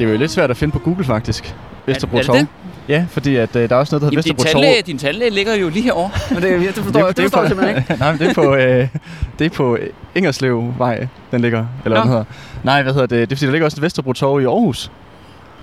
Det 0.00 0.08
er 0.08 0.12
jo 0.12 0.18
lidt 0.18 0.30
svært 0.30 0.50
at 0.50 0.56
finde 0.56 0.72
på 0.72 0.78
Google, 0.78 1.04
faktisk. 1.04 1.54
Vesterbro 1.86 2.16
er 2.16 2.20
det 2.20 2.26
Torv. 2.26 2.36
det? 2.38 2.46
Ja, 2.88 3.04
fordi 3.10 3.36
at, 3.36 3.56
øh, 3.56 3.68
der 3.68 3.76
er 3.76 3.80
også 3.80 3.94
noget, 3.94 4.00
der 4.02 4.06
hedder 4.06 4.06
Jamen, 4.06 4.22
din, 4.22 4.34
Vesterbro 4.34 4.42
Torv. 4.42 4.62
tandlæge, 4.62 4.82
din 4.82 4.98
tandlæge 4.98 5.30
ligger 5.30 5.54
jo 5.54 5.68
lige 5.68 5.82
herovre. 5.82 6.10
Men 6.34 6.42
det, 6.42 6.60
det 6.76 6.84
forstår, 6.84 7.06
det, 7.06 7.16
det, 7.16 7.24
forstår 7.24 7.40
jeg 7.40 7.48
simpelthen 7.48 7.76
ikke. 7.76 7.96
Nej, 8.00 8.12
men 8.12 8.20
det 8.20 8.28
er 8.28 8.34
på, 8.34 8.54
øh, 8.54 8.88
det 9.38 9.44
er 9.44 9.50
på 9.50 9.78
Ingerslevvej, 10.14 11.06
den 11.30 11.40
ligger. 11.40 11.66
Eller 11.84 11.98
hvad 11.98 12.04
Nå. 12.04 12.10
hedder. 12.10 12.24
Nej, 12.62 12.82
hvad 12.82 12.92
hedder 12.92 13.06
det? 13.06 13.30
Det 13.30 13.36
er 13.36 13.36
fordi, 13.36 13.46
der 13.46 13.52
ligger 13.52 13.64
også 13.66 13.76
et 13.78 13.82
Vesterbro 13.82 14.12
Torv 14.12 14.40
i 14.40 14.44
Aarhus. 14.44 14.90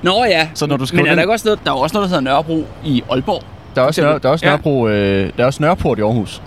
Nå 0.02 0.24
ja, 0.24 0.48
Så 0.54 0.66
når 0.68 0.78
du 0.78 0.86
men 0.94 1.08
er 1.08 1.16
der 1.16 1.22
ikke 1.22 1.34
også 1.34 1.48
noget, 1.48 1.60
der 1.66 1.72
er 1.72 1.76
også 1.76 1.94
noget, 1.94 2.10
der 2.10 2.16
hedder 2.18 2.32
Nørrebro 2.32 2.66
i 2.84 3.04
Aalborg? 3.12 3.44
Der 3.76 3.82
er 3.82 3.86
også. 3.86 4.02
Nør, 4.02 4.18
der 4.18 4.30
er 4.30 4.34
også 4.34 4.46
Ja. 4.46 4.50
Nørrebro, 4.52 4.88
øh, 4.88 5.32
der 5.38 5.44
er 5.44 5.46
også 5.46 5.64
Nørreport 5.64 6.00
i 6.00 6.02
Aarhus. 6.02 6.42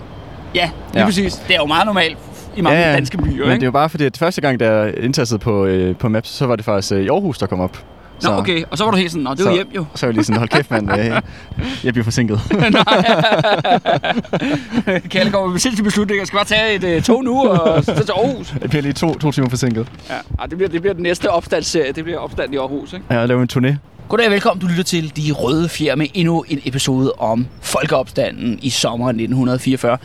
Ja, 0.55 0.69
lige 0.93 0.99
ja. 0.99 1.05
præcis. 1.05 1.33
Det 1.47 1.55
er 1.55 1.59
jo 1.59 1.65
meget 1.65 1.85
normalt 1.85 2.17
i 2.57 2.61
mange 2.61 2.81
danske 2.81 3.17
byer, 3.17 3.25
Men 3.25 3.37
det 3.39 3.49
er 3.49 3.53
ikke? 3.53 3.65
jo 3.65 3.71
bare 3.71 3.89
fordi, 3.89 4.05
at 4.05 4.17
første 4.17 4.41
gang, 4.41 4.59
der 4.59 4.69
er 4.69 4.91
indtastet 5.03 5.39
på, 5.39 5.65
øh, 5.65 5.95
på 5.95 6.09
Maps, 6.09 6.29
så 6.29 6.45
var 6.45 6.55
det 6.55 6.65
faktisk 6.65 6.93
øh, 6.93 7.01
i 7.01 7.07
Aarhus, 7.07 7.37
der 7.37 7.45
kom 7.47 7.59
op. 7.59 7.77
Nå, 8.23 8.29
okay. 8.29 8.63
Og 8.71 8.77
så 8.77 8.83
var 8.83 8.91
du 8.91 8.97
helt 8.97 9.11
sådan, 9.11 9.23
Nå, 9.23 9.31
det 9.31 9.39
er 9.39 9.43
Så- 9.43 9.53
hjem 9.53 9.67
jo. 9.75 9.85
Så 9.95 10.05
er 10.05 10.09
jeg 10.09 10.13
lige 10.15 10.23
sådan, 10.25 10.37
hold 10.37 10.49
kæft, 10.49 10.71
mand. 10.71 10.91
Øh, 10.91 11.21
jeg 11.83 11.93
bliver 11.93 12.03
forsinket. 12.03 12.39
Kalle 15.11 15.31
kommer 15.31 15.51
med 15.51 15.59
sindssyge 15.59 15.83
beslutninger. 15.83 16.21
Jeg 16.21 16.27
skal 16.27 16.37
bare 16.37 16.45
tage 16.45 16.93
et 16.93 16.97
uh, 16.97 17.03
tog 17.03 17.23
nu 17.23 17.47
og 17.47 17.83
så 17.83 17.95
til 17.95 18.11
Aarhus. 18.11 18.53
jeg 18.61 18.69
bliver 18.69 18.81
lige 18.83 18.93
to, 18.93 19.13
to 19.17 19.31
timer 19.31 19.49
forsinket. 19.49 19.87
Ja, 20.09 20.13
Ej, 20.39 20.45
det, 20.45 20.57
bliver, 20.57 20.69
det 20.69 20.81
bliver 20.81 20.93
den 20.93 21.03
næste 21.03 21.31
opstandsserie. 21.31 21.91
Det 21.91 22.03
bliver 22.03 22.19
opstand 22.19 22.53
i 22.53 22.57
Aarhus, 22.57 22.93
ikke? 22.93 23.05
Ja, 23.09 23.19
Jeg 23.19 23.27
laver 23.27 23.41
en 23.41 23.49
turné. 23.53 23.75
Goddag 24.09 24.25
og 24.25 24.31
velkommen. 24.31 24.61
Du 24.61 24.67
lytter 24.67 24.83
til 24.83 25.15
De 25.17 25.31
Røde 25.31 25.69
Fjer 25.69 25.95
med 25.95 26.07
endnu 26.13 26.45
en 26.47 26.59
episode 26.65 27.13
om 27.17 27.47
folkeopstanden 27.61 28.59
i 28.61 28.69
sommeren 28.69 29.15
1944. 29.15 29.97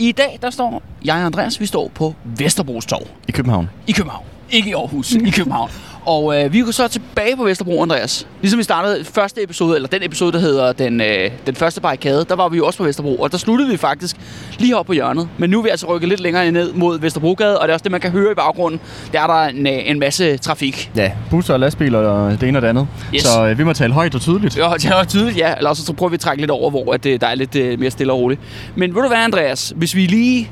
I 0.00 0.12
dag, 0.12 0.38
der 0.42 0.50
står 0.50 0.82
jeg 1.04 1.14
og 1.14 1.22
Andreas, 1.24 1.60
vi 1.60 1.66
står 1.66 1.90
på 1.94 2.14
Vesterbros 2.24 2.86
Torv 2.86 3.06
I 3.28 3.32
København. 3.32 3.70
i 3.86 3.92
København. 3.92 4.24
Ikke 4.50 4.70
i 4.70 4.72
Aarhus, 4.72 5.12
i 5.12 5.30
København. 5.30 5.70
Og 6.06 6.42
øh, 6.44 6.52
vi 6.52 6.60
går 6.60 6.70
så 6.70 6.88
tilbage 6.88 7.36
på 7.36 7.44
Vesterbro, 7.44 7.82
Andreas. 7.82 8.26
Ligesom 8.40 8.58
vi 8.58 8.62
startede 8.64 9.04
første 9.04 9.42
episode, 9.42 9.76
eller 9.76 9.88
den 9.88 10.02
episode, 10.02 10.32
der 10.32 10.38
hedder 10.38 10.72
den, 10.72 11.00
øh, 11.00 11.30
den 11.46 11.54
første 11.54 11.80
barrikade, 11.80 12.24
der 12.28 12.34
var 12.36 12.48
vi 12.48 12.56
jo 12.56 12.66
også 12.66 12.76
på 12.78 12.84
Vesterbro, 12.84 13.16
og 13.16 13.32
der 13.32 13.38
sluttede 13.38 13.70
vi 13.70 13.76
faktisk 13.76 14.16
lige 14.58 14.76
op 14.76 14.86
på 14.86 14.92
hjørnet. 14.92 15.28
Men 15.38 15.50
nu 15.50 15.58
er 15.58 15.62
vi 15.62 15.68
altså 15.68 15.86
rykket 15.86 16.08
lidt 16.08 16.20
længere 16.20 16.50
ned 16.50 16.72
mod 16.72 16.98
Vesterbrogade, 17.00 17.58
og 17.58 17.68
det 17.68 17.72
er 17.72 17.74
også 17.74 17.82
det, 17.82 17.92
man 17.92 18.00
kan 18.00 18.10
høre 18.10 18.32
i 18.32 18.34
baggrunden. 18.34 18.80
Der 19.12 19.20
er 19.20 19.26
der 19.26 19.42
en, 19.58 19.66
øh, 19.66 19.72
en 19.90 19.98
masse 19.98 20.36
trafik. 20.36 20.90
Ja, 20.96 21.12
busser 21.30 21.54
og 21.54 21.60
lastbiler 21.60 21.98
og 21.98 22.30
det 22.40 22.48
ene 22.48 22.58
og 22.58 22.62
det 22.62 22.68
andet. 22.68 22.86
Yes. 23.14 23.22
Så 23.22 23.46
øh, 23.46 23.58
vi 23.58 23.64
må 23.64 23.72
tale 23.72 23.92
højt 23.92 24.14
og 24.14 24.20
tydeligt. 24.20 24.56
Ja, 24.58 24.72
det 24.82 24.84
er 24.84 25.04
tydeligt, 25.04 25.38
ja. 25.38 25.54
Eller 25.56 25.74
så 25.74 25.92
prøver 25.92 26.10
vi 26.10 26.14
at 26.14 26.20
trække 26.20 26.42
lidt 26.42 26.50
over, 26.50 26.70
hvor 26.70 26.92
at, 26.94 27.06
øh, 27.06 27.20
der 27.20 27.26
er 27.26 27.34
lidt 27.34 27.56
øh, 27.56 27.78
mere 27.80 27.90
stille 27.90 28.12
og 28.12 28.18
roligt. 28.18 28.40
Men 28.76 28.94
ved 28.94 29.02
du 29.02 29.08
hvad, 29.08 29.18
Andreas? 29.18 29.72
Hvis 29.76 29.94
vi 29.94 30.06
lige 30.06 30.50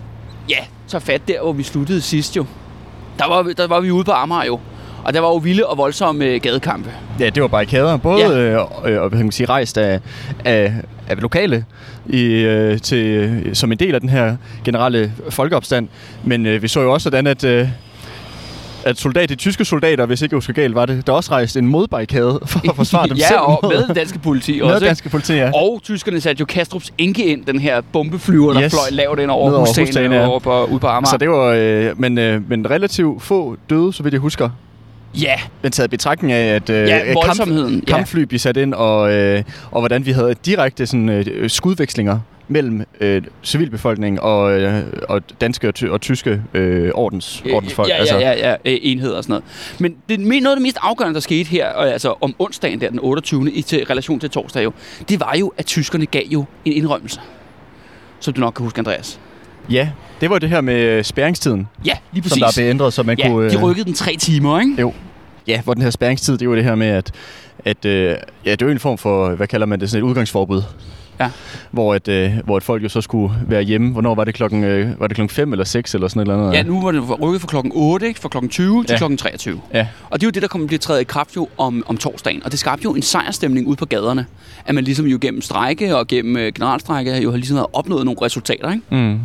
ja, 0.51 0.57
tager 0.89 1.01
fat 1.01 1.29
der, 1.29 1.43
hvor 1.43 1.53
vi 1.53 1.63
sluttede 1.63 2.01
sidst 2.01 2.37
jo. 2.37 2.45
Der 3.19 3.29
var, 3.29 3.43
vi- 3.43 3.53
der 3.53 3.67
var 3.67 3.81
vi 3.81 3.91
ude 3.91 4.05
på 4.05 4.13
Amager 4.13 4.45
jo. 4.45 4.61
Og 5.09 5.15
der 5.15 5.21
var 5.21 5.29
jo 5.29 5.37
vilde 5.37 5.67
og 5.67 5.79
voldsomme 5.79 6.25
øh, 6.25 6.41
gadekampe. 6.41 6.91
Ja, 7.21 7.31
det 7.31 7.43
var 7.43 7.49
barrikader. 7.49 7.97
Både 7.97 8.21
Ja. 8.21 8.61
øh, 8.87 9.05
øh, 9.05 9.11
kan 9.11 9.19
man 9.21 9.33
sige, 9.33 9.47
rejst 9.47 9.79
af, 9.79 10.01
af, 10.45 10.73
af 11.09 11.23
lokale 11.23 11.65
i, 12.07 12.25
øh, 12.25 12.81
til, 12.81 12.99
øh, 13.07 13.55
som 13.55 13.73
en 13.73 13.79
del 13.79 13.95
af 13.95 14.01
den 14.01 14.09
her 14.09 14.37
generelle 14.65 15.13
folkeopstand. 15.31 15.89
Men 16.25 16.47
øh, 16.47 16.63
vi 16.63 16.69
så 16.69 16.81
jo 16.81 16.93
også 16.93 17.05
sådan, 17.05 17.27
at, 17.27 17.45
øh, 17.45 17.69
at 18.85 18.99
soldat, 18.99 19.29
de 19.29 19.35
tyske 19.35 19.65
soldater, 19.65 20.07
hvis 20.07 20.23
ikke 20.23 20.35
jeg 20.35 20.37
husker 20.37 20.53
galt, 20.53 20.75
var 20.75 20.87
det, 20.87 21.07
der 21.07 21.13
også 21.13 21.31
rejste 21.31 21.59
en 21.59 21.67
modbarrikade 21.67 22.41
for 22.47 22.71
at 22.71 22.77
forsvare 22.77 23.09
dem 23.09 23.17
ja, 23.17 23.27
selv. 23.29 23.41
og 23.41 23.61
med 23.63 23.89
det 23.89 23.97
danske 23.97 24.19
politi 24.19 24.61
med 24.61 24.63
også. 24.71 24.87
danske 24.87 25.09
politi, 25.09 25.35
ja. 25.35 25.51
Og 25.55 25.81
tyskerne 25.83 26.21
satte 26.21 26.41
jo 26.41 26.47
Kastrups 26.47 26.93
Inke 26.99 27.25
ind, 27.27 27.45
den 27.45 27.59
her 27.61 27.81
bombeflyver, 27.93 28.53
der 28.53 28.63
Yes. 28.63 28.73
fløj 28.73 28.83
lavt 28.91 29.19
ind 29.21 29.31
over 29.31 29.59
hustagene, 29.59 30.17
ja. 30.17 30.27
over 30.27 30.39
på, 30.39 30.65
ude 30.65 30.81
på 30.81 30.87
Amager. 30.87 31.11
Så 31.11 31.17
det 31.17 31.31
var, 31.31 31.45
øh, 31.59 32.01
men, 32.01 32.19
øh, 32.19 32.49
men 32.49 32.71
relativt 32.71 33.23
få 33.23 33.57
døde, 33.71 33.93
så 33.93 34.03
vidt 34.03 34.13
jeg 34.13 34.21
husker. 34.21 34.51
Ja, 35.15 35.41
Men 35.63 35.73
taget 35.73 35.91
betragtning 35.91 36.33
af, 36.33 36.55
at 36.55 36.71
øh, 36.71 36.89
ja 36.89 36.99
kamp, 37.05 37.15
voldsomheden. 37.15 37.83
Ja. 37.89 37.95
kampfly 37.95 38.23
blev 38.23 38.39
sat 38.39 38.57
ind, 38.57 38.75
og, 38.75 39.13
øh, 39.13 39.43
og 39.71 39.81
hvordan 39.81 40.07
vi 40.07 40.13
havde 40.13 40.35
direkte 40.35 40.87
sådan, 40.87 41.09
øh, 41.09 41.51
skudvekslinger 41.51 42.21
mellem 42.49 42.85
øh, 43.01 43.23
civilbefolkning 43.43 44.21
og, 44.21 44.61
øh, 44.61 44.83
og 45.09 45.23
danske 45.41 45.69
og, 45.69 45.75
ty- 45.75 45.85
og 45.85 46.01
tyske 46.01 46.43
øh, 46.55 46.91
ordens, 46.95 47.43
ordensfolk. 47.53 47.89
Ja, 47.89 48.05
ja, 48.05 48.19
ja, 48.19 48.33
ja, 48.33 48.51
ja, 48.51 48.57
enheder 48.65 49.17
og 49.17 49.25
sådan 49.25 49.33
noget. 49.33 49.45
Men 49.81 49.97
det, 50.09 50.21
noget 50.21 50.47
af 50.47 50.57
det 50.57 50.63
mest 50.63 50.79
afgørende, 50.83 51.15
der 51.15 51.21
skete 51.21 51.51
her, 51.51 51.69
og 51.69 51.93
altså 51.93 52.15
om 52.21 52.35
onsdagen 52.39 52.81
der, 52.81 52.91
den 52.91 52.99
28. 53.03 53.53
i 53.53 53.63
til 53.63 53.85
relation 53.85 54.21
til 54.21 54.31
torsdag 54.31 54.65
jo, 54.65 54.73
det 55.09 55.21
var 55.21 55.37
jo, 55.41 55.53
at 55.59 55.67
tyskerne 55.67 56.07
gav 56.07 56.23
jo 56.27 56.45
en 56.65 56.73
indrømmelse. 56.73 57.21
Som 58.21 58.35
du 58.35 58.41
nok 58.41 58.55
kan 58.55 58.65
huske, 58.65 58.79
Andreas. 58.79 59.21
Ja, 59.71 59.89
det 60.21 60.31
var 60.31 60.39
det 60.39 60.49
her 60.49 60.61
med 60.61 60.75
øh, 60.81 61.05
spærringstiden, 61.05 61.67
Ja, 61.85 61.93
lige 62.13 62.23
som 62.29 62.41
præcis. 62.41 62.57
der 62.57 62.63
blev 62.63 62.71
ændret, 62.71 62.93
så 62.93 63.03
man 63.03 63.19
ja, 63.19 63.29
kunne... 63.29 63.51
de 63.51 63.57
rykkede 63.63 63.85
den 63.85 63.95
tre 63.95 64.17
timer, 64.17 64.61
ikke? 64.61 64.75
Jo. 64.81 64.93
Ja, 65.47 65.61
hvor 65.61 65.75
den 65.75 65.83
her 65.83 65.91
spærringstid, 65.91 66.39
det 66.39 66.49
var 66.49 66.55
det 66.55 66.65
her 66.65 66.75
med, 66.75 66.87
at, 66.87 67.13
at 67.65 67.85
øh, 67.85 68.17
ja, 68.45 68.51
det 68.51 68.63
er 68.63 68.67
jo 68.67 68.73
en 68.73 68.79
form 68.79 68.99
for, 68.99 69.31
hvad 69.31 69.47
kalder 69.47 69.67
man 69.67 69.81
det, 69.81 69.91
sådan 69.91 70.05
et 70.05 70.09
udgangsforbud. 70.09 70.63
Ja. 71.21 71.31
Hvor, 71.71 71.95
et, 71.95 72.09
øh, 72.09 72.33
hvor 72.45 72.57
et 72.57 72.63
folk 72.63 72.83
jo 72.83 72.89
så 72.89 73.01
skulle 73.01 73.35
være 73.49 73.63
hjemme. 73.63 73.93
Hvornår 73.93 74.15
var 74.15 74.25
det 74.25 74.35
klokken, 74.35 74.65
øh, 74.65 75.01
var 75.01 75.07
det 75.07 75.15
klokken 75.15 75.35
5 75.35 75.53
eller 75.53 75.65
6 75.65 75.95
eller 75.95 76.09
sådan 76.09 76.21
et 76.21 76.23
eller 76.33 76.39
andet? 76.45 76.57
Ja, 76.59 76.63
nu 76.63 76.83
var 76.83 76.91
det 76.93 77.21
rykket 77.23 77.41
fra 77.41 77.49
klokken 77.49 77.73
8, 77.75 78.09
ikke? 78.09 78.21
Fra 78.21 78.29
klokken 78.29 78.51
20 78.51 78.85
til 78.85 78.93
Ja. 78.93 78.97
klokken 78.99 79.17
23. 79.17 79.61
Ja. 79.75 79.87
Og 80.11 80.21
det 80.21 80.27
er 80.27 80.29
jo 80.29 80.31
det, 80.31 80.43
der 80.43 80.49
kommer 80.49 80.69
til 80.69 80.75
at 80.75 80.81
træde 80.81 81.01
i 81.01 81.05
kraft 81.05 81.37
jo 81.37 81.49
om, 81.59 81.83
om 81.87 81.97
torsdagen. 81.97 82.43
Og 82.45 82.51
det 82.51 82.59
skabte 82.59 82.85
jo 82.85 82.95
en 82.95 83.03
sejrstemning 83.03 83.67
ude 83.67 83.77
på 83.77 83.87
gaderne. 83.87 84.27
At 84.67 84.75
man 84.75 84.85
ligesom 84.85 85.07
jo 85.07 85.19
gennem 85.21 85.43
strejke 85.43 85.97
og 85.97 86.07
gennem 86.07 86.37
øh, 86.37 86.53
generalstrække 86.55 87.17
jo 87.23 87.31
har 87.31 87.37
ligesom 87.37 87.67
opnået 87.73 88.05
nogle 88.05 88.19
resultater, 88.23 88.71
ikke? 88.73 88.83
Mm. 88.91 89.19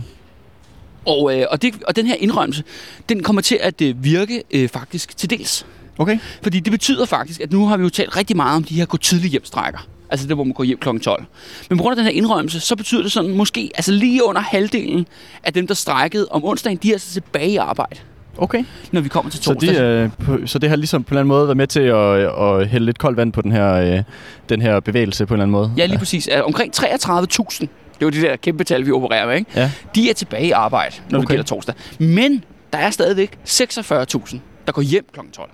Og, 1.06 1.40
øh, 1.40 1.46
og, 1.52 1.62
det, 1.62 1.74
og 1.88 1.96
den 1.96 2.08
her 2.08 2.16
indrømmelse, 2.16 2.64
den 3.10 3.24
kommer 3.24 3.42
til 3.42 3.58
at 3.62 3.82
øh, 3.82 4.04
virke 4.04 4.44
øh, 4.52 4.70
faktisk 4.70 5.18
til 5.18 5.30
dels. 5.30 5.66
Okay. 5.98 6.18
Fordi 6.44 6.60
det 6.60 6.72
betyder 6.72 7.06
faktisk, 7.06 7.42
at 7.42 7.52
nu 7.52 7.68
har 7.68 7.78
vi 7.78 7.84
jo 7.84 7.90
talt 7.90 8.18
rigtig 8.18 8.36
meget 8.36 8.56
om 8.56 8.64
de 8.64 8.76
her 8.76 8.86
gå 8.86 8.98
tidligt 8.98 9.32
hjemstrækker. 9.32 9.80
Altså 10.10 10.28
det, 10.28 10.36
hvor 10.36 10.44
man 10.44 10.54
går 10.54 10.64
hjem 10.64 10.78
kl. 10.78 10.98
12. 11.00 11.26
Men 11.70 11.78
på 11.78 11.82
grund 11.82 11.92
af 11.92 11.96
den 11.96 12.06
her 12.06 12.12
indrømmelse, 12.12 12.60
så 12.60 12.76
betyder 12.76 13.02
det 13.02 13.12
sådan 13.12 13.32
måske, 13.32 13.72
altså 13.76 13.92
lige 13.92 14.24
under 14.26 14.42
halvdelen 14.42 15.08
af 15.44 15.54
dem, 15.54 15.68
der 15.68 15.74
strækkede 15.74 16.28
om 16.32 16.44
onsdagen, 16.46 16.78
de 16.84 16.90
er 16.90 16.94
altså 16.94 17.14
tilbage 17.14 17.50
i 17.50 17.58
arbejde, 17.58 17.96
Okay. 18.38 18.64
når 18.92 19.02
vi 19.02 19.10
kommer 19.10 19.32
til 19.32 19.44
Så, 19.44 19.54
torsdag. 19.54 19.76
de, 19.76 19.82
øh, 19.82 20.10
på, 20.26 20.38
så 20.46 20.60
det 20.60 20.70
har 20.70 20.76
ligesom 20.76 21.04
på 21.04 21.08
en 21.08 21.14
eller 21.14 21.20
anden 21.20 21.28
måde 21.28 21.48
været 21.48 21.58
med 21.58 21.68
til 21.68 21.80
at, 21.80 22.18
at 22.62 22.68
hælde 22.68 22.86
lidt 22.86 22.98
koldt 22.98 23.18
vand 23.18 23.32
på 23.34 23.42
den 23.42 23.52
her, 23.52 23.74
øh, 23.74 24.04
den 24.50 24.62
her 24.62 24.80
bevægelse 24.80 25.26
på 25.26 25.34
en 25.34 25.36
eller 25.36 25.44
anden 25.44 25.52
måde? 25.52 25.74
Ja, 25.78 25.86
lige 25.86 25.98
præcis. 26.00 26.30
Uh, 26.38 26.46
omkring 26.46 26.74
33.000, 26.78 27.68
det 28.06 28.16
er 28.16 28.20
jo 28.20 28.24
de 28.24 28.30
der 28.30 28.36
kæmpe 28.36 28.64
tal, 28.64 28.86
vi 28.86 28.92
opererer 28.92 29.28
med, 29.28 29.36
ikke? 29.36 29.52
Ja. 29.56 29.72
De 29.96 30.10
er 30.10 30.14
tilbage 30.14 30.48
i 30.48 30.52
arbejde, 30.52 30.96
når 31.10 31.20
okay. 31.20 31.22
det 31.22 31.30
gælder 31.30 31.44
torsdag. 31.44 31.76
Men 32.00 32.44
der 32.74 32.80
er 32.80 32.90
stadigvæk 32.90 33.38
46.000, 33.48 34.38
der 34.66 34.72
går 34.72 34.82
hjem 34.82 35.06
kl. 35.14 35.20
12. 35.34 35.50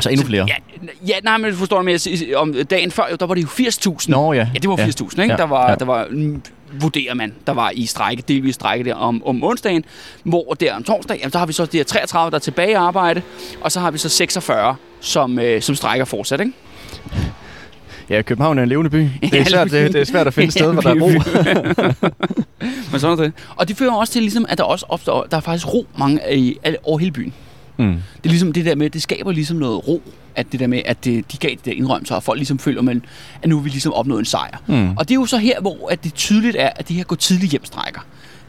Så 0.00 0.10
endnu 0.10 0.26
flere? 0.26 0.46
Ja, 0.48 0.54
ja 1.08 1.14
nej, 1.22 1.38
men 1.38 1.50
du 1.50 1.56
forstår 1.56 1.82
mig, 1.82 1.98
om 2.36 2.54
dagen 2.70 2.90
før, 2.90 3.02
jo, 3.10 3.16
der 3.20 3.26
var 3.26 3.34
det 3.34 3.42
jo 3.42 3.48
80.000. 3.48 4.04
Nå 4.08 4.32
ja. 4.32 4.48
Ja, 4.54 4.58
det 4.58 4.70
var 4.70 4.76
80.000, 4.76 5.22
ikke? 5.22 5.32
Ja, 5.32 5.36
Der 5.36 5.44
var, 5.44 5.70
ja. 5.70 5.74
der 5.74 5.84
var 5.84 6.08
vurderer 6.72 7.14
man, 7.14 7.34
der 7.46 7.52
var 7.52 7.70
i 7.74 7.86
strække, 7.86 8.22
delvis 8.28 8.54
strække 8.54 8.84
der 8.84 8.94
om, 8.94 9.22
om 9.26 9.44
onsdagen, 9.44 9.84
hvor 10.22 10.54
der 10.60 10.74
om 10.74 10.82
torsdag, 10.82 11.18
jamen, 11.18 11.32
så 11.32 11.38
har 11.38 11.46
vi 11.46 11.52
så 11.52 11.66
de 11.66 11.76
her 11.76 11.84
33, 11.84 12.30
der 12.30 12.34
er 12.34 12.38
tilbage 12.38 12.70
i 12.70 12.74
arbejde, 12.74 13.22
og 13.60 13.72
så 13.72 13.80
har 13.80 13.90
vi 13.90 13.98
så 13.98 14.08
46, 14.08 14.76
som, 15.00 15.38
øh, 15.38 15.62
som 15.62 15.74
strækker 15.74 16.04
fortsat, 16.04 16.40
ikke? 16.40 16.52
Ja, 18.10 18.22
København 18.22 18.58
er 18.58 18.62
en 18.62 18.68
levende 18.68 18.90
by. 18.90 19.08
Det 19.30 19.40
er 19.40 19.44
svært, 19.44 19.70
det, 19.70 19.92
det 19.92 20.00
er 20.00 20.04
svært 20.04 20.26
at 20.26 20.34
finde 20.34 20.46
et 20.46 20.52
sted, 20.52 20.72
hvor 20.72 20.82
der 20.82 20.90
er 20.90 21.00
ro. 21.00 21.08
Men 22.92 23.00
sådan 23.00 23.18
er 23.18 23.22
det. 23.22 23.32
Og 23.56 23.68
det 23.68 23.76
fører 23.76 23.92
også 23.92 24.12
til, 24.12 24.22
ligesom, 24.22 24.46
at 24.48 24.58
der 24.58 24.64
også 24.64 24.86
opstår, 24.88 25.26
der 25.30 25.36
er 25.36 25.40
faktisk 25.40 25.74
ro 25.74 25.86
mange 25.98 26.20
i, 26.36 26.58
over 26.84 26.98
hele 26.98 27.12
byen. 27.12 27.32
Mm. 27.76 27.86
Det 27.86 28.24
er 28.24 28.28
ligesom 28.28 28.52
det 28.52 28.64
der 28.64 28.74
med, 28.74 28.90
det 28.90 29.02
skaber 29.02 29.32
ligesom 29.32 29.56
noget 29.56 29.88
ro, 29.88 30.02
at 30.36 30.52
det 30.52 30.60
der 30.60 30.66
med, 30.66 30.82
at 30.84 31.04
det, 31.04 31.32
de 31.32 31.36
gav 31.36 31.50
de 31.50 31.70
der 31.70 31.72
indrømmelser, 31.72 32.14
og 32.14 32.22
folk 32.22 32.38
ligesom 32.38 32.58
føler, 32.58 32.82
man, 32.82 33.04
at 33.42 33.48
nu 33.48 33.56
har 33.56 33.62
vi 33.62 33.68
ligesom 33.68 33.92
opnået 33.92 34.18
en 34.18 34.24
sejr. 34.24 34.58
Mm. 34.66 34.96
Og 34.96 35.08
det 35.08 35.10
er 35.10 35.20
jo 35.20 35.26
så 35.26 35.38
her, 35.38 35.60
hvor 35.60 35.88
at 35.90 36.04
det 36.04 36.14
tydeligt 36.14 36.56
er, 36.58 36.70
at 36.76 36.88
de 36.88 36.94
her 36.94 37.04
gå 37.04 37.14
tidligt 37.14 37.50
hjemstrækker, 37.50 38.00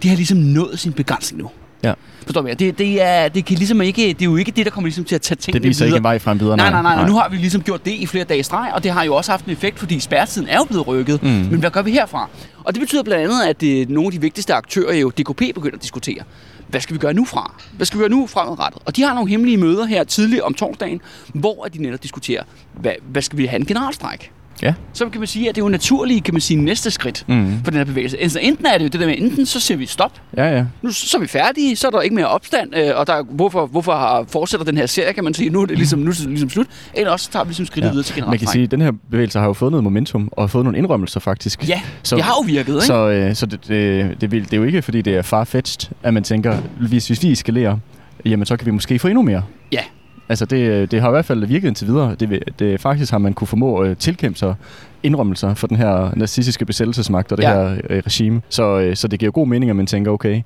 de 0.03 0.09
har 0.09 0.15
ligesom 0.15 0.38
nået 0.38 0.79
sin 0.79 0.94
begrænsning 0.94 1.41
nu. 1.41 1.50
Ja. 1.83 1.93
Forstår 2.23 2.41
du? 2.41 2.47
Det, 2.59 2.77
det, 2.77 3.01
er, 3.01 3.27
det, 3.27 3.45
kan 3.45 3.57
ligesom 3.57 3.81
ikke, 3.81 4.01
det 4.07 4.21
er 4.21 4.25
jo 4.25 4.35
ikke 4.35 4.51
det, 4.51 4.65
der 4.65 4.71
kommer 4.71 4.85
ligesom 4.87 5.03
til 5.05 5.15
at 5.15 5.21
tage 5.21 5.35
tingene 5.35 5.63
Det 5.63 5.69
viser 5.69 5.85
ikke 5.85 5.89
videre. 5.89 5.97
en 5.99 6.03
vej 6.03 6.19
frem 6.19 6.39
videre. 6.39 6.57
Nej, 6.57 6.69
nej, 6.71 6.81
nej, 6.81 6.95
nej. 6.95 7.07
Nu 7.07 7.13
har 7.17 7.29
vi 7.29 7.37
ligesom 7.37 7.61
gjort 7.61 7.85
det 7.85 7.91
i 7.91 8.05
flere 8.05 8.23
dage 8.23 8.39
i 8.39 8.43
streg, 8.43 8.71
og 8.75 8.83
det 8.83 8.91
har 8.91 9.03
jo 9.03 9.15
også 9.15 9.31
haft 9.31 9.45
en 9.45 9.51
effekt, 9.51 9.79
fordi 9.79 9.99
spærretiden 9.99 10.47
er 10.47 10.57
jo 10.57 10.63
blevet 10.63 10.87
rykket. 10.87 11.23
Mm. 11.23 11.29
Men 11.29 11.59
hvad 11.59 11.71
gør 11.71 11.81
vi 11.81 11.91
herfra? 11.91 12.29
Og 12.63 12.73
det 12.73 12.79
betyder 12.81 13.03
blandt 13.03 13.23
andet, 13.23 13.41
at 13.43 13.61
det, 13.61 13.89
nogle 13.89 14.07
af 14.07 14.11
de 14.11 14.21
vigtigste 14.21 14.53
aktører, 14.53 14.93
jo 14.95 15.09
DKP, 15.09 15.41
begynder 15.55 15.75
at 15.75 15.81
diskutere. 15.81 16.23
hvad 16.67 16.81
skal 16.81 16.93
vi 16.93 16.99
gøre 16.99 17.13
nu 17.13 17.25
fra? 17.25 17.53
Hvad 17.73 17.85
skal 17.85 17.97
vi 17.97 18.01
gøre 18.01 18.09
nu 18.09 18.27
fremadrettet? 18.27 18.81
Og 18.85 18.95
de 18.95 19.01
har 19.03 19.13
nogle 19.13 19.29
hemmelige 19.29 19.57
møder 19.57 19.85
her 19.85 20.03
tidligt 20.03 20.41
om 20.41 20.53
torsdagen, 20.53 21.01
hvor 21.33 21.67
de 21.73 21.81
netop 21.81 22.03
diskuterer, 22.03 22.43
hvad, 22.73 22.91
hvad 23.11 23.21
skal 23.21 23.37
vi 23.37 23.45
have 23.45 23.59
en 23.59 23.65
generalstræk? 23.65 24.31
Ja. 24.63 24.73
Så 24.94 25.09
kan 25.09 25.19
man 25.21 25.27
sige, 25.27 25.50
at 25.50 25.56
det 25.56 25.61
er 25.61 25.65
jo 25.65 25.69
naturligt, 25.69 26.23
kan 26.23 26.33
man 26.33 26.41
sige, 26.41 26.61
næste 26.61 26.91
skridt 26.91 27.23
Mm. 27.27 27.53
for 27.63 27.71
den 27.71 27.77
her 27.77 27.85
bevægelse. 27.85 28.17
Altså, 28.21 28.39
enten 28.39 28.65
er 28.65 28.77
det 28.77 28.83
jo 28.83 28.89
det 28.89 29.00
der 29.00 29.07
med, 29.07 29.15
enten 29.17 29.45
så 29.45 29.59
siger 29.59 29.77
vi 29.77 29.85
stop, 29.85 30.11
Ja, 30.38 30.56
ja. 30.57 30.65
nu 30.81 30.91
så 30.91 31.17
er 31.17 31.21
vi 31.21 31.27
færdige, 31.27 31.75
så 31.75 31.88
er 31.88 31.91
der 31.91 32.01
ikke 32.01 32.15
mere 32.15 32.27
opstand, 32.27 32.75
øh, 32.77 32.91
og 32.95 33.07
der, 33.07 33.13
er- 33.13 33.23
hvorfor, 33.23 33.65
hvorfor 33.65 33.91
har, 33.91 34.25
fortsætter 34.27 34.65
den 34.65 34.77
her 34.77 34.85
serie, 34.85 35.13
kan 35.13 35.23
man 35.23 35.33
sige, 35.33 35.50
nu 35.50 35.61
er 35.61 35.65
det 35.65 35.77
ligesom, 35.77 36.00
nu 36.00 36.09
er 36.09 36.13
det 36.13 36.25
ligesom 36.27 36.50
slut, 36.50 36.67
eller 36.94 37.11
også 37.11 37.25
så 37.25 37.31
tager 37.31 37.44
vi 37.44 37.50
ligesom 37.50 37.65
skridtet 37.65 37.88
ja. 37.88 37.91
videre 37.91 38.03
til 38.06 38.23
Man 38.27 38.39
kan 38.39 38.47
sige, 38.47 38.63
at 38.63 38.71
den 38.71 38.81
her 38.81 38.91
bevægelse 39.11 39.39
har 39.39 39.45
jo 39.45 39.53
fået 39.53 39.71
noget 39.71 39.83
momentum, 39.83 40.29
og 40.31 40.50
fået 40.50 40.63
nogle 40.65 40.77
indrømmelser 40.77 41.19
faktisk. 41.19 41.69
Ja, 41.69 41.81
Så- 42.03 42.15
det 42.15 42.23
har 42.23 42.33
jo 42.39 42.44
virket, 42.47 42.73
ikke? 42.73 42.85
Så, 42.85 43.09
øh, 43.09 43.35
så 43.35 43.45
det, 43.45 43.67
det, 43.67 44.21
det, 44.21 44.31
vil, 44.31 44.44
det 44.45 44.53
er 44.53 44.57
jo 44.57 44.63
ikke, 44.63 44.81
fordi 44.81 45.01
det 45.01 45.15
er 45.15 45.21
farfetched, 45.21 45.91
at 46.03 46.13
man 46.13 46.23
tænker, 46.23 46.57
hvis, 46.79 47.07
hvis 47.07 47.23
vi 47.23 47.31
eskalerer, 47.31 47.77
jamen 48.25 48.45
så 48.45 48.57
kan 48.57 48.65
vi 48.65 48.71
måske 48.71 49.00
få 49.00 49.07
endnu 49.07 49.21
mere. 49.21 49.44
Ja. 49.71 49.81
Altså 50.29 50.45
det, 50.45 50.91
det 50.91 51.01
har 51.01 51.07
i 51.07 51.11
hvert 51.11 51.25
fald 51.25 51.45
virket 51.45 51.67
indtil 51.67 51.87
videre. 51.87 52.15
Det, 52.19 52.43
det, 52.59 52.81
faktisk 52.81 53.11
har 53.11 53.17
man 53.17 53.33
kunne 53.33 53.47
formå 53.47 53.83
øh, 53.83 53.97
tilkæmpe 53.97 54.39
sig 54.39 54.55
indrømmelser 55.03 55.53
for 55.53 55.67
den 55.67 55.77
her 55.77 56.11
nazistiske 56.15 56.65
besættelsesmagt 56.65 57.31
og 57.31 57.37
det 57.37 57.43
Ja. 57.43 57.49
her 57.69 57.77
øh, 57.89 58.01
regime. 58.05 58.41
Så, 58.49 58.79
øh, 58.79 58.95
så 58.95 59.07
det 59.07 59.19
giver 59.19 59.31
god 59.31 59.47
mening, 59.47 59.69
at 59.69 59.75
man 59.75 59.87
tænker, 59.87 60.11
okay, 60.11 60.41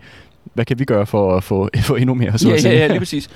hvad 0.53 0.65
kan 0.65 0.79
vi 0.79 0.85
gøre 0.85 1.05
for 1.05 1.35
at 1.37 1.43
få, 1.43 1.69
få 1.81 1.95
endnu 1.95 2.13
mere? 2.13 2.37
Så 2.37 2.49
Ja, 2.49 2.55
at 2.55 2.63
ja, 2.65 2.71
ja, 2.71 2.87
lige 2.87 2.99
præcis. 2.99 3.29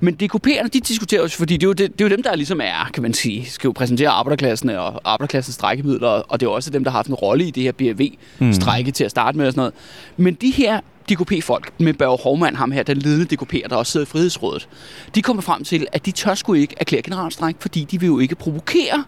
Men 0.00 0.16
DKP'erne, 0.22 0.68
de 0.72 0.80
diskuterer 0.80 1.22
jo, 1.22 1.28
fordi 1.28 1.54
det 1.56 1.62
er, 1.62 1.68
jo 1.68 1.72
det, 1.72 1.92
det 1.92 2.04
er 2.04 2.08
jo 2.08 2.16
dem, 2.16 2.22
der 2.22 2.36
ligesom 2.36 2.60
er, 2.60 2.90
kan 2.94 3.02
man 3.02 3.14
sige, 3.14 3.44
skal 3.46 3.68
jo 3.68 3.72
præsentere 3.72 4.08
arbejderklassen 4.08 4.70
og 4.70 5.00
arbejderklassens 5.04 5.54
strækkemidler, 5.54 6.08
og 6.08 6.40
det 6.40 6.46
er 6.46 6.50
jo 6.50 6.54
også 6.54 6.70
dem, 6.70 6.84
der 6.84 6.90
har 6.90 6.98
haft 6.98 7.08
en 7.08 7.14
rolle 7.14 7.44
i 7.44 7.50
det 7.50 7.62
her 7.62 7.72
BRV-strække 7.72 8.88
mm. 8.88 8.92
til 8.92 9.04
at 9.04 9.10
starte 9.10 9.38
med 9.38 9.46
og 9.46 9.52
sådan 9.52 9.60
noget. 9.60 9.74
Men 10.16 10.34
de 10.34 10.50
her 10.50 10.80
DKP-folk, 11.10 11.72
med 11.80 11.94
Børge 11.94 12.18
Hovmand, 12.22 12.56
ham 12.56 12.70
her, 12.72 12.82
den 12.82 12.96
ledende 12.98 13.26
DKP'er, 13.36 13.68
der 13.68 13.76
også 13.76 13.92
sidder 13.92 14.06
i 14.06 14.08
Frihedsrådet, 14.08 14.68
de 15.14 15.22
kommer 15.22 15.42
frem 15.42 15.64
til, 15.64 15.86
at 15.92 16.06
de 16.06 16.10
tør 16.10 16.34
sgu 16.34 16.54
ikke 16.54 16.74
erklære 16.80 17.02
generalstræk, 17.02 17.54
fordi 17.60 17.84
de 17.90 18.00
vil 18.00 18.06
jo 18.06 18.18
ikke 18.18 18.34
provokere 18.34 19.04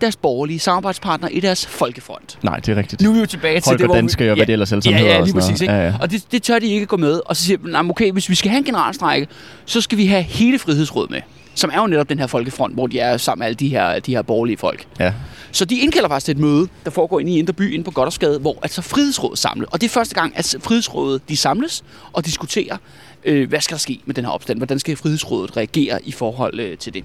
deres 0.00 0.16
borgerlige 0.16 0.58
samarbejdspartnere 0.58 1.32
i 1.32 1.40
deres 1.40 1.66
folkefront. 1.66 2.38
Nej, 2.42 2.56
det 2.56 2.68
er 2.68 2.76
rigtigt. 2.76 3.02
Nu 3.02 3.10
er 3.10 3.14
vi 3.14 3.20
jo 3.20 3.26
tilbage 3.26 3.54
til 3.54 3.64
Folk 3.64 3.78
det, 3.78 3.86
hvor 3.86 3.94
danske 3.94 4.24
vi, 4.24 4.30
og 4.30 4.36
hvad 4.36 4.46
det 4.46 4.52
ellers 4.52 4.72
alle 4.72 4.90
ja, 4.90 4.98
ja, 4.98 5.20
lige 5.20 5.34
præcis. 5.34 5.60
Ikke? 5.60 5.74
Ja, 5.74 5.86
ja. 5.86 5.94
Og 6.00 6.10
det, 6.10 6.32
det 6.32 6.42
tør 6.42 6.58
de 6.58 6.66
ikke 6.66 6.86
gå 6.86 6.96
med. 6.96 7.20
Og 7.26 7.36
så 7.36 7.44
siger 7.44 7.56
de, 7.58 7.70
"Nå, 7.70 7.82
men 7.82 7.90
okay, 7.90 8.12
hvis 8.12 8.28
vi 8.28 8.34
skal 8.34 8.50
have 8.50 8.58
en 8.58 8.64
generalstrække, 8.64 9.26
så 9.64 9.80
skal 9.80 9.98
vi 9.98 10.06
have 10.06 10.22
hele 10.22 10.58
Frihedsrådet 10.58 11.10
med. 11.10 11.20
Som 11.56 11.70
er 11.74 11.80
jo 11.80 11.86
netop 11.86 12.08
den 12.08 12.18
her 12.18 12.26
folkefront, 12.26 12.74
hvor 12.74 12.86
de 12.86 12.98
er 12.98 13.16
sammen 13.16 13.40
med 13.40 13.46
alle 13.46 13.56
de 13.56 13.68
her, 13.68 13.98
de 13.98 14.14
her 14.14 14.22
borgerlige 14.22 14.56
folk. 14.56 14.86
ja. 15.00 15.12
Så 15.52 15.64
de 15.64 15.78
indkalder 15.78 16.08
faktisk 16.08 16.24
til 16.24 16.32
et 16.32 16.38
møde, 16.38 16.68
der 16.84 16.90
foregår 16.90 17.20
inde 17.20 17.32
i 17.32 17.38
Indre 17.38 17.52
By, 17.52 17.72
inde 17.74 17.84
på 17.84 17.90
Goddersgade, 17.90 18.38
hvor 18.38 18.58
altså 18.62 18.82
Frihedsrådet 18.82 19.38
samles. 19.38 19.68
Og 19.72 19.80
det 19.80 19.86
er 19.86 19.90
første 19.90 20.14
gang, 20.14 20.38
at 20.38 20.56
Frihedsrådet 20.60 21.28
de 21.28 21.36
samles 21.36 21.84
og 22.12 22.24
diskuterer, 22.26 22.76
øh, 23.24 23.48
hvad 23.48 23.60
skal 23.60 23.74
der 23.74 23.78
ske 23.78 24.00
med 24.06 24.14
den 24.14 24.24
her 24.24 24.32
opstand? 24.32 24.58
Hvordan 24.58 24.78
skal 24.78 24.96
Frihedsrådet 24.96 25.56
reagere 25.56 25.98
i 26.04 26.12
forhold 26.12 26.60
øh, 26.60 26.78
til 26.78 26.94
det? 26.94 27.04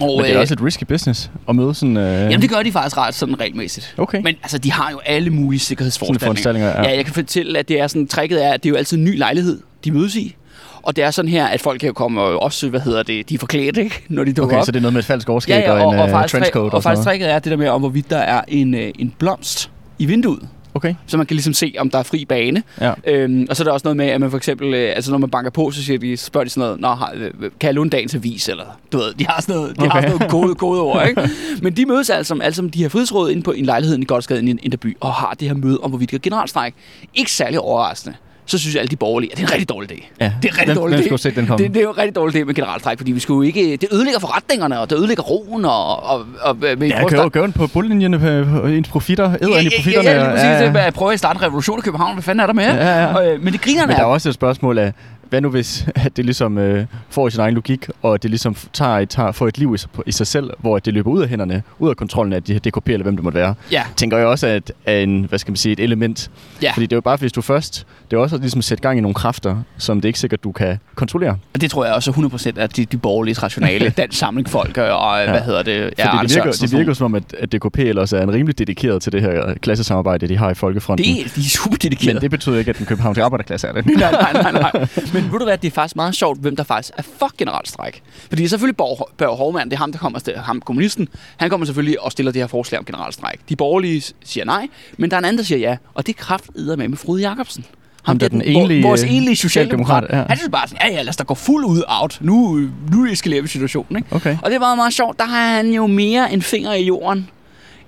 Og, 0.00 0.16
Men 0.16 0.24
det 0.24 0.30
er 0.30 0.34
øh, 0.34 0.40
også 0.40 0.54
et 0.54 0.62
risky 0.62 0.84
business 0.84 1.30
at 1.48 1.56
møde 1.56 1.74
sådan... 1.74 1.96
Øh, 1.96 2.04
Jamen 2.04 2.42
det 2.42 2.50
gør 2.50 2.62
de 2.62 2.72
faktisk 2.72 2.96
ret 2.96 3.14
sådan 3.14 3.40
regelmæssigt. 3.40 3.94
Okay. 3.98 4.20
Men 4.22 4.36
altså, 4.42 4.58
de 4.58 4.72
har 4.72 4.90
jo 4.90 4.98
alle 4.98 5.30
mulige 5.30 5.60
sikkerhedsforanstaltninger. 5.60 6.68
Ja. 6.68 6.82
ja. 6.82 6.96
jeg 6.96 7.04
kan 7.04 7.14
fortælle, 7.14 7.58
at 7.58 7.68
det 7.68 7.80
er 7.80 7.86
sådan, 7.86 8.06
tricket 8.06 8.44
er, 8.44 8.52
at 8.52 8.62
det 8.62 8.68
er 8.68 8.70
jo 8.70 8.76
altid 8.76 8.96
en 8.96 9.04
ny 9.04 9.18
lejlighed, 9.18 9.60
de 9.84 9.90
mødes 9.90 10.14
i. 10.16 10.36
Og 10.88 10.96
det 10.96 11.04
er 11.04 11.10
sådan 11.10 11.28
her, 11.28 11.46
at 11.46 11.60
folk 11.60 11.80
kan 11.80 11.86
jo 11.86 11.92
komme 11.92 12.20
og 12.20 12.42
også, 12.42 12.68
hvad 12.68 12.80
hedder 12.80 13.02
det, 13.02 13.28
de 13.28 13.34
er 13.34 13.38
forklædt, 13.38 13.76
ikke? 13.76 14.02
Når 14.08 14.24
de 14.24 14.32
dukker 14.32 14.44
Okay, 14.44 14.60
op. 14.60 14.66
så 14.66 14.72
det 14.72 14.78
er 14.78 14.82
noget 14.82 14.92
med 14.92 15.00
et 15.00 15.06
falsk 15.06 15.28
overskæg 15.28 15.54
ja, 15.54 15.60
ja, 15.60 15.72
og, 15.72 15.86
og 15.86 15.94
en 15.94 15.98
og, 15.98 16.04
uh, 16.04 16.10
faktisk, 16.10 16.32
trenchcoat 16.32 16.64
og, 16.64 16.70
og, 16.70 16.74
og 16.74 16.82
faktisk 16.82 17.04
tricket 17.04 17.30
er 17.30 17.38
det 17.38 17.50
der 17.50 17.56
med, 17.56 17.68
om 17.68 17.80
hvorvidt 17.80 18.10
der 18.10 18.18
er 18.18 18.42
en, 18.48 18.74
øh, 18.74 18.90
en 18.98 19.14
blomst 19.18 19.70
i 19.98 20.06
vinduet. 20.06 20.48
Okay. 20.74 20.94
Så 21.06 21.16
man 21.16 21.26
kan 21.26 21.34
ligesom 21.34 21.52
se, 21.52 21.74
om 21.78 21.90
der 21.90 21.98
er 21.98 22.02
fri 22.02 22.24
bane. 22.24 22.62
Ja. 22.80 22.92
Øhm, 23.06 23.46
og 23.50 23.56
så 23.56 23.62
er 23.62 23.64
der 23.64 23.72
også 23.72 23.84
noget 23.84 23.96
med, 23.96 24.06
at 24.06 24.20
man 24.20 24.30
for 24.30 24.36
eksempel, 24.36 24.74
øh, 24.74 24.92
altså 24.96 25.10
når 25.10 25.18
man 25.18 25.30
banker 25.30 25.50
på, 25.50 25.70
så 25.70 25.84
siger 25.84 25.98
de, 25.98 26.16
spørger 26.16 26.44
de 26.44 26.50
sådan 26.50 26.60
noget, 26.60 26.80
Nå, 26.80 26.88
har, 26.88 27.12
øh, 27.14 27.30
kan 27.40 27.50
jeg 27.66 27.74
låne 27.74 27.90
dagens 27.90 28.14
avis? 28.14 28.48
Eller, 28.48 28.64
du 28.92 28.98
ved, 28.98 29.14
de 29.14 29.26
har 29.26 29.42
sådan 29.42 29.54
noget, 29.54 29.76
de 29.76 29.82
okay. 29.82 29.90
har 29.90 30.00
sådan 30.00 30.16
noget 30.18 30.30
gode, 30.30 30.54
gode 30.66 30.80
ord, 30.80 31.08
ikke? 31.08 31.28
Men 31.62 31.76
de 31.76 31.86
mødes 31.86 32.10
altså, 32.10 32.38
altså 32.42 32.62
de 32.74 32.82
her 32.82 32.88
frihedsråd 32.88 33.30
inde 33.30 33.42
på 33.42 33.52
en 33.52 33.64
lejlighed 33.64 33.98
i 33.98 34.04
Godskade 34.04 34.44
i 34.50 34.56
Inderby, 34.62 34.96
og 35.00 35.12
har 35.12 35.36
det 35.40 35.48
her 35.48 35.54
møde 35.54 35.78
om, 35.82 35.90
hvorvidt 35.90 36.10
det 36.10 36.16
er 36.16 36.22
generalstræk. 36.22 36.74
Ikke 37.14 37.32
særlig 37.32 37.60
overraskende. 37.60 38.16
Så 38.48 38.58
synes 38.58 38.76
alle 38.76 38.88
de 38.88 38.96
borgerlige, 38.96 39.32
at 39.32 39.38
det 39.38 39.44
er 39.44 39.48
en 39.48 39.52
rigtig 39.52 39.68
dårlig 39.68 39.92
idé. 39.92 40.04
Ja. 40.20 40.24
Det 40.24 40.48
er 40.48 40.52
en 40.52 40.58
rigtig 40.58 40.64
Hvem- 40.64 40.76
dårlig 40.76 40.96
hvem 41.08 41.14
idé. 41.14 41.30
den 41.36 41.46
komme? 41.46 41.64
Det, 41.64 41.74
det, 41.74 41.80
er 41.80 41.84
jo 41.84 41.90
en 41.90 41.98
rigtig 41.98 42.14
dårlig 42.16 42.40
idé 42.40 42.44
med 42.44 42.54
generalstræk, 42.54 42.98
fordi 42.98 43.12
vi 43.12 43.20
skulle 43.20 43.36
jo 43.36 43.42
ikke, 43.42 43.76
det 43.76 43.88
ødelægger 43.92 44.20
forretningerne, 44.20 44.80
og 44.80 44.90
det 44.90 44.96
ødelægger 44.98 45.22
roen, 45.22 45.64
og, 45.64 46.02
og, 46.02 46.26
og 46.40 46.56
men 46.78 46.82
Ja, 46.88 47.08
gør, 47.08 47.28
gør 47.28 47.46
på 47.46 47.66
bundlinjerne 47.66 48.18
på, 48.44 48.60
på 48.60 48.66
ens 48.66 48.88
profitter, 48.88 49.24
æder 49.42 49.58
ind 49.58 49.72
i 49.72 49.76
profitterne. 49.76 50.08
Ja, 50.08 50.16
ja, 50.16 50.24
ja, 50.24 50.62
ja, 50.62 50.72
ja, 50.72 50.84
ja. 50.84 50.90
Prøve 50.90 51.12
at 51.12 51.18
starte 51.18 51.36
en 51.36 51.42
revolution 51.42 51.78
i 51.78 51.82
København. 51.82 52.14
Hvad 52.14 52.22
fanden 52.22 52.40
er 52.40 52.46
der 52.46 52.52
med? 52.52 52.64
Ja, 52.64 53.00
ja. 53.02 53.14
Og, 53.14 53.28
øh, 53.32 53.42
men 53.42 53.52
det 53.52 53.60
griner 53.60 53.86
Men 53.86 53.96
der 53.96 54.02
er 54.02 54.04
også 54.06 54.28
et 54.28 54.34
spørgsmål 54.34 54.78
af, 54.78 54.92
hvad 55.28 55.40
nu 55.40 55.48
hvis 55.50 55.86
at 55.94 56.16
det 56.16 56.24
ligesom 56.24 56.58
øh, 56.58 56.86
får 57.10 57.28
sin 57.28 57.40
egen 57.40 57.54
logik, 57.54 57.86
og 58.02 58.22
det 58.22 58.30
ligesom 58.30 58.56
tager 58.72 59.04
tager, 59.04 59.32
får 59.32 59.48
et 59.48 59.58
liv 59.58 59.74
i, 59.74 59.78
sig- 59.78 59.90
i 60.06 60.12
sig 60.12 60.26
selv, 60.26 60.50
hvor 60.58 60.78
det 60.78 60.94
løber 60.94 61.10
ud 61.10 61.22
af 61.22 61.28
hænderne, 61.28 61.62
ud 61.78 61.90
af 61.90 61.96
kontrollen 61.96 62.32
af 62.32 62.42
de 62.42 62.52
her 62.52 62.60
DKP, 62.60 62.88
eller 62.88 63.02
hvem 63.02 63.16
det 63.16 63.24
måtte 63.24 63.38
være. 63.38 63.54
Ja. 63.72 63.82
Tænker 63.96 64.16
jeg 64.18 64.26
også, 64.26 64.46
at 64.46 64.72
er 64.86 64.98
en, 64.98 65.24
hvad 65.24 65.38
skal 65.38 65.50
man 65.52 65.56
sige, 65.56 65.72
et 65.72 65.80
element. 65.80 66.30
Ja. 66.62 66.72
Fordi 66.72 66.86
det 66.86 66.92
er 66.92 66.96
jo 66.96 67.00
bare, 67.00 67.16
hvis 67.16 67.32
du 67.32 67.40
først, 67.42 67.86
det 68.10 68.16
er 68.16 68.20
også 68.20 68.36
at 68.36 68.40
ligesom 68.42 68.62
sætte 68.62 68.82
gang 68.82 68.98
i 68.98 69.00
nogle 69.00 69.14
kræfter, 69.14 69.62
som 69.78 69.96
det 70.00 70.04
er 70.04 70.08
ikke 70.08 70.18
sikkert, 70.18 70.44
du 70.44 70.52
kan 70.52 70.78
kontrollere. 70.94 71.38
Det 71.60 71.70
tror 71.70 71.84
jeg 71.84 71.94
også 71.94 72.10
er 72.10 72.14
100% 72.54 72.60
af 72.60 72.70
de, 72.70 72.84
de 72.84 72.96
borgerlige 72.98 73.34
rationale, 73.42 73.88
dansk 73.96 74.18
samling 74.18 74.48
folk 74.48 74.78
og 74.78 75.18
ja. 75.20 75.30
hvad 75.30 75.40
hedder 75.40 75.62
det? 75.62 75.74
Ja, 75.98 76.10
det 76.22 76.34
virker, 76.36 76.50
det 76.52 76.72
virker 76.72 76.92
som 76.94 77.04
om, 77.04 77.14
at, 77.14 77.22
at 77.38 77.52
DKP 77.52 77.78
ellers 77.78 78.12
er 78.12 78.22
en 78.22 78.32
rimelig 78.32 78.58
dedikeret 78.58 79.02
til 79.02 79.12
det 79.12 79.22
her 79.22 79.54
klassesamarbejde, 79.54 80.28
de 80.28 80.36
har 80.36 80.50
i 80.50 80.54
Folkefronten. 80.54 81.06
Det, 81.06 81.34
de 81.36 81.40
er 81.40 81.44
super 81.44 81.76
dedikerede. 81.76 82.14
Men 82.14 82.22
det 82.22 82.30
betyder 82.30 82.58
ikke, 82.58 82.70
at 82.70 82.78
den 82.78 82.86
københavnske 82.86 83.22
arbejderklasse 83.24 83.66
er 83.66 83.72
det. 83.72 83.86
nej, 83.96 84.10
nej, 84.10 84.32
nej, 84.32 84.52
nej. 84.52 84.72
Men 85.14 85.32
ved 85.32 85.38
du 85.38 85.44
hvad, 85.44 85.58
det 85.58 85.66
er 85.68 85.72
faktisk 85.72 85.96
meget 85.96 86.14
sjovt, 86.14 86.40
hvem 86.40 86.56
der 86.56 86.64
faktisk 86.64 86.92
er 86.98 87.02
for 87.18 87.30
generalstræk. 87.38 88.02
Fordi 88.28 88.44
er 88.44 88.48
selvfølgelig 88.48 88.76
Borg, 88.76 89.08
Børge 89.16 89.36
Hovmand, 89.36 89.70
det 89.70 89.76
er 89.76 89.80
ham, 89.80 89.92
der 89.92 89.98
kommer, 89.98 90.18
til- 90.18 90.36
ham 90.36 90.60
kommunisten. 90.60 91.08
Han 91.36 91.50
kommer 91.50 91.66
selvfølgelig 91.66 92.00
og 92.00 92.12
stiller 92.12 92.32
det 92.32 92.42
her 92.42 92.46
forslag 92.46 92.78
om 92.78 92.84
generalstræk. 92.84 93.38
De 93.48 93.56
borgerlige 93.56 94.02
siger 94.24 94.44
nej, 94.44 94.66
men 94.98 95.10
der 95.10 95.16
er 95.16 95.18
en 95.18 95.24
anden, 95.24 95.38
der 95.38 95.44
siger 95.44 95.58
ja. 95.58 95.76
Og 95.94 96.06
det 96.06 96.16
er 96.18 96.76
med 96.76 96.88
med 96.88 96.96
Frode 96.96 97.28
Jacobsen. 97.28 97.64
Ham, 98.08 98.18
der 98.18 98.26
er 98.26 98.30
den 98.30 98.42
enlige, 98.42 98.82
vores 98.82 99.02
øh, 99.02 99.14
enlige 99.14 99.36
socialdemokrat. 99.36 100.02
socialdemokrat, 100.02 100.24
ja. 100.24 100.28
Han 100.28 100.36
synes 100.36 100.50
bare 100.52 100.68
sådan, 100.68 100.90
ja 100.90 100.96
ja, 100.96 101.02
lad 101.02 101.08
os 101.08 101.16
da 101.16 101.24
gå 101.24 101.34
fuld 101.34 101.64
ud 101.64 101.82
out. 101.88 102.18
Nu, 102.20 102.68
nu 102.92 103.06
eskalerer 103.06 103.42
vi 103.42 103.48
situationen. 103.48 103.96
Ikke? 103.96 104.16
Okay. 104.16 104.36
Og 104.42 104.50
det 104.50 104.60
var 104.60 104.74
meget 104.74 104.92
sjovt. 104.92 105.18
Der 105.18 105.24
har 105.26 105.56
han 105.56 105.72
jo 105.72 105.86
mere 105.86 106.32
en 106.32 106.42
finger 106.42 106.72
i 106.72 106.84
jorden 106.84 107.28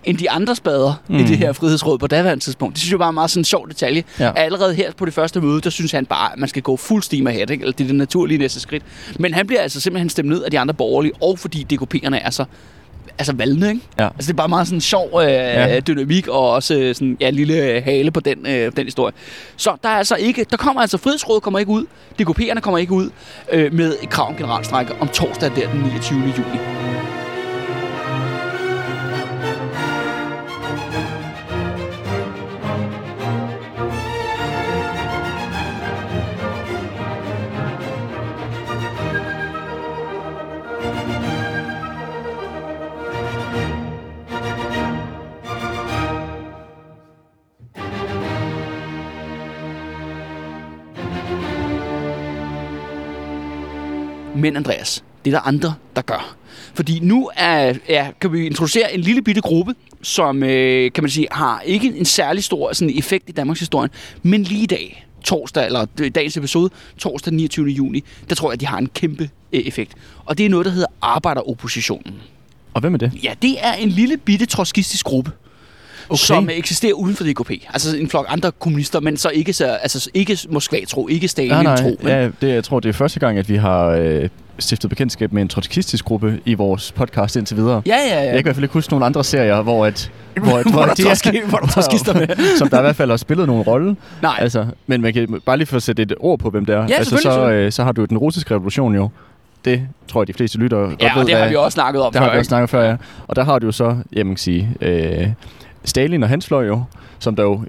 end 0.04 0.18
de 0.18 0.30
andre 0.30 0.56
spader 0.56 1.02
mm. 1.08 1.16
i 1.16 1.22
det 1.22 1.38
her 1.38 1.52
frihedsråd 1.52 1.98
på 1.98 2.06
daværende 2.06 2.44
tidspunkt. 2.44 2.74
Det 2.74 2.80
synes 2.80 2.90
jeg 2.90 2.98
bare 2.98 3.08
er 3.08 3.12
meget 3.12 3.30
sådan 3.30 3.40
en 3.40 3.44
sjov 3.44 3.68
detalje. 3.68 4.04
Ja. 4.18 4.32
Allerede 4.36 4.74
her 4.74 4.92
på 4.96 5.04
det 5.04 5.14
første 5.14 5.40
møde, 5.40 5.60
der 5.60 5.70
synes 5.70 5.92
han 5.92 6.06
bare, 6.06 6.32
at 6.32 6.38
man 6.38 6.48
skal 6.48 6.62
gå 6.62 6.76
fuld 6.76 7.02
steam 7.02 7.26
ahead, 7.26 7.50
ikke? 7.50 7.62
Eller 7.62 7.72
det 7.72 7.84
er 7.84 7.88
det 7.88 7.96
naturlige 7.96 8.38
næste 8.38 8.60
skridt. 8.60 8.82
Men 9.18 9.34
han 9.34 9.46
bliver 9.46 9.60
altså 9.60 9.80
simpelthen 9.80 10.08
stemt 10.08 10.28
ned 10.28 10.42
af 10.42 10.50
de 10.50 10.58
andre 10.58 10.74
borgerlige, 10.74 11.12
og 11.22 11.38
fordi 11.38 11.66
DKP'erne 11.72 12.16
er 12.16 12.30
så 12.30 12.44
altså 13.20 13.32
valgene, 13.32 13.68
ikke? 13.68 13.80
Ja. 13.98 14.04
Altså 14.04 14.26
det 14.26 14.30
er 14.30 14.36
bare 14.36 14.48
meget 14.48 14.66
sådan 14.66 14.76
en 14.76 14.80
sjov 14.80 15.20
øh, 15.22 15.28
Ja. 15.30 15.80
dynamik 15.80 16.28
og 16.28 16.50
også 16.50 16.74
øh, 16.74 16.94
sådan 16.94 17.16
ja, 17.20 17.30
lille 17.30 17.80
hale 17.80 18.10
på 18.10 18.20
den, 18.20 18.46
øh, 18.46 18.72
den 18.76 18.84
historie. 18.84 19.12
Så 19.56 19.76
der 19.82 19.88
er 19.88 19.92
altså 19.96 20.14
ikke, 20.16 20.46
der 20.50 20.56
kommer 20.56 20.80
altså 20.82 20.98
frihedsrådet 20.98 21.42
kommer 21.42 21.58
ikke 21.58 21.72
ud, 21.72 21.84
DKP'erne 22.22 22.60
kommer 22.60 22.78
ikke 22.78 22.92
ud 22.92 23.10
øh, 23.52 23.72
med 23.74 23.96
et 24.02 24.10
krav 24.10 24.28
om 24.28 24.34
generalstrække 24.36 24.92
om 25.00 25.08
torsdag 25.08 25.50
der 25.56 25.70
den 25.70 25.80
29. 25.80 26.18
juni. 26.20 26.58
Men 54.40 54.56
Andreas, 54.56 55.04
det 55.24 55.34
er 55.34 55.38
der 55.38 55.46
andre, 55.46 55.74
der 55.96 56.02
gør. 56.02 56.36
Fordi 56.74 56.98
nu 57.02 57.30
er, 57.36 57.74
ja, 57.88 58.10
kan 58.20 58.32
vi 58.32 58.46
introducere 58.46 58.94
en 58.94 59.00
lille 59.00 59.22
bitte 59.22 59.40
gruppe, 59.40 59.74
som 60.02 60.42
øh, 60.42 60.92
kan 60.92 61.04
man 61.04 61.10
sige, 61.10 61.26
har 61.30 61.60
ikke 61.60 61.92
en 61.96 62.04
særlig 62.04 62.44
stor 62.44 62.72
sådan, 62.72 62.98
effekt 62.98 63.28
i 63.28 63.32
Danmarks 63.32 63.60
historie, 63.60 63.90
men 64.22 64.42
lige 64.42 64.62
i 64.62 64.66
dag, 64.66 65.06
torsdag, 65.24 65.66
eller 65.66 65.86
øh, 66.00 66.10
dagens 66.14 66.36
episode, 66.36 66.70
torsdag 66.98 67.30
den 67.30 67.36
29. 67.36 67.66
juni, 67.66 68.04
der 68.28 68.34
tror 68.34 68.48
jeg, 68.48 68.52
at 68.52 68.60
de 68.60 68.66
har 68.66 68.78
en 68.78 68.88
kæmpe 68.94 69.30
øh, 69.52 69.60
effekt. 69.60 69.92
Og 70.24 70.38
det 70.38 70.46
er 70.46 70.50
noget, 70.50 70.66
der 70.66 70.72
hedder 70.72 70.88
arbejderoppositionen. 71.02 72.14
Og 72.74 72.80
hvem 72.80 72.94
er 72.94 72.98
det? 72.98 73.12
Ja, 73.22 73.34
det 73.42 73.56
er 73.60 73.72
en 73.72 73.88
lille 73.88 74.16
bitte 74.16 74.46
trotskistisk 74.46 75.06
gruppe. 75.06 75.30
Okay. 76.10 76.16
Som 76.18 76.48
eksisterer 76.52 76.92
uden 76.92 77.16
for 77.16 77.24
DKP. 77.24 77.50
Altså 77.72 77.96
en 77.96 78.08
flok 78.08 78.26
andre 78.28 78.52
kommunister, 78.58 79.00
men 79.00 79.16
så 79.16 79.28
ikke, 79.28 79.52
så, 79.52 79.66
altså, 79.66 80.10
ikke 80.14 80.38
Moskva-tro, 80.48 81.08
ikke 81.08 81.28
Stalin-tro. 81.28 81.96
men- 82.02 82.08
Ja, 82.08 82.24
det, 82.40 82.54
jeg 82.54 82.64
tror, 82.64 82.80
det 82.80 82.88
er 82.88 82.92
første 82.92 83.20
gang, 83.20 83.38
at 83.38 83.48
vi 83.48 83.56
har 83.56 83.86
øh, 83.86 84.28
stiftet 84.58 84.90
bekendtskab 84.90 85.32
med 85.32 85.42
en 85.42 85.48
trotskistisk 85.48 86.04
gruppe 86.04 86.40
i 86.44 86.54
vores 86.54 86.92
podcast 86.92 87.36
indtil 87.36 87.56
videre. 87.56 87.82
ja, 87.86 87.96
ja, 87.96 88.14
ja. 88.14 88.20
Jeg 88.20 88.30
kan 88.32 88.38
i 88.38 88.42
hvert 88.42 88.54
fald 88.56 88.64
ikke 88.64 88.72
huske 88.74 88.92
nogle 88.92 89.06
andre 89.06 89.24
serier, 89.24 89.62
hvor 89.62 89.86
at 89.86 90.10
hvor, 90.34 90.44
Hvor 90.72 90.82
der 90.84 90.94
trods- 90.94 91.48
hvor 91.48 91.58
der 91.58 91.66
trotskister 91.66 92.14
med. 92.14 92.26
som 92.58 92.68
der 92.68 92.78
i 92.78 92.82
hvert 92.82 92.96
fald 92.96 93.10
har 93.10 93.16
spillet 93.16 93.46
nogen 93.46 93.62
rolle. 93.62 93.96
Nej. 94.22 94.36
Altså, 94.38 94.66
men 94.86 95.00
man 95.00 95.12
kan 95.12 95.40
bare 95.46 95.56
lige 95.56 95.66
få 95.66 95.80
sætte 95.80 96.02
et 96.02 96.14
ord 96.20 96.38
på, 96.38 96.50
hvem 96.50 96.66
det 96.66 96.74
er. 96.74 96.86
Ja, 96.88 96.94
altså, 96.94 97.16
så, 97.16 97.50
øh, 97.50 97.72
så 97.72 97.84
har 97.84 97.92
du 97.92 98.04
den 98.04 98.18
russiske 98.18 98.54
revolution 98.54 98.94
jo. 98.94 99.08
Det 99.64 99.82
tror 100.08 100.22
jeg, 100.22 100.28
de 100.28 100.32
fleste 100.32 100.58
lyttere 100.58 100.80
godt 100.80 101.02
Ja, 101.02 101.12
ved, 101.14 101.20
og 101.22 101.26
det 101.26 101.36
har 101.36 101.48
vi 101.48 101.54
også 101.56 101.74
snakket 101.74 102.02
om 102.02 102.12
det 102.12 102.20
har 102.20 102.28
før, 102.28 102.32
vi 102.32 102.38
også 102.38 102.48
snakket 102.48 102.70
før, 102.70 102.82
ja. 102.88 102.96
Og 103.28 103.36
der 103.36 103.44
har 103.44 103.58
du 103.58 103.66
jo 103.66 103.72
så, 103.72 103.84
jamen 104.12 104.26
man 104.26 104.34
kan 104.36 104.38
sige, 104.38 104.70
øh, 104.80 105.26
Stalin 105.84 106.22
og 106.22 106.28
hans 106.28 106.46
fløj 106.46 106.66
jo, 106.66 106.82
som 107.18 107.36
der 107.36 107.42
jo 107.42 107.60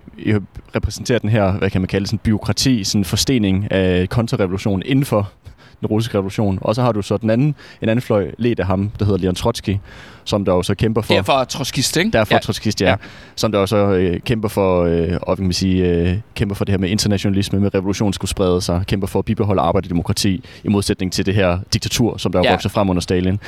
repræsenterer 0.75 1.19
den 1.19 1.29
her, 1.29 1.51
hvad 1.51 1.69
kan 1.69 1.81
man 1.81 1.87
kalde, 1.87 2.07
sådan 2.07 2.19
byråkrati, 2.19 2.83
sådan 2.83 3.05
forstening 3.05 3.71
af 3.71 4.09
kontrarevolution 4.09 4.81
inden 4.85 5.05
for 5.05 5.31
den 5.79 5.87
russiske 5.87 6.17
revolution. 6.17 6.59
Og 6.61 6.75
så 6.75 6.81
har 6.81 6.91
du 6.91 7.01
så 7.01 7.17
den 7.17 7.29
anden, 7.29 7.55
en 7.81 7.89
anden 7.89 8.01
fløj, 8.01 8.31
ledt 8.37 8.59
af 8.59 8.65
ham, 8.65 8.91
der 8.99 9.05
hedder 9.05 9.19
Leon 9.19 9.35
Trotsky, 9.35 9.77
som 10.25 10.45
der 10.45 10.53
jo 10.53 10.63
så 10.63 10.75
kæmper 10.75 11.01
for... 11.01 11.13
Derfor 11.13 11.43
trotskist, 11.43 11.97
ikke? 11.97 12.11
Derfor 12.11 12.33
ja. 12.33 12.39
trotskist, 12.39 12.81
ja. 12.81 12.89
Ja. 12.89 12.95
Som 13.35 13.51
der 13.51 13.59
også 13.59 13.77
øh, 13.77 14.19
kæmper 14.19 14.47
for, 14.49 14.83
øh, 14.83 15.17
og 15.21 15.35
kan 15.37 15.43
man 15.45 15.53
sige, 15.53 15.87
øh, 15.87 16.15
kæmper 16.35 16.55
for 16.55 16.65
det 16.65 16.73
her 16.73 16.77
med 16.79 16.89
internationalisme, 16.89 17.59
med 17.59 17.75
revolution 17.75 18.13
skulle 18.13 18.29
sprede 18.29 18.61
sig, 18.61 18.83
kæmper 18.87 19.07
for 19.07 19.19
at 19.19 19.25
bibeholde 19.25 19.61
arbejde 19.61 19.85
og 19.85 19.89
demokrati, 19.89 20.43
i 20.63 20.67
modsætning 20.67 21.13
til 21.13 21.25
det 21.25 21.35
her 21.35 21.57
diktatur, 21.73 22.17
som 22.17 22.31
der 22.31 22.39
Ja. 22.39 22.45
ja. 22.45 22.51
vokser 22.53 22.69
frem 22.69 22.89
under 22.89 23.01
Stalin. 23.01 23.39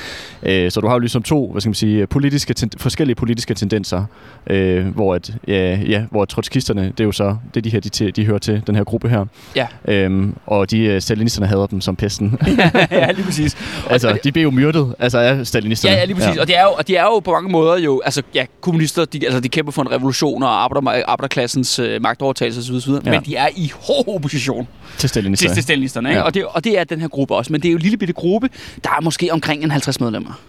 Øh, 0.43 0.71
så 0.71 0.81
du 0.81 0.87
har 0.87 0.95
jo 0.95 0.99
ligesom 0.99 1.23
to, 1.23 1.51
hvad 1.51 1.61
skal 1.61 1.69
man 1.69 1.75
sige, 1.75 2.07
politiske, 2.07 2.53
ten- 2.59 2.69
forskellige 2.77 3.15
politiske 3.15 3.53
tendenser, 3.53 4.05
øh, 4.47 4.87
hvor 4.87 5.15
at, 5.15 5.33
ja, 5.47 5.75
ja, 5.87 6.03
hvor 6.11 6.25
trotskisterne, 6.25 6.85
det 6.85 6.99
er 6.99 7.03
jo 7.03 7.11
så, 7.11 7.35
det 7.53 7.57
er 7.57 7.61
de 7.61 7.69
her, 7.69 7.79
de, 7.79 7.89
til, 7.89 8.15
de 8.15 8.25
hører 8.25 8.37
til, 8.39 8.61
den 8.67 8.75
her 8.75 8.83
gruppe 8.83 9.09
her. 9.09 9.25
Ja. 9.55 9.67
Øhm, 9.87 10.35
og 10.45 10.71
de 10.71 10.79
øh, 10.83 11.01
stalinisterne 11.01 11.47
hader 11.47 11.67
dem 11.67 11.81
som 11.81 11.95
pesten. 11.95 12.39
ja, 12.91 13.11
lige 13.11 13.25
præcis. 13.25 13.57
altså, 13.89 14.17
de 14.23 14.31
blev 14.31 14.43
jo 14.43 14.51
myrdet, 14.51 14.95
altså 14.99 15.17
af 15.19 15.47
stalinisterne. 15.47 15.93
Ja, 15.93 15.99
ja, 15.99 16.05
lige 16.05 16.15
præcis. 16.15 16.35
Ja. 16.35 16.41
Og, 16.41 16.47
det 16.47 16.57
er 16.57 16.62
jo, 16.63 16.71
og 16.71 16.87
de 16.87 16.95
er 16.95 17.03
jo 17.03 17.19
på 17.19 17.31
mange 17.31 17.49
måder 17.49 17.77
jo, 17.77 18.01
altså 18.05 18.21
ja, 18.35 18.45
kommunister, 18.61 19.05
de, 19.05 19.25
altså, 19.25 19.39
de 19.39 19.49
kæmper 19.49 19.71
for 19.71 19.81
en 19.81 19.91
revolution 19.91 20.43
og 20.43 20.63
arbejder, 20.63 21.03
arbejderklassens 21.07 21.79
øh, 21.79 22.01
magtovertagelse 22.01 22.59
osv. 22.59 22.75
osv. 22.75 22.91
Ja. 23.05 23.11
Men 23.11 23.23
de 23.25 23.35
er 23.35 23.49
i 23.55 23.71
hård 23.81 24.15
opposition 24.15 24.67
Til 24.91 24.99
til, 24.99 25.09
stalinisterne. 25.09 25.53
til 25.53 25.63
stalinisterne. 25.63 26.09
Ikke? 26.09 26.19
Ja. 26.19 26.25
Og, 26.25 26.33
det, 26.33 26.45
og 26.45 26.63
det 26.63 26.79
er 26.79 26.83
den 26.83 27.01
her 27.01 27.07
gruppe 27.07 27.35
også. 27.35 27.51
Men 27.51 27.61
det 27.61 27.67
er 27.67 27.71
jo 27.71 27.77
en 27.77 27.81
lille 27.81 27.97
bitte 27.97 28.13
gruppe. 28.13 28.49
Der 28.83 28.89
er 28.89 29.01
måske 29.01 29.29
omkring 29.31 29.63
en 29.63 29.71
50 29.71 29.99
medlemmer. 29.99 30.39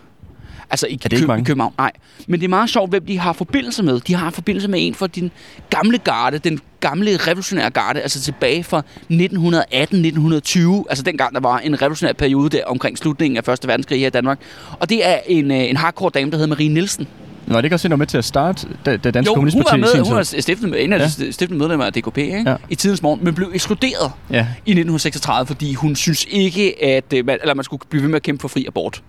Altså 0.71 0.87
i, 0.87 0.97
det 0.97 1.12
ikke 1.12 1.26
mange? 1.26 1.44
København, 1.44 1.73
nej. 1.78 1.92
Men 2.26 2.40
det 2.40 2.44
er 2.47 2.49
meget 2.49 2.71
sjovt, 2.71 2.90
hvem 2.90 3.06
de 3.06 3.18
har 3.18 3.33
forbindelse 3.33 3.83
med. 3.83 4.00
De 4.00 4.14
har 4.14 4.30
forbindelse 4.30 4.68
med 4.68 4.87
en 4.87 4.94
fra 4.94 5.06
din 5.06 5.30
gamle 5.71 5.99
garde, 5.99 6.38
den 6.38 6.61
gamle 6.80 7.16
revolutionære 7.16 7.71
garde, 7.71 8.00
altså 8.00 8.21
tilbage 8.21 8.64
fra 8.64 8.83
1918-1920, 9.11 10.85
altså 10.90 11.02
dengang 11.06 11.35
der 11.35 11.40
var 11.40 11.59
en 11.59 11.83
revolutionær 11.83 12.12
periode 12.12 12.56
der 12.56 12.64
omkring 12.66 12.99
slutningen 12.99 13.37
af 13.37 13.44
Første 13.44 13.68
Verdenskrig 13.68 14.00
her 14.00 14.06
i 14.06 14.11
Danmark. 14.11 14.38
Og 14.80 14.88
det 14.90 15.09
er 15.09 15.18
en, 15.26 15.50
øh, 15.50 15.56
en 15.71 15.76
hardcore 15.76 16.11
dame, 16.14 16.30
der 16.30 16.37
hedder 16.37 16.49
Marie 16.49 16.68
Nielsen. 16.68 17.06
Var 17.47 17.56
det 17.56 17.64
ikke 17.64 17.75
også 17.76 17.88
var 17.88 17.97
med 17.97 18.06
til 18.06 18.18
at 18.18 18.25
starte 18.25 18.68
det, 18.87 19.04
det 19.04 19.14
danske 19.14 19.30
Jo, 19.30 19.35
hun 19.35 19.37
kommunistparti 19.37 19.71
var 19.71 19.76
i 19.76 19.80
med, 19.97 20.04
hun 20.06 20.16
var 20.16 20.23
stiftet, 20.23 20.85
en 20.85 20.92
af 20.92 20.99
de 20.99 21.04
Ja. 21.04 21.30
stiftende 21.30 21.59
medlemmer 21.59 21.87
af 21.87 21.92
DKP 21.92 22.18
ikke? 22.18 22.44
Ja. 22.50 22.56
i 22.71 22.75
tidens 22.75 23.02
morgen, 23.02 23.25
men 23.25 23.35
blev 23.35 23.50
ekskluderet 23.54 24.12
Ja, 24.30 24.47
i 24.66 24.71
1936, 24.71 25.47
fordi 25.47 25.75
hun 25.75 25.97
synes 25.97 26.26
ikke, 26.30 26.85
at 26.85 27.04
øh, 27.14 27.26
man, 27.26 27.38
eller 27.40 27.54
man 27.54 27.64
skulle 27.64 27.83
blive 27.90 28.02
ved 28.02 28.09
med 28.09 28.16
at 28.16 28.23
kæmpe 28.23 28.40
for 28.40 28.49
fri 28.49 28.64
abort. 28.66 29.02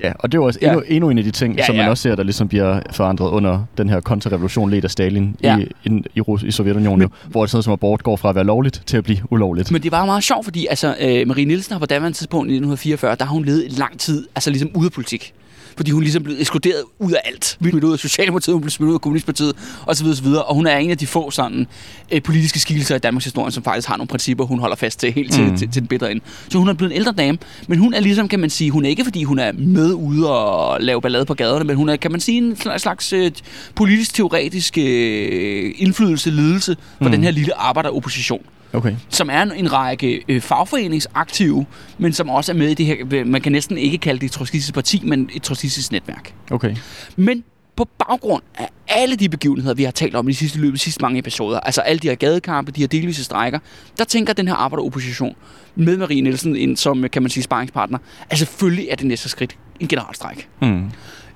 Ja, 0.00 0.12
og 0.18 0.32
det 0.32 0.40
var 0.40 0.46
også 0.46 0.58
Ja. 0.62 0.66
endnu, 0.68 0.82
endnu 0.88 1.10
en 1.10 1.18
af 1.18 1.24
de 1.24 1.30
ting, 1.30 1.56
Ja, 1.56 1.66
som 1.66 1.74
man 1.76 1.84
ja. 1.84 1.90
også 1.90 2.02
ser, 2.02 2.14
der 2.14 2.22
ligesom 2.22 2.48
bliver 2.48 2.80
forandret 2.90 3.28
under 3.30 3.64
den 3.78 3.88
her 3.88 4.00
kontrarevolution 4.00 4.70
ledt 4.70 4.84
af 4.84 4.90
Stalin 4.90 5.36
Ja. 5.42 5.58
i, 5.58 5.62
i, 5.84 6.02
i, 6.14 6.20
Rus- 6.20 6.42
i 6.42 6.50
Sovjetunionen, 6.50 6.98
Men- 6.98 7.08
jo, 7.08 7.30
hvor 7.30 7.46
sådan 7.46 7.56
noget 7.56 7.64
som 7.64 7.72
abort 7.72 8.02
går 8.02 8.16
fra 8.16 8.28
at 8.28 8.34
være 8.34 8.44
lovligt 8.44 8.82
til 8.86 8.96
at 8.96 9.04
blive 9.04 9.18
ulovligt. 9.30 9.70
Men 9.70 9.82
det 9.82 9.92
var 9.92 10.06
meget 10.06 10.24
sjovt, 10.24 10.44
fordi 10.44 10.66
altså, 10.70 10.94
øh, 11.00 11.28
Marie 11.28 11.44
Nielsen 11.44 11.72
har 11.72 11.78
på 11.78 11.86
daværende 11.86 12.18
tidspunkt 12.18 12.46
i 12.50 12.54
1944, 12.54 13.14
der 13.14 13.24
har 13.24 13.32
hun 13.32 13.44
levet 13.44 13.78
lang 13.78 13.98
tid, 13.98 14.26
altså 14.34 14.50
ligesom 14.50 14.70
ude 14.74 14.86
af 14.86 14.92
politik. 14.92 15.32
Fordi 15.76 15.90
hun 15.90 16.02
ligesom 16.02 16.22
blev 16.22 16.36
ekskluderet 16.38 16.82
ud 16.98 17.12
af 17.12 17.20
alt. 17.24 17.56
Hun 17.60 17.70
blev 17.70 17.84
ud 17.84 17.92
af 17.92 17.98
Socialdemokratiet, 17.98 18.54
hun 18.54 18.60
blev 18.60 18.70
smidt 18.70 18.88
ud 18.88 18.94
af 18.94 19.00
Kommunistpartiet 19.00 19.52
osv. 19.86 20.06
osv. 20.06 20.26
Og 20.26 20.54
hun 20.54 20.66
er 20.66 20.76
en 20.76 20.90
af 20.90 20.98
de 20.98 21.06
få 21.06 21.30
sådan, 21.30 21.66
øh, 22.12 22.22
politiske 22.22 22.58
skikkelser 22.60 22.96
i 22.96 22.98
Danmarks 22.98 23.24
historie, 23.24 23.52
som 23.52 23.62
faktisk 23.62 23.88
har 23.88 23.96
nogle 23.96 24.08
principper, 24.08 24.44
hun 24.44 24.58
holder 24.58 24.76
fast 24.76 25.00
til 25.00 25.12
helt 25.12 25.32
til, 25.32 25.44
Mm. 25.50 25.56
til, 25.56 25.68
til 25.70 25.80
den 25.82 25.86
bedre 25.88 26.10
ende. 26.10 26.24
Så 26.48 26.58
hun 26.58 26.68
er 26.68 26.72
blevet 26.72 26.92
en 26.92 26.96
ældre 26.96 27.12
dame, 27.12 27.38
men 27.68 27.78
hun 27.78 27.94
er 27.94 28.00
ligesom, 28.00 28.28
kan 28.28 28.40
man 28.40 28.50
sige, 28.50 28.70
hun 28.70 28.84
er 28.84 28.88
ikke 28.88 29.04
fordi 29.04 29.24
hun 29.24 29.38
er 29.38 29.52
med 29.52 29.92
ude 29.92 30.30
og 30.38 30.80
lave 30.80 31.00
ballade 31.00 31.24
på 31.24 31.34
gaderne, 31.34 31.64
men 31.64 31.76
hun 31.76 31.88
er, 31.88 31.96
kan 31.96 32.10
man 32.12 32.20
sige, 32.20 32.38
en 32.38 32.56
slags, 32.56 32.82
slags 32.82 33.12
øh, 33.12 33.30
politisk-teoretisk 33.74 34.78
øh, 34.78 35.72
indflydelse, 35.76 36.30
ledelse 36.30 36.76
for 36.98 37.04
Mm. 37.04 37.10
den 37.10 37.24
her 37.24 37.30
lille 37.30 37.54
arbejderopposition 37.60 38.42
Okay. 38.72 38.96
som 39.08 39.30
er 39.30 39.42
en, 39.42 39.52
en 39.52 39.72
række 39.72 40.24
øh, 40.28 40.40
fagforeningsaktive, 40.40 41.66
men 41.98 42.12
som 42.12 42.30
også 42.30 42.52
er 42.52 42.56
med 42.56 42.68
i 42.68 42.74
det 42.74 42.86
her, 42.86 43.24
man 43.24 43.40
kan 43.40 43.52
næsten 43.52 43.78
ikke 43.78 43.98
kalde 43.98 44.20
det 44.20 44.26
et 44.26 44.32
trotsistisk 44.32 44.74
parti, 44.74 45.02
men 45.04 45.30
et 45.34 45.42
trotsistisk 45.42 45.92
netværk. 45.92 46.34
Okay. 46.50 46.76
Men 47.16 47.44
på 47.76 47.84
baggrund 47.84 48.42
af 48.58 48.68
alle 48.88 49.16
de 49.16 49.28
begivenheder, 49.28 49.74
vi 49.74 49.84
har 49.84 49.90
talt 49.90 50.14
om 50.14 50.28
i 50.28 50.32
de 50.32 50.36
sidste 50.36 50.58
løbet, 50.58 50.74
de 50.74 50.78
sidste 50.78 51.02
mange 51.02 51.18
episoder, 51.18 51.60
altså 51.60 51.80
alle 51.80 51.98
de 51.98 52.08
her 52.08 52.14
gadekampe, 52.14 52.72
de 52.72 52.80
her 52.80 52.88
delvise 52.88 53.24
strækker, 53.24 53.58
der 53.98 54.04
tænker 54.04 54.32
den 54.32 54.48
her 54.48 54.54
arbejderopposition 54.54 55.36
med 55.74 55.96
Marie 55.96 56.20
Nielsen 56.20 56.56
ind 56.56 56.76
som, 56.76 57.08
kan 57.12 57.22
man 57.22 57.30
sige, 57.30 57.44
sparringspartner, 57.44 57.98
at 58.30 58.38
selvfølgelig 58.38 58.88
er 58.90 58.96
det 58.96 59.06
næste 59.06 59.28
skridt 59.28 59.56
en 59.80 59.88
generalstræk. 59.88 60.48
Mm. 60.62 60.90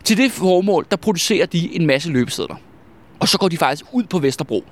Til 0.04 0.16
det 0.16 0.32
formål, 0.32 0.86
der 0.90 0.96
producerer 0.96 1.46
de 1.46 1.76
en 1.76 1.86
masse 1.86 2.10
løbesedler. 2.10 2.56
Og 3.20 3.28
så 3.28 3.38
går 3.38 3.48
de 3.48 3.56
faktisk 3.56 3.84
ud 3.92 4.04
på 4.04 4.18
Vesterbro 4.18 4.64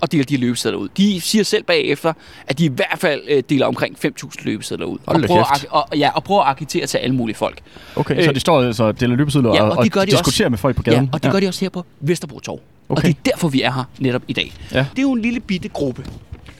og 0.00 0.12
deler 0.12 0.24
de 0.24 0.36
løbesedler 0.36 0.78
ud. 0.78 0.88
De 0.96 1.20
siger 1.20 1.44
selv 1.44 1.64
bagefter, 1.64 2.12
at 2.46 2.58
de 2.58 2.64
i 2.64 2.68
hvert 2.68 2.96
fald 2.98 3.22
øh, 3.28 3.42
deler 3.48 3.66
omkring 3.66 3.96
5.000 4.04 4.30
løbesedler 4.42 4.86
ud. 4.86 4.98
Hold 5.06 5.22
og, 5.22 5.28
prøver 5.28 5.54
at, 5.54 5.66
og, 5.70 5.88
ja, 5.98 6.10
og 6.14 6.24
prøver 6.24 6.42
at 6.42 6.50
agitere 6.50 6.86
til 6.86 6.98
alle 6.98 7.16
mulige 7.16 7.36
folk. 7.36 7.60
Okay, 7.96 8.16
Øh, 8.18 8.24
så 8.24 8.32
de 8.32 8.40
står 8.40 8.62
altså 8.62 8.84
og 8.84 9.00
deler 9.00 9.16
løbesedler 9.16 9.54
Ja, 9.54 9.62
og, 9.62 9.70
og 9.70 9.76
og, 9.78 9.84
det 9.84 9.92
gør 9.92 10.00
de 10.00 10.10
diskuterer 10.10 10.46
også. 10.46 10.50
med 10.50 10.58
folk 10.58 10.76
på 10.76 10.82
gaden? 10.82 11.04
Ja, 11.04 11.10
og 11.12 11.22
det 11.22 11.32
gør 11.32 11.40
de 11.40 11.48
også 11.48 11.60
her 11.60 11.68
på 11.68 11.84
Vesterbro 12.00 12.40
Torv. 12.40 12.60
Okay. 12.88 13.02
Og 13.02 13.02
det 13.02 13.10
er 13.10 13.30
derfor, 13.30 13.48
vi 13.48 13.62
er 13.62 13.72
her 13.72 13.84
netop 13.98 14.22
i 14.28 14.32
dag. 14.32 14.52
Ja. 14.72 14.78
Det 14.90 14.98
er 14.98 15.02
jo 15.02 15.12
en 15.12 15.22
lille 15.22 15.40
bitte 15.40 15.68
gruppe. 15.68 16.06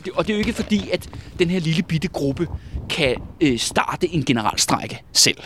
Det, 0.05 0.13
og 0.15 0.27
det 0.27 0.33
er 0.33 0.37
jo 0.37 0.39
ikke 0.39 0.53
fordi, 0.53 0.91
at 0.93 1.09
den 1.39 1.51
her 1.51 1.61
lille 1.61 1.83
bitte 1.83 2.09
gruppe 2.09 2.47
kan 2.89 3.15
øh, 3.41 3.59
starte 3.59 4.15
en 4.15 4.25
generalstrække 4.25 5.03
selv. 5.13 5.37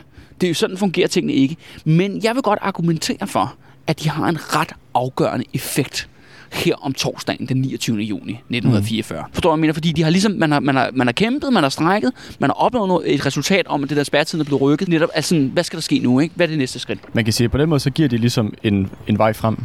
Det 0.40 0.46
er 0.46 0.48
jo 0.48 0.54
sådan, 0.54 0.76
fungerer 0.78 1.08
tingene 1.08 1.32
ikke. 1.32 1.56
Men 1.84 2.20
jeg 2.24 2.34
vil 2.34 2.42
godt 2.42 2.58
argumentere 2.62 3.26
for, 3.26 3.54
at 3.86 4.02
de 4.02 4.08
har 4.10 4.28
en 4.28 4.56
ret 4.56 4.72
afgørende 4.94 5.44
effekt 5.54 6.08
her 6.54 6.74
om 6.84 6.92
torsdagen 6.92 7.46
den 7.48 7.56
29. 7.56 7.98
juni 7.98 8.32
1944. 8.32 9.22
Mm. 9.22 9.32
Forstår 9.32 9.50
du, 9.50 9.54
jeg 9.54 9.60
mener? 9.60 9.74
Fordi 9.74 9.92
de 9.92 10.02
har 10.02 10.10
ligesom, 10.10 10.32
man 10.32 10.52
har, 10.52 10.60
man, 10.60 10.74
har, 10.74 10.90
man 10.92 11.06
har 11.06 11.12
kæmpet, 11.12 11.52
man 11.52 11.62
har 11.62 11.70
strækket, 11.70 12.12
man 12.38 12.50
har 12.50 12.54
opnået 12.54 12.88
noget, 12.88 13.14
et 13.14 13.26
resultat 13.26 13.66
om, 13.66 13.82
at 13.82 13.88
det 13.88 13.96
der 13.96 14.04
spærretiden 14.04 14.40
er 14.40 14.44
blevet 14.44 14.62
rykket. 14.62 14.88
Netop, 14.88 15.08
altså, 15.14 15.48
hvad 15.52 15.64
skal 15.64 15.76
der 15.76 15.82
ske 15.82 15.98
nu? 15.98 16.20
Ikke? 16.20 16.34
Hvad 16.36 16.46
er 16.46 16.50
det 16.50 16.58
næste 16.58 16.78
skridt? 16.78 17.14
Man 17.14 17.24
kan 17.24 17.32
sige, 17.32 17.44
at 17.44 17.50
på 17.50 17.58
den 17.58 17.68
måde, 17.68 17.80
så 17.80 17.90
giver 17.90 18.08
de 18.08 18.16
ligesom 18.16 18.54
en, 18.62 18.90
en 19.06 19.18
vej 19.18 19.32
frem. 19.32 19.56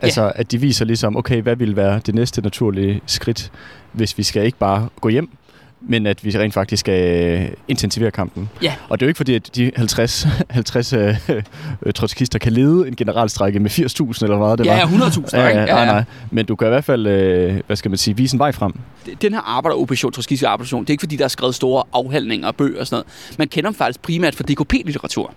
Altså, 0.00 0.32
at 0.34 0.52
de 0.52 0.60
viser 0.60 0.84
ligesom, 0.84 1.16
okay, 1.16 1.42
hvad 1.42 1.56
vil 1.56 1.76
være 1.76 2.00
det 2.06 2.14
næste 2.14 2.40
naturlige 2.40 3.00
skridt, 3.06 3.52
hvis 3.92 4.18
vi 4.18 4.22
skal 4.22 4.44
ikke 4.44 4.58
bare 4.58 4.88
gå 5.00 5.08
hjem, 5.08 5.30
men 5.80 6.06
at 6.06 6.24
vi 6.24 6.30
rent 6.38 6.54
faktisk 6.54 6.80
skal 6.80 7.24
øh, 7.38 7.48
intensivere 7.68 8.10
kampen. 8.10 8.48
Ja. 8.62 8.74
Og 8.88 9.00
det 9.00 9.04
er 9.04 9.06
jo 9.06 9.08
ikke 9.08 9.16
fordi, 9.16 9.34
at 9.34 9.50
de 9.56 9.70
50, 9.76 10.26
50 10.50 10.92
øh, 10.92 11.16
øh, 11.82 11.92
trotskister 11.92 12.38
kan 12.38 12.52
lede 12.52 12.88
en 12.88 12.96
generalstrække 12.96 13.60
med 13.60 13.70
80.000 13.70 14.24
eller 14.24 14.36
hvad 14.46 14.56
det 14.56 14.64
Ja, 14.66 14.84
var. 14.84 15.08
100.000, 15.08 15.36
Ja, 15.38 15.48
ikke? 15.48 15.60
ja, 15.60 15.66
nej, 15.66 15.86
nej. 15.86 16.04
Men 16.30 16.46
du 16.46 16.56
kan 16.56 16.68
i 16.68 16.70
hvert 16.70 16.84
fald, 16.84 17.06
øh, 17.06 17.60
hvad 17.66 17.76
skal 17.76 17.90
man 17.90 17.98
sige, 17.98 18.16
vise 18.16 18.34
en 18.34 18.38
vej 18.38 18.52
frem. 18.52 18.72
den 19.22 19.32
her 19.32 19.40
arbejderopposition, 19.40 20.12
troskistiske 20.12 20.46
arbejderopposition, 20.48 20.82
det 20.84 20.90
er 20.90 20.92
ikke 20.94 21.02
fordi, 21.02 21.16
der 21.16 21.24
er 21.24 21.28
skrevet 21.28 21.54
store 21.54 21.82
afhandlinger 21.92 22.46
og 22.48 22.56
bøger 22.56 22.80
og 22.80 22.86
sådan 22.86 22.94
noget. 22.94 23.36
Man 23.38 23.48
kender 23.48 23.70
dem 23.70 23.76
faktisk 23.76 24.02
primært 24.02 24.34
fra 24.34 24.44
DKP-litteratur. 24.44 25.32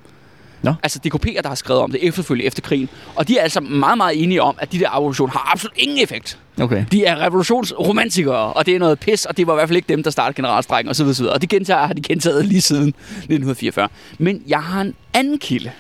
Nå. 0.63 0.73
Altså 0.83 0.99
DKP'er, 1.05 1.41
der 1.41 1.47
har 1.47 1.55
skrevet 1.55 1.81
om 1.81 1.91
det 1.91 2.07
efterfølgende 2.07 2.47
efter 2.47 2.61
krigen. 2.61 2.89
Og 3.15 3.27
de 3.27 3.37
er 3.37 3.43
altså 3.43 3.59
meget, 3.59 3.97
meget 3.97 4.23
enige 4.23 4.41
om, 4.41 4.55
at 4.59 4.71
de 4.71 4.79
der 4.79 4.87
arbejderoppositioner 4.87 5.31
har 5.33 5.51
absolut 5.51 5.77
ingen 5.77 6.03
effekt. 6.03 6.39
Okay. 6.61 6.85
De 6.91 7.05
er 7.05 7.25
revolutionsromantikere, 7.25 8.53
og 8.53 8.65
det 8.65 8.75
er 8.75 8.79
noget 8.79 8.99
pis, 8.99 9.25
og 9.25 9.37
det 9.37 9.47
var 9.47 9.53
i 9.53 9.55
hvert 9.55 9.69
fald 9.69 9.75
ikke 9.75 9.89
dem, 9.89 10.03
der 10.03 10.09
startede 10.09 10.35
generalstrækken 10.35 10.89
osv. 10.91 11.05
osv. 11.05 11.25
Og 11.25 11.41
det 11.41 11.49
gentager, 11.49 11.85
har 11.87 11.93
de 11.93 12.01
gentaget 12.01 12.45
lige 12.45 12.61
siden 12.61 12.87
1944. 12.87 13.89
Men 14.17 14.43
jeg 14.47 14.59
har 14.59 14.81
en 14.81 14.93
anden 15.13 15.39
kilde, 15.39 15.71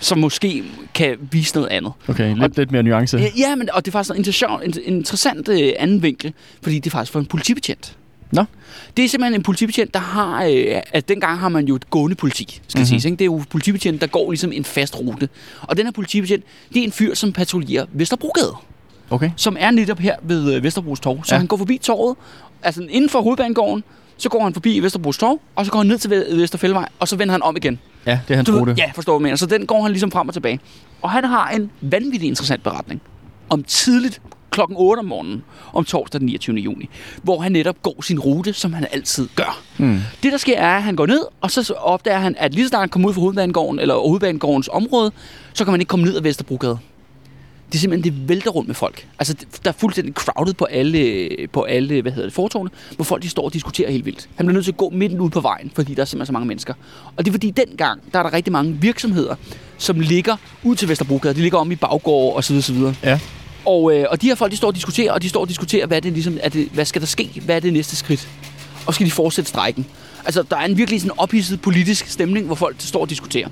som 0.00 0.18
måske 0.18 0.64
kan 0.94 1.16
vise 1.20 1.54
noget 1.54 1.68
andet. 1.68 1.92
Okay, 2.08 2.34
lidt, 2.36 2.56
lidt 2.56 2.72
mere 2.72 2.82
nuance. 2.82 3.18
Ja, 3.18 3.28
Ja, 3.38 3.54
men, 3.54 3.68
og 3.72 3.84
det 3.84 3.90
er 3.90 3.92
faktisk 3.92 4.10
en 4.10 4.16
interessant, 4.16 4.76
en 4.76 4.96
interessant 4.96 5.48
øh, 5.48 5.72
anden 5.78 6.02
vinkel, 6.02 6.32
fordi 6.62 6.74
det 6.74 6.86
er 6.86 6.90
faktisk 6.90 7.12
for 7.12 7.20
en 7.20 7.26
politibetjent. 7.26 7.96
Nå. 8.32 8.44
Det 8.96 9.04
er 9.04 9.08
simpelthen 9.08 9.34
en 9.34 9.42
politibetjent, 9.42 9.94
der 9.94 10.00
har... 10.00 10.44
Øh, 10.44 10.64
at 10.92 11.08
dengang 11.08 11.38
har 11.38 11.48
man 11.48 11.66
jo 11.68 11.74
et 11.76 11.90
gående 11.90 12.16
politi, 12.16 12.44
skal 12.44 12.60
Mhm. 12.60 12.80
mm-hmm. 12.80 12.86
siges. 12.86 13.04
Ikke? 13.04 13.16
Det 13.16 13.22
er 13.22 13.26
jo 13.26 13.42
politibetjent, 13.50 14.00
der 14.00 14.06
går 14.06 14.30
ligesom 14.30 14.52
en 14.52 14.64
fast 14.64 14.96
rute. 15.00 15.28
Og 15.62 15.76
den 15.76 15.86
her 15.86 15.92
politibetjent, 15.92 16.44
det 16.74 16.80
er 16.80 16.84
en 16.84 16.92
fyr, 16.92 17.14
som 17.14 17.32
patruljerer 17.32 17.86
Vesterbrogade, 17.92 18.54
Okay. 19.10 19.30
som 19.36 19.56
er 19.60 19.70
netop 19.70 19.98
her 19.98 20.16
ved 20.22 20.54
øh, 20.54 20.62
Vesterbros 20.62 21.00
Torv. 21.00 21.24
Så 21.24 21.34
Ja. 21.34 21.38
han 21.38 21.46
går 21.46 21.56
forbi 21.56 21.78
torvet, 21.82 22.16
altså 22.62 22.86
inden 22.90 23.10
for 23.10 23.20
hovedbanegården, 23.22 23.84
så 24.16 24.28
går 24.28 24.42
han 24.44 24.52
forbi 24.52 24.80
Vesterbros 24.80 25.18
Torv, 25.18 25.40
og 25.56 25.64
så 25.66 25.72
går 25.72 25.78
han 25.78 25.86
ned 25.86 25.98
til 25.98 26.08
Ve- 26.08 26.36
Vesterfældvej, 26.36 26.88
og 26.98 27.08
så 27.08 27.16
vender 27.16 27.32
han 27.32 27.42
om 27.42 27.56
igen. 27.56 27.78
Ja, 28.06 28.20
det 28.28 28.34
er 28.34 28.36
hans 28.36 28.46
Du 28.46 28.52
ved- 28.52 28.60
rute. 28.60 28.74
Ja, 28.78 28.90
forstår 28.94 29.12
du, 29.12 29.18
mener. 29.18 29.36
Så 29.36 29.46
den 29.46 29.66
går 29.66 29.82
han 29.82 29.90
ligesom 29.90 30.10
frem 30.10 30.28
og 30.28 30.34
tilbage. 30.34 30.60
Og 31.02 31.10
han 31.10 31.24
har 31.24 31.48
en 31.50 31.70
vanvittig 31.80 32.26
interessant 32.28 32.62
beretning 32.62 33.00
om 33.48 33.62
tidligt 33.64 34.20
klokken 34.60 34.76
8 34.78 35.00
om 35.00 35.06
morgenen 35.06 35.42
om 35.72 35.84
torsdag 35.84 36.20
den 36.20 36.26
29. 36.26 36.56
juni, 36.56 36.88
hvor 37.22 37.40
han 37.40 37.52
netop 37.52 37.82
går 37.82 38.02
sin 38.02 38.20
rute, 38.20 38.52
som 38.52 38.72
han 38.72 38.86
altid 38.92 39.28
gør. 39.36 39.62
Mm. 39.78 39.98
Det, 40.22 40.32
der 40.32 40.38
sker, 40.38 40.58
er, 40.58 40.76
at 40.76 40.82
han 40.82 40.96
går 40.96 41.06
ned, 41.06 41.20
og 41.40 41.50
så 41.50 41.74
opdager 41.78 42.18
han, 42.18 42.34
at 42.38 42.54
lige 42.54 42.64
så 42.64 42.68
snart 42.68 42.80
han 42.80 42.88
kommer 42.88 43.08
ud 43.08 43.14
fra 43.14 43.20
hovedbanegården, 43.20 43.78
eller 43.78 43.94
hovedbanegårdens 43.94 44.68
område, 44.72 45.12
så 45.54 45.64
kan 45.64 45.72
man 45.72 45.80
ikke 45.80 45.88
komme 45.88 46.04
ned 46.04 46.16
ad 46.16 46.22
Vesterbrogade. 46.22 46.78
det 47.72 47.74
er 47.74 47.78
simpelthen, 47.78 48.12
det 48.12 48.28
vælter 48.28 48.50
rundt 48.50 48.68
med 48.68 48.74
folk. 48.74 49.08
Altså, 49.18 49.34
der 49.64 49.70
er 49.70 49.74
fuldstændig 49.78 50.14
crowded 50.14 50.54
på 50.54 50.64
alle, 50.64 51.28
på 51.52 51.62
alle 51.62 52.02
hvad 52.02 52.12
hedder 52.12 52.26
det, 52.26 52.34
fortårne, 52.34 52.70
hvor 52.96 53.04
folk 53.04 53.22
de 53.22 53.28
står 53.28 53.42
og 53.42 53.52
diskuterer 53.52 53.90
helt 53.90 54.04
vildt. 54.04 54.28
Han 54.34 54.46
bliver 54.46 54.54
nødt 54.54 54.64
til 54.64 54.72
at 54.72 54.76
gå 54.78 54.90
midt 54.90 55.12
ud 55.12 55.30
på 55.30 55.40
vejen, 55.40 55.72
fordi 55.74 55.94
der 55.94 56.02
er 56.02 56.06
simpelthen 56.06 56.26
så 56.26 56.32
mange 56.32 56.48
mennesker. 56.48 56.74
Og 57.16 57.24
det 57.24 57.30
er 57.30 57.32
fordi, 57.32 57.50
dengang, 57.50 58.00
der 58.12 58.18
er 58.18 58.22
der 58.22 58.32
rigtig 58.32 58.52
mange 58.52 58.72
virksomheder, 58.72 59.34
som 59.78 60.00
ligger 60.00 60.36
ud 60.62 60.76
til 60.76 60.88
Vesterbrogade. 60.88 61.34
De 61.34 61.40
ligger 61.40 61.58
om 61.58 61.72
i 61.72 61.76
baggård 61.76 62.36
og 62.36 62.44
så 62.44 62.52
videre, 62.52 62.62
så 62.62 62.72
videre. 62.72 62.94
Ja. 63.02 63.20
Og, 63.64 63.94
øh, 63.96 64.06
og 64.10 64.22
de 64.22 64.26
her 64.26 64.34
folk, 64.34 64.52
de 64.52 64.56
står 64.56 64.68
og 64.68 64.74
diskuterer, 64.74 65.12
og 65.12 65.22
de 65.22 65.28
står 65.28 65.40
og 65.40 65.48
diskuterer, 65.48 65.86
hvad, 65.86 66.00
det, 66.02 66.12
ligesom, 66.12 66.38
er 66.42 66.48
det, 66.48 66.68
hvad 66.72 66.84
skal 66.84 67.00
der 67.00 67.06
ske? 67.06 67.30
Hvad 67.44 67.56
er 67.56 67.60
det 67.60 67.72
næste 67.72 67.96
skridt? 67.96 68.28
Og 68.86 68.94
skal 68.94 69.06
de 69.06 69.10
fortsætte 69.10 69.48
strækken? 69.50 69.86
Altså, 70.24 70.42
der 70.50 70.56
er 70.56 70.64
en 70.64 70.76
virkelig 70.76 71.00
sådan 71.00 71.18
ophidset 71.18 71.60
politisk 71.60 72.06
stemning, 72.08 72.46
hvor 72.46 72.54
folk 72.54 72.76
står 72.78 73.00
og 73.00 73.10
diskuterer. 73.10 73.48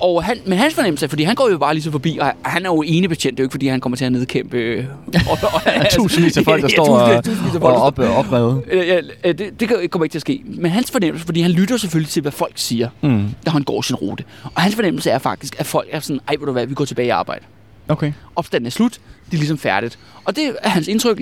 Og 0.00 0.24
han, 0.24 0.38
men 0.46 0.58
hans 0.58 0.74
fornemmelse, 0.74 1.08
fordi 1.08 1.22
han 1.22 1.34
går 1.34 1.50
jo 1.50 1.58
bare 1.58 1.74
lige 1.74 1.82
så 1.84 1.90
forbi, 1.90 2.18
og 2.20 2.32
han 2.44 2.66
er 2.66 2.70
jo 2.70 2.82
ene 2.86 3.08
betjent, 3.08 3.36
det 3.36 3.40
er 3.40 3.44
jo 3.44 3.46
ikke, 3.46 3.52
fordi 3.52 3.66
han 3.66 3.80
kommer 3.80 3.96
til 3.96 4.04
at 4.04 4.12
nedkæmpe... 4.12 4.56
Øh, 4.56 4.84
og, 5.30 5.38
og, 5.52 5.60
Tusindvis 5.90 6.36
af 6.36 6.44
folk, 6.44 6.62
der 6.62 6.68
står 6.78 6.98
og, 6.98 7.24
tusindvis 7.24 7.54
og 7.54 7.82
op, 7.82 7.98
oprevet. 7.98 8.62
Øh, 8.70 9.02
øh, 9.24 9.38
det, 9.38 9.60
det 9.60 9.90
kommer 9.90 10.04
ikke 10.04 10.12
til 10.12 10.18
at 10.18 10.20
ske. 10.20 10.42
Men 10.46 10.70
hans 10.70 10.90
fornemmelse, 10.90 11.26
fordi 11.26 11.40
han 11.40 11.50
lytter 11.50 11.76
selvfølgelig 11.76 12.10
til, 12.10 12.22
hvad 12.22 12.32
folk 12.32 12.52
siger, 12.56 12.88
Mm. 13.02 13.28
da 13.46 13.50
han 13.50 13.62
går 13.62 13.82
sin 13.82 13.96
rute. 13.96 14.24
Og 14.54 14.62
hans 14.62 14.74
fornemmelse 14.74 15.10
er 15.10 15.18
faktisk, 15.18 15.56
at 15.58 15.66
folk 15.66 15.88
er 15.90 16.00
sådan, 16.00 16.20
ej, 16.28 16.34
ved 16.38 16.46
du 16.46 16.52
hvad, 16.52 16.66
vi 16.66 16.74
går 16.74 16.84
tilbage 16.84 17.06
i 17.06 17.10
arbejde. 17.10 17.44
Okay. 17.88 18.12
Opstanden 18.36 18.66
er 18.66 18.70
slut, 18.70 19.00
det 19.26 19.32
er 19.32 19.36
ligesom 19.36 19.58
færdigt. 19.58 19.98
Og 20.24 20.36
det 20.36 20.56
er 20.62 20.68
hans 20.68 20.88
indtryk, 20.88 21.20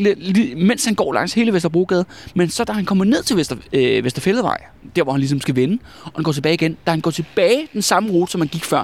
mens 0.56 0.84
han 0.84 0.94
går 0.94 1.12
langs 1.12 1.34
hele 1.34 1.52
Vesterbrogade. 1.52 2.04
Men 2.34 2.50
så 2.50 2.64
da 2.64 2.72
han 2.72 2.84
kommer 2.84 3.04
ned 3.04 3.22
til 3.22 3.36
Vester, 3.36 3.56
øh, 3.72 4.04
Vesterfælledvej, 4.04 4.58
der 4.96 5.02
hvor 5.02 5.12
han 5.12 5.20
ligesom 5.20 5.40
skal 5.40 5.56
vende, 5.56 5.78
og 6.04 6.12
han 6.14 6.24
går 6.24 6.32
tilbage 6.32 6.54
igen, 6.54 6.76
da 6.86 6.90
han 6.90 7.00
går 7.00 7.10
tilbage 7.10 7.68
den 7.72 7.82
samme 7.82 8.10
rute, 8.10 8.32
som 8.32 8.40
han 8.40 8.48
gik 8.48 8.64
før, 8.64 8.82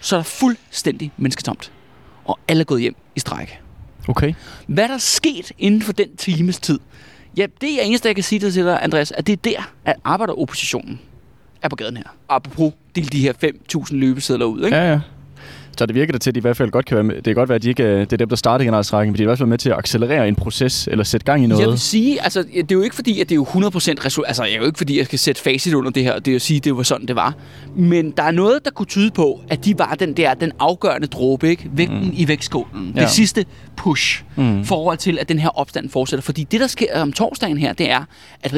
så 0.00 0.16
er 0.16 0.18
der 0.18 0.24
fuldstændig 0.24 1.12
mennesketomt. 1.16 1.72
Og 2.24 2.38
alle 2.48 2.60
er 2.60 2.64
gået 2.64 2.80
hjem 2.80 2.96
i 3.16 3.20
strække. 3.20 3.58
Okay. 4.08 4.34
Hvad 4.66 4.88
der 4.88 4.94
er 4.94 4.98
sket 4.98 5.52
inden 5.58 5.82
for 5.82 5.92
den 5.92 6.16
times 6.16 6.60
tid? 6.60 6.78
Ja, 7.36 7.46
det 7.60 7.80
er 7.80 7.82
eneste, 7.82 8.08
jeg 8.08 8.14
kan 8.14 8.24
sige 8.24 8.38
til 8.38 8.64
dig, 8.64 8.82
Andreas, 8.82 9.12
at 9.12 9.26
det 9.26 9.32
er 9.32 9.36
der, 9.36 9.72
at 9.84 9.96
arbejderoppositionen 10.04 11.00
er 11.62 11.68
på 11.68 11.76
gaden 11.76 11.96
her. 11.96 12.04
Apropos 12.28 12.72
dele 12.94 13.06
de 13.06 13.20
her 13.20 13.32
5.000 13.76 13.94
løbesedler 13.94 14.44
ud, 14.44 14.64
ikke? 14.64 14.76
Ja, 14.76 14.90
ja. 14.90 15.00
Så 15.78 15.86
det 15.86 15.94
virker 15.94 16.12
det 16.12 16.20
til, 16.22 16.30
at 16.30 16.34
de 16.34 16.38
i 16.38 16.40
hvert 16.40 16.56
fald 16.56 16.70
godt 16.70 16.86
kan 16.86 16.94
være 16.94 17.04
med. 17.04 17.14
Det 17.14 17.24
kan 17.24 17.34
godt 17.34 17.48
være, 17.48 17.56
at 17.56 17.62
de 17.62 17.68
ikke 17.68 17.82
er, 17.82 17.98
det 17.98 18.12
er 18.12 18.16
dem, 18.16 18.28
der 18.28 18.36
starter 18.36 18.64
generalstrækken, 18.64 19.12
men 19.12 19.18
de 19.18 19.22
er 19.22 19.24
i 19.24 19.28
hvert 19.28 19.38
fald 19.38 19.48
med 19.48 19.58
til 19.58 19.70
at 19.70 19.78
accelerere 19.78 20.28
en 20.28 20.34
proces, 20.34 20.88
eller 20.90 21.04
sætte 21.04 21.24
gang 21.26 21.44
i 21.44 21.46
noget. 21.46 21.60
Jeg 21.62 21.68
vil 21.70 21.78
sige, 21.78 22.22
altså, 22.22 22.42
det 22.42 22.58
er 22.58 22.74
jo 22.74 22.82
ikke 22.82 22.94
fordi, 22.96 23.20
at 23.20 23.28
det 23.28 23.34
er 23.34 23.36
jo 23.36 23.44
100% 23.44 23.54
resultat. 23.54 24.24
Altså, 24.28 24.44
jeg 24.44 24.52
er 24.52 24.58
jo 24.58 24.64
ikke 24.64 24.78
fordi, 24.78 24.98
jeg 24.98 25.06
skal 25.06 25.18
sætte 25.18 25.40
facit 25.42 25.74
under 25.74 25.90
det 25.90 26.02
her, 26.02 26.12
og 26.12 26.24
det 26.24 26.30
er 26.30 26.36
at 26.36 26.42
sige, 26.42 26.56
at 26.56 26.64
det 26.64 26.76
var 26.76 26.82
sådan, 26.82 27.06
det 27.08 27.16
var. 27.16 27.34
Men 27.76 28.10
der 28.10 28.22
er 28.22 28.30
noget, 28.30 28.64
der 28.64 28.70
kunne 28.70 28.86
tyde 28.86 29.10
på, 29.10 29.40
at 29.48 29.64
de 29.64 29.78
var 29.78 29.94
den 29.94 30.12
der, 30.12 30.34
den 30.34 30.52
afgørende 30.58 31.06
dråbe, 31.06 31.48
ikke? 31.50 31.70
Vægten 31.72 32.04
mm. 32.04 32.12
i 32.14 32.28
vægtskålen. 32.28 32.92
Ja. 32.96 33.00
Det 33.00 33.10
sidste 33.10 33.44
push 33.76 34.24
Mm. 34.36 34.64
forhold 34.64 34.98
til, 34.98 35.18
at 35.20 35.28
den 35.28 35.38
her 35.38 35.48
opstand 35.48 35.88
fortsætter. 35.90 36.22
Fordi 36.22 36.44
det, 36.44 36.60
der 36.60 36.66
sker 36.66 37.00
om 37.00 37.12
torsdagen 37.12 37.58
her, 37.58 37.72
det 37.72 37.90
er, 37.90 38.04
at 38.42 38.52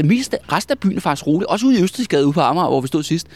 resten 0.53 0.73
af 0.73 0.79
byen 0.79 0.97
er 0.97 1.01
faktisk 1.01 1.27
roligt. 1.27 1.51
Også 1.51 1.67
ude 1.67 1.79
i 1.79 1.83
Østersgade 1.83 2.25
ude 2.27 2.33
på 2.33 2.41
Amager, 2.41 2.69
hvor 2.69 2.81
vi 2.81 2.87
stod 2.87 3.03
sidst. 3.03 3.27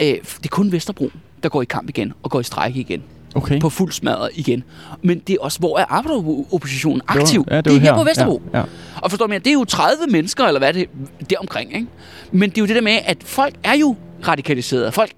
Øh, 0.00 0.06
det 0.06 0.22
er 0.44 0.48
kun 0.48 0.72
Vesterbro, 0.72 1.10
der 1.42 1.48
går 1.48 1.62
i 1.62 1.64
kamp 1.64 1.88
igen 1.88 2.12
og 2.22 2.30
går 2.30 2.40
i 2.40 2.42
strække 2.42 2.80
igen. 2.80 3.02
Okay. 3.34 3.60
På 3.60 3.68
fuld 3.70 3.92
smadret 3.92 4.28
igen. 4.34 4.64
Men 5.02 5.18
det 5.18 5.32
er 5.34 5.36
også, 5.40 5.58
hvor 5.58 5.78
er 5.78 5.84
arbejderoppositionen 5.88 7.00
Det 7.08 7.14
var- 7.14 7.20
aktiv? 7.22 7.44
ja, 7.50 7.56
det 7.56 7.64
det 7.64 7.76
er 7.76 7.80
her 7.80 7.92
her. 7.92 7.98
på 7.98 8.04
Vesterbro. 8.04 8.42
Ja, 8.52 8.58
ja. 8.58 8.64
Og 9.02 9.10
forstår 9.10 9.26
mig, 9.26 9.38
det 9.44 9.50
er 9.50 9.54
jo 9.54 9.64
30 9.64 9.96
mennesker, 10.10 10.44
eller 10.44 10.58
hvad 10.58 10.68
er 10.68 10.72
det, 10.72 10.86
deromkring, 11.30 11.74
ikke? 11.74 11.86
Men 12.32 12.50
det 12.50 12.58
er 12.58 12.62
jo 12.62 12.66
det 12.66 12.74
der 12.76 12.82
med, 12.82 12.98
at 13.04 13.16
folk 13.24 13.54
er 13.64 13.76
jo 13.76 13.96
radikaliseret. 14.28 14.94
Folk 14.94 15.10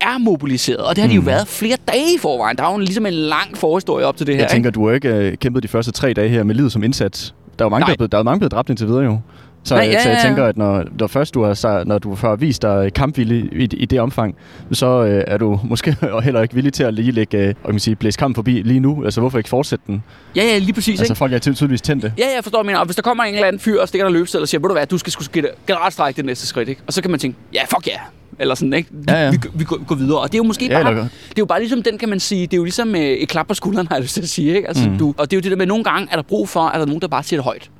er 0.00 0.18
mobiliseret, 0.18 0.78
og 0.78 0.96
det 0.96 1.02
har 1.02 1.08
de 1.08 1.14
jo 1.14 1.20
Mm. 1.20 1.26
været 1.26 1.48
flere 1.48 1.76
dage 1.88 2.14
i 2.14 2.18
forvejen. 2.18 2.56
Der 2.56 2.64
er 2.64 2.72
jo 2.72 2.78
ligesom 2.78 3.06
en 3.06 3.12
lang 3.12 3.56
forhistorie 3.58 4.06
op 4.06 4.16
til 4.16 4.26
det 4.26 4.34
her. 4.34 4.42
Jeg 4.42 4.50
tænker, 4.50 4.70
du 4.70 4.82
har 4.82 4.88
jo 4.90 4.94
ikke 4.94 5.08
øh, 5.08 5.36
kæmpet 5.36 5.62
de 5.62 5.68
første 5.68 5.92
tre 5.92 6.12
dage 6.12 6.28
her 6.28 6.42
med 6.44 6.54
livet 6.54 6.72
som 6.72 6.82
indsats. 6.82 7.34
Der 7.58 7.64
er 7.64 7.66
jo 7.66 7.70
mange, 7.70 7.80
Nej. 7.80 7.86
der 7.86 7.92
er, 7.92 7.96
blevet, 7.96 8.12
der 8.12 8.18
er 8.18 8.20
jo 8.20 8.24
mange 8.24 8.38
blevet 8.38 8.52
dræbt 8.52 8.70
indtil 8.70 8.86
videre 8.86 9.02
jo. 9.04 9.18
Så, 9.64 9.74
Nej, 9.74 9.84
Nej, 9.86 9.92
ja, 9.92 10.02
så 10.02 10.08
jeg 10.08 10.16
ja, 10.16 10.22
ja. 10.22 10.28
tænker, 10.28 10.44
at 10.44 10.56
når, 10.56 10.84
når 10.98 11.06
først 11.06 11.34
du 11.34 11.44
har, 11.44 11.54
så- 11.54 11.82
når 11.86 11.98
du 11.98 12.14
har 12.14 12.36
vist 12.36 12.62
dig 12.62 12.92
kampvillig 12.94 13.48
i, 13.52 13.64
i 13.76 13.84
det 13.84 14.00
omfang, 14.00 14.36
så 14.72 14.86
øh, 15.04 15.24
er 15.26 15.38
du 15.38 15.60
måske 15.64 15.96
heller 16.22 16.42
ikke 16.42 16.54
villig 16.54 16.72
til 16.72 16.82
at 16.84 16.94
lige 16.94 17.10
lægge, 17.12 17.38
øh, 17.38 17.44
kan 17.44 17.54
man 17.70 17.78
sige, 17.80 17.96
blæse 17.96 18.18
kampen 18.18 18.34
forbi 18.34 18.62
lige 18.64 18.80
nu. 18.80 19.04
Altså 19.04 19.20
hvorfor 19.20 19.38
ikke 19.38 19.50
fortsætte 19.50 19.84
den? 19.86 20.02
Ja, 20.36 20.42
ja, 20.44 20.58
lige 20.58 20.72
præcis. 20.72 21.00
Altså 21.00 21.12
ikke? 21.12 21.18
folk 21.18 21.32
er 21.32 21.38
ty- 21.38 21.52
tydeligvis 21.52 21.82
tændte. 21.82 22.12
Ja, 22.18 22.24
jeg 22.36 22.42
forstår, 22.44 22.62
mener. 22.62 22.78
Og 22.78 22.84
hvis 22.84 22.96
der 22.96 23.02
kommer 23.02 23.24
en 23.24 23.34
eller 23.34 23.46
anden 23.48 23.60
fyr 23.60 23.80
og 23.80 23.88
stikker 23.88 24.04
der 24.06 24.12
løbesæd 24.12 24.40
og 24.40 24.48
siger, 24.48 24.60
ved 24.60 24.68
du 24.68 24.74
hvad, 24.74 24.86
du 24.86 24.98
skal 24.98 25.12
sgu 25.12 25.24
generalstrække 25.66 26.16
det 26.16 26.24
næste 26.24 26.46
skridt, 26.46 26.68
ikke? 26.68 26.80
Og 26.86 26.92
så 26.92 27.02
kan 27.02 27.10
man 27.10 27.20
tænke, 27.20 27.38
ja, 27.54 27.60
fuck 27.64 27.86
ja. 27.86 27.98
Eller 28.40 28.54
sådan, 28.54 28.72
ikke? 28.72 28.88
Vi, 28.92 29.04
Ja, 29.08 29.24
ja. 29.24 29.30
vi, 29.30 29.38
vi, 29.54 29.64
går, 29.64 29.84
går 29.84 29.94
videre. 29.94 30.18
Og 30.18 30.28
det 30.32 30.34
er 30.34 30.38
jo 30.38 30.44
måske 30.44 30.66
Ja, 30.66 30.82
bare... 30.82 30.94
Det 30.94 31.00
er 31.02 31.08
jo 31.38 31.44
bare 31.46 31.58
ligesom 31.60 31.82
den, 31.82 31.98
kan 31.98 32.08
man 32.08 32.20
sige, 32.20 32.42
det 32.46 32.52
er 32.52 32.56
jo 32.56 32.64
ligesom 32.64 32.94
øh, 32.94 33.00
et 33.00 33.28
klap 33.28 33.46
på 33.48 33.54
skulderen, 33.54 33.86
har 33.88 33.94
jeg 33.96 34.02
lyst 34.02 34.14
til 34.14 34.22
at 34.22 34.28
sige, 34.28 34.56
ikke? 34.56 34.68
Altså, 34.68 34.88
mm. 34.88 34.98
du, 34.98 35.14
og 35.18 35.30
det 35.30 35.36
er 35.36 35.38
jo 35.38 35.42
det 35.42 35.50
der 35.50 35.56
med, 35.56 35.62
at 35.64 35.68
nogle 35.68 35.84
gange 35.84 36.08
er 36.12 36.16
der 36.16 36.22
brug 36.22 36.48
for, 36.48 36.60
at 36.60 36.74
der 36.74 36.80
er 36.80 36.86
nogen, 36.86 37.00
der 37.02 37.08
bare 37.08 37.22
siger 37.22 37.38
det 37.38 37.44
højt. 37.44 37.70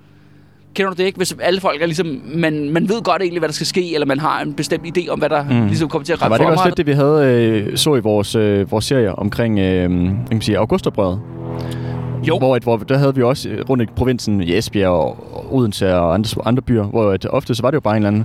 Kender 0.75 0.91
du 0.91 0.97
det 0.99 1.05
ikke? 1.07 1.17
Hvis 1.17 1.37
alle 1.41 1.61
folk 1.61 1.83
er 1.83 1.87
ligesom, 1.87 2.21
man, 2.35 2.71
man 2.71 2.89
ved 2.89 3.03
godt 3.03 3.23
egentlig, 3.23 3.41
hvad 3.41 3.49
der 3.49 3.53
skal 3.53 3.67
ske, 3.67 3.95
eller 3.95 4.07
man 4.07 4.19
har 4.19 4.41
en 4.43 4.55
bestemt 4.55 4.99
idé 4.99 5.09
om, 5.11 5.19
hvad 5.19 5.29
der 5.29 5.45
Mm. 5.45 5.67
ligesom 5.67 5.89
kommer 5.89 6.05
til 6.05 6.13
at 6.13 6.19
Så 6.19 6.25
rette 6.25 6.31
var 6.45 6.51
det 6.51 6.59
også 6.59 6.65
lidt 6.69 6.77
det, 6.77 6.87
vi 6.87 6.93
havde 6.93 7.25
øh, 7.71 7.77
så 7.77 7.95
i 7.95 8.01
vores, 8.01 8.35
øh, 8.35 8.71
vores 8.71 8.85
serie 8.85 9.15
omkring 9.19 9.59
øh, 9.59 9.83
kan 9.91 10.27
man 10.31 10.41
sige, 10.41 10.59
Augustoprøret? 10.59 11.21
Jo. 12.29 12.39
Hvor, 12.39 12.57
et, 12.57 12.63
hvor 12.63 12.77
der 12.77 12.99
havde 12.99 13.15
vi 13.15 13.23
også 13.23 13.49
rundt 13.69 13.83
i 13.83 13.87
provinsen 13.97 14.43
i 14.43 14.57
Esbjerg 14.57 14.91
og, 14.91 15.55
Odense 15.55 15.95
og 15.97 16.15
andre, 16.15 16.43
andre 16.47 16.63
byer, 16.63 16.83
hvor 16.85 17.11
at 17.11 17.27
ofte 17.27 17.55
så 17.55 17.63
var 17.63 17.71
det 17.71 17.75
jo 17.75 17.81
bare 17.81 17.97
en 17.97 18.03
eller 18.03 18.09
anden 18.09 18.25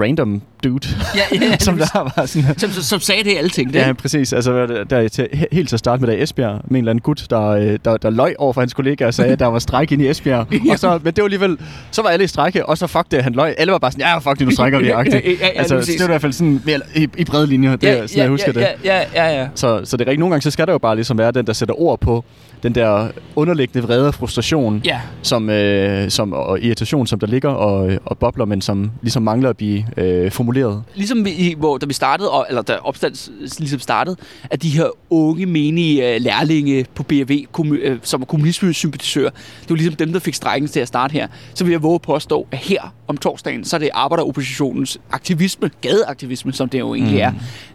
random 0.00 0.42
dude, 0.64 0.88
Ja, 1.14 1.20
ja, 1.40 1.46
ja, 1.50 1.56
som 1.58 1.78
der 1.78 2.12
var 2.16 2.26
sådan... 2.26 2.58
som, 2.58 2.70
som, 2.70 2.82
som 2.82 3.00
sagde 3.00 3.24
det, 3.24 3.36
alle 3.38 3.50
tænkte. 3.50 3.78
Ja, 3.78 3.88
ikke? 3.88 4.00
præcis. 4.02 4.32
Altså, 4.32 4.52
er 4.52 4.66
det- 4.66 4.90
der, 4.90 5.08
til, 5.08 5.28
he- 5.32 5.44
helt 5.52 5.68
til 5.68 5.76
at 5.76 5.78
starte 5.78 6.00
med, 6.00 6.08
der 6.08 6.14
i 6.14 6.22
Esbjerg, 6.22 6.52
med 6.64 6.70
en 6.70 6.76
eller 6.76 6.90
anden 6.90 7.02
gut, 7.02 7.26
der, 7.30 7.46
øh, 7.46 7.78
der, 7.84 7.96
der 7.96 8.10
løg 8.10 8.34
over 8.38 8.52
for 8.52 8.60
hans 8.60 8.74
kollega 8.74 9.06
og 9.06 9.14
sagde, 9.14 9.32
at 9.32 9.38
der 9.38 9.46
var 9.46 9.58
stræk 9.58 9.92
inde 9.92 10.04
i 10.04 10.08
Esbjerg. 10.10 10.46
og 10.72 10.78
så, 10.78 11.00
men 11.02 11.12
det 11.14 11.22
var 11.22 11.24
alligevel, 11.26 11.58
så 11.90 12.02
var 12.02 12.08
alle 12.08 12.24
i 12.24 12.28
strække, 12.28 12.66
og 12.66 12.78
så 12.78 12.86
fuck 12.86 13.04
det, 13.10 13.22
han 13.24 13.32
løg. 13.32 13.54
Alle 13.58 13.72
var 13.72 13.78
bare 13.78 13.92
sådan, 13.92 14.06
ja, 14.06 14.18
fuck 14.18 14.38
det, 14.38 14.46
nu 14.46 14.50
strækker 14.52 14.78
vi, 14.78 14.88
agtigt. 14.90 15.14
Ja, 15.24 15.30
ja, 15.30 15.36
ja, 15.40 15.58
altså, 15.58 15.76
præcis. 15.76 15.94
det 15.94 16.00
var 16.00 16.06
i 16.08 16.12
hvert 16.12 16.20
fald 16.20 16.32
sådan, 16.32 16.62
mere 16.64 16.80
i, 16.94 17.08
i 17.16 17.24
brede 17.24 17.46
linjer, 17.46 17.76
det, 17.76 17.86
ja, 17.86 18.06
sådan, 18.06 18.22
jeg 18.22 18.28
husker 18.30 18.52
ja, 18.54 18.60
det. 18.60 18.68
Ja, 18.84 18.96
ja, 18.98 19.04
ja, 19.14 19.40
ja. 19.40 19.48
Så, 19.54 19.80
så 19.84 19.96
det 19.96 20.04
er 20.04 20.06
rigtigt. 20.10 20.18
Nogle 20.18 20.32
gange, 20.32 20.42
så 20.42 20.50
skal 20.50 20.66
der 20.66 20.72
jo 20.72 20.78
bare 20.78 20.94
ligesom 20.94 21.18
være 21.18 21.32
den, 21.32 21.46
der 21.46 21.52
sætter 21.52 21.80
ord 21.80 22.00
på 22.00 22.24
den 22.62 22.74
der 22.74 23.08
underliggende 23.36 23.86
vrede 23.88 24.08
og 24.08 24.14
frustration, 24.14 24.82
Ja, 24.84 25.00
som, 25.22 25.50
øh, 25.50 26.10
som, 26.10 26.32
og 26.32 26.60
irritation, 26.60 27.06
som 27.06 27.18
der 27.20 27.26
ligger 27.26 27.48
og, 27.50 27.90
og 28.04 28.18
bobler, 28.18 28.44
men 28.44 28.60
som 28.60 28.90
ligesom 29.02 29.22
mangler 29.22 29.50
at 29.50 29.56
blive 29.56 29.79
øh, 29.96 30.30
formuleret. 30.30 30.82
ligesom 30.94 31.24
vi, 31.24 31.54
hvor, 31.58 31.78
da 31.78 31.86
vi 31.86 31.92
startede, 31.92 32.30
og, 32.30 32.46
eller 32.48 32.62
da 32.62 32.76
opstand 32.76 33.30
ligesom 33.58 33.80
startede, 33.80 34.16
at 34.50 34.62
de 34.62 34.68
her 34.68 34.86
unge, 35.10 35.46
menige 35.46 36.16
uh, 36.16 36.22
lærlinge 36.22 36.86
på 36.94 37.02
BRV, 37.02 37.44
kommu, 37.52 37.74
uh, 37.74 37.96
som 38.02 38.22
er 38.22 38.26
kommunismesympatisører, 38.26 39.30
det 39.60 39.70
var 39.70 39.76
ligesom 39.76 39.96
dem, 39.96 40.12
der 40.12 40.20
fik 40.20 40.34
strækken 40.34 40.68
til 40.68 40.80
at 40.80 40.88
starte 40.88 41.12
her. 41.12 41.28
Så 41.54 41.64
vil 41.64 41.70
jeg 41.70 41.82
våge 41.82 41.94
at 41.94 42.02
påstå, 42.02 42.46
at 42.50 42.58
her 42.58 42.94
om 43.08 43.16
torsdagen, 43.16 43.64
så 43.64 43.76
er 43.76 43.78
det 43.78 43.90
arbejderoppositionens 43.94 44.98
aktivisme, 45.10 45.70
gadeaktivisme, 45.80 46.52
som 46.52 46.68
det 46.68 46.78
jo 46.78 46.94
egentlig 46.94 47.14
Mm. 47.14 47.20
er. 47.20 47.32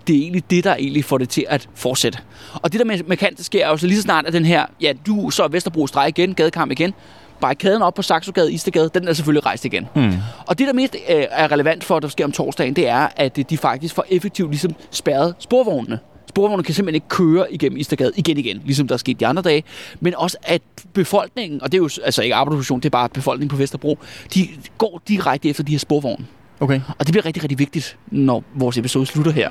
Det 0.08 0.16
er 0.16 0.20
egentlig 0.22 0.44
det, 0.50 0.64
der 0.64 0.76
egentlig 0.76 1.06
får 1.06 1.18
det 1.18 1.30
til 1.30 1.46
at 1.50 1.70
fortsætte. 1.76 2.20
Og 2.54 2.72
det 2.72 2.80
der 2.80 2.86
med, 2.86 3.00
med 3.08 3.18
kant, 3.18 3.38
det 3.38 3.46
sker 3.46 3.68
jo 3.68 3.78
så 3.78 3.88
lige 3.88 3.98
så 3.98 4.02
snart, 4.02 4.26
at 4.26 4.34
den 4.34 4.46
her, 4.46 4.66
ja, 4.82 4.94
du 5.08 5.30
så 5.30 5.44
er 5.44 5.48
Vesterbro 5.48 5.88
strejk 5.88 6.20
igen, 6.20 6.34
gadekamp 6.34 6.72
igen, 6.72 6.94
barrikaden 7.42 7.82
op 7.82 7.94
på 7.94 8.02
Saxogade, 8.02 8.54
Istegade, 8.54 8.90
den 8.94 9.08
er 9.08 9.14
selvfølgelig 9.14 9.46
rejst 9.46 9.66
igen. 9.66 9.88
Hmm. 9.94 10.14
Og 10.46 10.60
det, 10.60 10.68
der 10.68 10.74
mest 10.74 10.96
øh, 10.96 11.24
er 11.32 11.52
relevant 11.52 11.84
for, 11.84 11.98
at 11.98 12.04
der 12.04 12.10
sker 12.10 12.26
om 12.26 12.32
torsdagen, 12.32 12.74
det 12.74 12.88
er, 12.88 13.08
at 13.16 13.38
øh, 13.38 13.46
de 13.50 13.58
faktisk 13.58 13.96
får 13.96 14.06
effektivt 14.10 14.50
ligesom 14.50 14.76
spærret 14.92 15.36
sporvognene. 15.40 16.00
Sporvognene 16.30 16.64
kan 16.64 16.76
simpelthen 16.76 16.96
ikke 16.96 17.08
køre 17.08 17.54
igennem 17.54 17.78
Istergade 17.78 18.12
igen 18.16 18.38
igen, 18.38 18.62
ligesom 18.66 18.88
der 18.88 18.96
er 18.96 18.98
sket 18.98 19.20
de 19.20 19.28
andre 19.28 19.42
dage. 19.42 19.64
Men 20.00 20.16
også 20.16 20.38
at 20.44 20.62
befolkningen, 20.94 21.64
og 21.64 21.72
det 21.72 21.78
er 21.78 21.82
jo 21.82 21.90
altså 22.04 22.22
ikke 22.22 22.36
arbejderposition, 22.36 22.80
det 22.80 22.86
er 22.86 22.90
bare 22.90 23.10
befolkningen 23.10 23.50
på 23.50 23.56
Vesterbro, 23.56 24.00
de 24.34 24.48
går 24.78 25.02
direkte 25.08 25.50
efter 25.50 25.64
de 25.64 25.72
her 25.72 25.80
sporvogne. 25.80 26.26
Okay. 26.60 26.82
Og 27.00 27.06
det 27.06 27.12
bliver 27.12 27.26
rigtig, 27.26 27.44
rigtig 27.44 27.60
vigtigt, 27.60 27.98
når 28.12 28.44
vores 28.56 28.78
episode 28.78 29.06
slutter 29.06 29.32
her, 29.32 29.50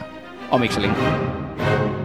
om 0.51 0.63
ikke 0.63 0.75
så 0.75 0.81
længe. 0.81 2.04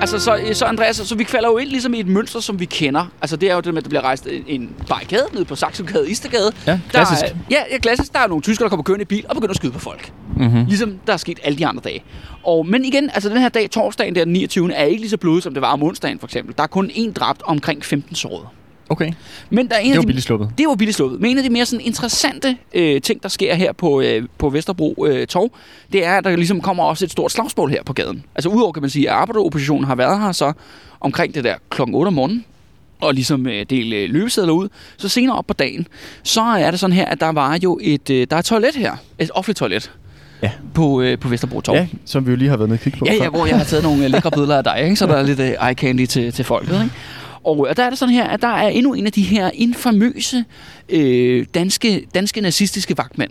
Altså, 0.00 0.18
så, 0.18 0.40
så 0.52 0.64
Andreas, 0.64 0.96
så 0.96 1.14
vi 1.14 1.24
falder 1.24 1.48
jo 1.48 1.58
ind 1.58 1.68
ligesom 1.68 1.94
i 1.94 2.00
et 2.00 2.06
mønster, 2.06 2.40
som 2.40 2.60
vi 2.60 2.64
kender. 2.64 3.06
Altså, 3.20 3.36
det 3.36 3.50
er 3.50 3.54
jo 3.54 3.60
det 3.60 3.74
med, 3.74 3.78
at 3.78 3.84
der 3.84 3.88
bliver 3.88 4.02
rejst 4.02 4.26
en, 4.26 4.44
en 4.46 4.76
barrikade 4.88 5.26
nede 5.32 5.44
på 5.44 5.56
Saxogade, 5.56 6.10
Istergade. 6.10 6.52
Ja, 6.66 6.80
klassisk. 6.90 7.20
Der 7.20 7.28
er, 7.28 7.34
ja, 7.50 7.62
ja, 7.72 7.78
klassisk. 7.78 8.12
Der 8.12 8.18
er 8.18 8.26
nogle 8.26 8.42
tyskere, 8.42 8.64
der 8.64 8.68
kommer 8.68 8.82
kørende 8.82 9.02
i 9.02 9.06
bil 9.06 9.24
og 9.28 9.34
begynder 9.34 9.50
at 9.50 9.56
skyde 9.56 9.72
på 9.72 9.78
folk. 9.78 10.12
Mm-hmm. 10.36 10.64
Ligesom 10.64 10.98
der 11.06 11.12
er 11.12 11.16
sket 11.16 11.38
alle 11.42 11.58
de 11.58 11.66
andre 11.66 11.82
dage. 11.84 12.04
Og, 12.42 12.66
men 12.66 12.84
igen, 12.84 13.10
altså 13.14 13.28
den 13.28 13.38
her 13.38 13.48
dag, 13.48 13.70
torsdagen 13.70 14.14
der 14.14 14.24
den 14.24 14.32
29. 14.32 14.72
er 14.72 14.84
ikke 14.84 15.00
lige 15.00 15.10
så 15.10 15.16
blodig, 15.16 15.42
som 15.42 15.54
det 15.54 15.60
var 15.60 15.72
om 15.72 15.82
onsdagen 15.82 16.18
for 16.18 16.26
eksempel. 16.26 16.54
Der 16.56 16.62
er 16.62 16.66
kun 16.66 16.90
én 16.90 17.12
dræbt 17.12 17.42
og 17.42 17.48
omkring 17.48 17.84
15 17.84 18.14
sårede. 18.14 18.46
Okay. 18.88 19.12
Men 19.50 19.68
der 19.68 19.74
er 19.74 19.78
en 19.80 19.90
Det 19.90 19.96
var 19.96 20.00
de, 20.02 20.06
billigt 20.06 20.26
sluppet. 20.26 20.50
det 20.58 20.66
var 20.68 20.74
billigt 20.74 20.96
sluppet. 20.96 21.20
Men 21.20 21.30
en 21.30 21.38
af 21.38 21.44
de 21.44 21.50
mere 21.50 21.66
sådan, 21.66 21.86
interessante 21.86 22.56
øh, 22.74 23.00
ting, 23.00 23.22
der 23.22 23.28
sker 23.28 23.54
her 23.54 23.72
på, 23.72 24.00
øh, 24.00 24.22
på 24.38 24.48
Vesterbro 24.50 25.06
øh, 25.08 25.26
Torv, 25.26 25.50
det 25.92 26.04
er, 26.06 26.12
at 26.18 26.24
der 26.24 26.36
ligesom 26.36 26.60
kommer 26.60 26.84
også 26.84 27.04
et 27.04 27.10
stort 27.10 27.32
slagsmål 27.32 27.70
her 27.70 27.82
på 27.82 27.92
gaden. 27.92 28.24
Altså 28.34 28.48
udover 28.48 28.72
kan 28.72 28.80
man 28.82 28.90
sige, 28.90 29.10
at 29.10 29.14
arbejderoppositionen 29.14 29.84
har 29.84 29.94
været 29.94 30.20
her 30.20 30.32
så 30.32 30.52
omkring 31.00 31.34
det 31.34 31.44
der 31.44 31.54
klokken 31.70 31.94
8 31.94 32.08
om 32.08 32.14
morgenen, 32.14 32.44
og 33.00 33.14
ligesom 33.14 33.46
øh, 33.46 33.66
dele 33.70 33.96
øh, 33.96 34.10
løbesedler 34.10 34.52
ud. 34.52 34.68
Så 34.96 35.08
senere 35.08 35.36
op 35.38 35.46
på 35.46 35.54
dagen, 35.54 35.86
så 36.22 36.40
er 36.42 36.70
det 36.70 36.80
sådan 36.80 36.96
her, 36.96 37.04
at 37.04 37.20
der 37.20 37.32
var 37.32 37.58
jo 37.62 37.78
et, 37.82 38.10
øh, 38.10 38.26
der 38.30 38.36
er 38.36 38.40
et 38.40 38.44
toilet 38.44 38.74
her. 38.74 38.96
Et 39.18 39.30
offentligt 39.34 39.58
toilet. 39.58 39.92
Ja. 40.42 40.50
på, 40.74 41.00
øh, 41.00 41.18
på 41.18 41.28
Vesterbro 41.28 41.60
Torv. 41.60 41.76
Ja, 41.76 41.86
som 42.04 42.26
vi 42.26 42.30
jo 42.30 42.36
lige 42.36 42.50
har 42.50 42.56
været 42.56 42.68
nede 42.68 42.76
og 42.76 42.80
kigge 42.80 42.98
på. 42.98 43.04
Ja, 43.08 43.14
ja, 43.14 43.28
hvor 43.28 43.46
jeg 43.46 43.56
har 43.56 43.64
taget 43.64 43.82
nogle 43.84 44.04
øh, 44.04 44.10
lækre 44.10 44.30
billeder 44.30 44.58
af 44.58 44.64
dig, 44.64 44.80
ikke? 44.84 44.96
så 44.96 45.06
der 45.06 45.14
er 45.14 45.22
lidt 45.22 45.40
øh, 45.40 45.46
eye 45.68 45.74
candy 45.74 46.06
til, 46.06 46.32
til 46.32 46.44
folket. 46.44 46.72
Ikke? 46.82 46.94
Og, 47.44 47.56
øh, 47.66 47.70
og 47.70 47.76
der 47.76 47.84
er 47.84 47.90
det 47.90 47.98
sådan 47.98 48.14
her, 48.14 48.24
at 48.24 48.42
der 48.42 48.48
er 48.48 48.68
endnu 48.68 48.94
en 48.94 49.06
af 49.06 49.12
de 49.12 49.22
her 49.22 49.50
infamøse 49.54 50.44
øh, 50.88 51.46
danske, 51.54 52.06
danske 52.14 52.40
nazistiske 52.40 52.98
vagtmænd, 52.98 53.30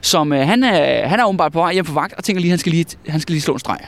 som 0.00 0.32
øh, 0.32 0.46
han, 0.46 0.64
er, 0.64 1.06
han 1.08 1.20
er 1.20 1.24
åbenbart 1.24 1.52
på 1.52 1.58
vej 1.58 1.72
hjem 1.72 1.84
på 1.84 1.92
vagt, 1.92 2.12
og 2.14 2.24
tænker 2.24 2.40
lige, 2.40 2.50
han 2.50 2.58
skal 2.58 2.72
lige, 2.72 2.86
han 3.08 3.20
skal 3.20 3.32
lige 3.32 3.42
slå 3.42 3.52
en 3.54 3.60
streg. 3.60 3.78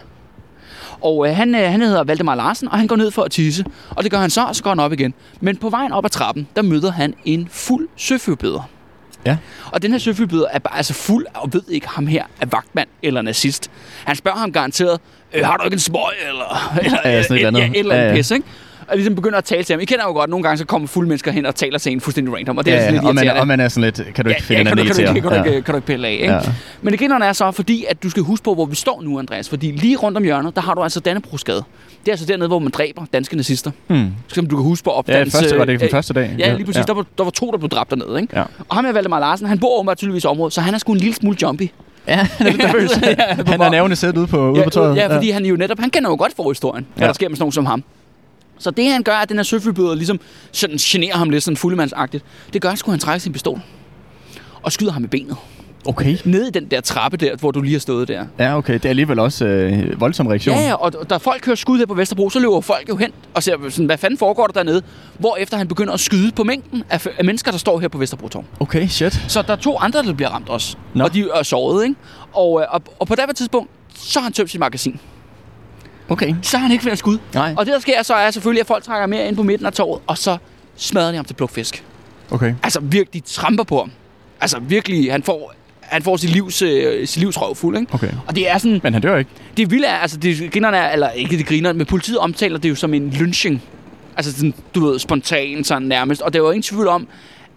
Og 1.00 1.28
øh, 1.28 1.36
han, 1.36 1.54
øh, 1.54 1.70
han 1.70 1.82
hedder 1.82 2.04
Valdemar 2.04 2.34
Larsen, 2.34 2.68
og 2.68 2.78
han 2.78 2.86
går 2.86 2.96
ned 2.96 3.10
for 3.10 3.22
at 3.22 3.30
tisse. 3.30 3.64
Og 3.90 4.02
det 4.02 4.10
gør 4.10 4.18
han 4.18 4.30
så, 4.30 4.44
og 4.44 4.56
så 4.56 4.62
går 4.62 4.70
han 4.70 4.80
op 4.80 4.92
igen. 4.92 5.14
Men 5.40 5.56
på 5.56 5.70
vejen 5.70 5.92
op 5.92 6.04
ad 6.04 6.10
trappen, 6.10 6.48
der 6.56 6.62
møder 6.62 6.92
han 6.92 7.14
en 7.24 7.48
fuld 7.50 7.88
søfyrbøder. 7.96 8.68
Ja. 9.26 9.36
Og 9.72 9.82
den 9.82 9.90
her 9.92 9.98
søfyrbøder 9.98 10.46
er 10.50 10.58
bare 10.58 10.76
altså 10.76 10.94
fuld, 10.94 11.26
og 11.34 11.52
ved 11.52 11.62
ikke, 11.68 11.88
ham 11.88 12.06
her 12.06 12.24
er 12.40 12.46
vagtmand 12.46 12.88
eller 13.02 13.22
nazist. 13.22 13.70
Han 14.04 14.16
spørger 14.16 14.38
ham 14.38 14.52
garanteret, 14.52 15.00
øh, 15.34 15.44
har 15.46 15.56
du 15.56 15.64
ikke 15.64 15.74
en 15.74 15.78
smøg, 15.80 16.00
eller, 16.28 16.78
eller, 16.82 16.98
Ja, 17.04 17.22
sådan 17.22 17.36
et. 17.56 17.58
Ja, 17.60 17.66
et 17.66 17.76
eller 17.78 17.94
andet 17.94 18.04
Ja, 18.04 18.10
ja. 18.10 18.14
pis, 18.16 18.30
ikke? 18.30 18.46
Og 18.88 18.96
ligesom 18.96 19.14
begynder 19.14 19.38
at 19.38 19.44
tale 19.44 19.64
til 19.64 19.72
ham. 19.74 19.80
I 19.80 19.84
kender 19.84 20.04
jo 20.04 20.12
godt, 20.12 20.30
nogle 20.30 20.42
gange 20.42 20.58
så 20.58 20.64
kommer 20.64 20.88
fulde 20.88 21.08
mennesker 21.08 21.32
hen 21.32 21.46
og 21.46 21.54
taler 21.54 21.78
til 21.78 21.92
en 21.92 22.00
fuldstændig 22.00 22.34
random, 22.34 22.58
og 22.58 22.64
det 22.64 22.72
er 22.72 22.76
ja, 22.76 22.82
sådan 22.82 22.94
lidt 22.94 23.04
og, 23.04 23.14
man, 23.14 23.28
og 23.30 23.46
man 23.46 23.60
er 23.60 23.68
sådan 23.68 23.84
lidt, 23.84 24.14
kan 24.14 24.24
du 24.24 24.28
ikke 24.28 24.42
finde 24.42 24.58
ja, 24.58 24.64
kan, 24.68 24.76
du, 24.76 24.82
kan, 24.84 24.92
du, 24.92 25.12
kan, 25.12 25.14
du, 25.14 25.20
kan, 25.20 25.30
du, 25.30 25.34
Ja. 25.36 25.42
ikke- 25.44 25.62
kan 25.62 25.72
du 25.72 25.76
ikke 25.76 25.86
pille 25.86 26.08
af, 26.08 26.12
ikke? 26.12 26.32
Ja. 26.34 26.40
Men 26.82 26.92
det 26.92 27.00
griner 27.00 27.18
er 27.18 27.32
så, 27.32 27.50
fordi 27.50 27.84
at 27.88 28.02
du 28.02 28.10
skal 28.10 28.22
huske 28.22 28.44
på, 28.44 28.54
hvor 28.54 28.66
vi 28.66 28.76
står 28.76 29.02
nu, 29.02 29.18
Andreas. 29.18 29.48
Fordi 29.48 29.70
lige 29.70 29.96
rundt 29.96 30.16
om 30.18 30.24
hjørnet, 30.24 30.54
der 30.56 30.62
har 30.62 30.74
du 30.74 30.82
altså 30.82 31.00
Dannebrogskade. 31.00 31.56
Det 32.00 32.08
er 32.08 32.12
altså 32.12 32.26
dernede, 32.26 32.48
hvor 32.48 32.58
man 32.58 32.70
dræber 32.70 33.04
danske 33.12 33.36
nazister. 33.36 33.70
Hmm. 33.86 34.06
Som 34.28 34.46
du 34.46 34.56
kan 34.56 34.64
huske 34.64 34.84
på 34.84 34.90
Ja, 34.90 34.96
opdagelse. 34.98 35.38
første 35.38 35.58
var 35.58 35.64
det 35.64 35.80
den 35.80 35.90
første 35.90 36.14
dag. 36.14 36.34
Ja, 36.38 36.52
lige 36.54 36.64
præcis. 36.66 36.78
Ja. 36.78 36.82
Der, 36.82 36.94
var, 36.94 37.04
der 37.18 37.24
var 37.24 37.30
to, 37.30 37.50
der 37.50 37.58
blev 37.58 37.68
dræbt 37.70 37.90
dernede, 37.90 38.20
ikke? 38.20 38.36
Ja. 38.38 38.42
Og 38.68 38.76
ham 38.76 38.84
her, 38.84 38.92
Valdemar 38.92 39.20
Larsen, 39.20 39.46
han 39.46 39.58
bor 39.58 39.78
åbenbart 39.78 39.96
tydeligvis 39.98 40.24
i 40.24 40.26
området, 40.26 40.52
så 40.54 40.60
han 40.60 40.74
er 40.74 40.78
sgu 40.78 40.92
en 40.92 40.98
lille 40.98 41.14
smule 41.14 41.36
jumpy. 41.42 41.68
Ja, 42.08 42.18
er 42.38 42.44
nervøs. 42.56 42.90
Ja, 43.02 43.14
Han 43.46 43.60
er 43.60 43.70
nervende 43.70 43.96
sæt 43.96 44.16
ude 44.16 44.26
på, 44.26 44.50
ude 44.50 44.58
ja, 44.58 44.64
på 44.64 44.70
tøjet. 44.70 44.96
Ja, 44.96 45.14
fordi 45.16 45.30
han 45.30 45.46
jo 45.46 45.56
netop, 45.56 45.78
han 45.80 45.90
kender 45.90 46.10
jo 46.10 46.16
godt 46.16 46.32
forhistorien, 46.36 46.86
hvad 46.94 47.02
Ja. 47.04 47.06
der 47.08 47.12
sker 47.12 47.28
med 47.28 47.36
sådan 47.36 47.42
nogen 47.42 47.52
som 47.52 47.66
ham. 47.66 47.84
Så 48.58 48.70
det 48.70 48.90
han 48.90 49.02
gør, 49.02 49.16
at 49.16 49.28
den 49.28 49.36
her 49.36 49.42
søfyrbøder 49.42 49.94
ligesom 49.94 50.20
sådan 50.52 50.76
generer 50.76 51.16
ham 51.16 51.30
lidt 51.30 51.44
sådan 51.44 51.56
fuldemandsagtigt, 51.56 52.24
det 52.52 52.62
gør, 52.62 52.70
at 52.70 52.82
han 52.86 52.98
trække 52.98 53.20
sin 53.20 53.32
pistol 53.32 53.60
og 54.62 54.72
skyder 54.72 54.92
ham 54.92 55.04
i 55.04 55.06
benet. 55.06 55.36
Okay. 55.86 56.16
Nede 56.24 56.48
i 56.48 56.50
den 56.50 56.64
der 56.64 56.80
trappe 56.80 57.16
der, 57.16 57.36
hvor 57.36 57.50
du 57.50 57.62
lige 57.62 57.72
har 57.72 57.80
stået 57.80 58.08
der. 58.08 58.26
Ja, 58.38 58.56
okay. 58.56 58.74
Det 58.74 58.84
er 58.84 58.88
alligevel 58.88 59.18
også 59.18 59.46
øh, 59.46 60.00
voldsom 60.00 60.26
reaktion. 60.26 60.56
Ja, 60.56 60.66
ja, 60.66 60.74
og 60.74 61.10
da 61.10 61.16
folk 61.16 61.46
hører 61.46 61.56
skud 61.56 61.78
her 61.78 61.86
på 61.86 61.94
Vesterbro, 61.94 62.30
så 62.30 62.40
løber 62.40 62.60
folk 62.60 62.88
jo 62.88 62.96
hen 62.96 63.10
og 63.34 63.42
ser, 63.42 63.56
sådan, 63.68 63.86
hvad 63.86 63.98
fanden 63.98 64.18
foregår 64.18 64.46
der 64.46 64.52
dernede? 64.52 64.82
Hvor 65.18 65.36
efter 65.36 65.56
han 65.56 65.68
begynder 65.68 65.92
at 65.92 66.00
skyde 66.00 66.32
på 66.32 66.44
mængden 66.44 66.84
af, 66.90 67.06
af 67.18 67.24
mennesker, 67.24 67.50
der 67.50 67.58
står 67.58 67.80
her 67.80 67.88
på 67.88 67.98
Vesterbro 67.98 68.28
Torv. 68.28 68.44
Okay, 68.60 68.86
shit. 68.88 69.20
Så 69.28 69.42
der 69.42 69.52
er 69.52 69.56
to 69.56 69.78
andre, 69.78 70.02
der 70.02 70.12
bliver 70.12 70.28
ramt 70.28 70.48
også. 70.48 70.76
Nå. 70.94 71.04
Og 71.04 71.14
de 71.14 71.24
er 71.34 71.42
såret, 71.42 71.84
ikke? 71.84 71.96
Og, 72.32 72.60
øh, 72.60 72.66
og, 72.70 72.82
og 72.98 73.06
på 73.06 73.14
det 73.14 73.36
tidspunkt, 73.36 73.70
så 73.94 74.18
har 74.18 74.24
han 74.24 74.32
tømt 74.32 74.50
sit 74.50 74.60
magasin. 74.60 75.00
Okay. 76.08 76.34
Så 76.42 76.56
har 76.56 76.62
han 76.62 76.72
ikke 76.72 76.82
flere 76.82 76.96
skud. 76.96 77.18
Nej. 77.34 77.54
Og 77.56 77.66
det, 77.66 77.74
der 77.74 77.80
sker 77.80 78.02
så, 78.02 78.14
er 78.14 78.30
selvfølgelig, 78.30 78.60
at 78.60 78.66
folk 78.66 78.84
trækker 78.84 79.06
mere 79.06 79.28
ind 79.28 79.36
på 79.36 79.42
midten 79.42 79.66
af 79.66 79.72
torvet, 79.72 80.02
og 80.06 80.18
så 80.18 80.36
smadrer 80.76 81.10
de 81.10 81.16
ham 81.16 81.24
til 81.24 81.34
plukfisk. 81.34 81.84
Okay. 82.30 82.54
Altså 82.62 82.80
virkelig, 82.80 83.24
tramper 83.24 83.64
på 83.64 83.78
ham. 83.78 83.90
Altså 84.40 84.58
virkelig, 84.60 85.12
han 85.12 85.22
får, 85.22 85.54
han 85.80 86.02
får 86.02 86.16
sit 86.16 86.30
livs, 86.30 86.62
øh, 86.62 87.06
sit 87.06 87.20
livs 87.22 87.40
røv 87.40 87.54
fuld, 87.54 87.78
ikke? 87.78 87.94
Okay. 87.94 88.10
Og 88.26 88.36
det 88.36 88.50
er 88.50 88.58
sådan, 88.58 88.80
Men 88.82 88.92
han 88.92 89.02
dør 89.02 89.16
ikke. 89.16 89.30
det 89.56 89.70
vilde 89.70 89.86
er, 89.86 89.96
altså 89.96 90.16
det 90.16 90.52
grinerne 90.52 90.76
er, 90.76 90.90
eller 90.92 91.10
ikke 91.10 91.38
det 91.38 91.46
griner, 91.46 91.72
men 91.72 91.86
politiet 91.86 92.18
omtaler 92.18 92.58
det 92.58 92.70
jo 92.70 92.74
som 92.74 92.94
en 92.94 93.10
lynching. 93.10 93.62
Altså 94.16 94.32
sådan, 94.32 94.54
du 94.74 94.86
ved, 94.86 94.98
spontan 94.98 95.64
sådan 95.64 95.88
nærmest. 95.88 96.22
Og 96.22 96.32
der 96.32 96.40
var 96.40 96.50
ingen 96.52 96.62
tvivl 96.62 96.88
om, 96.88 97.08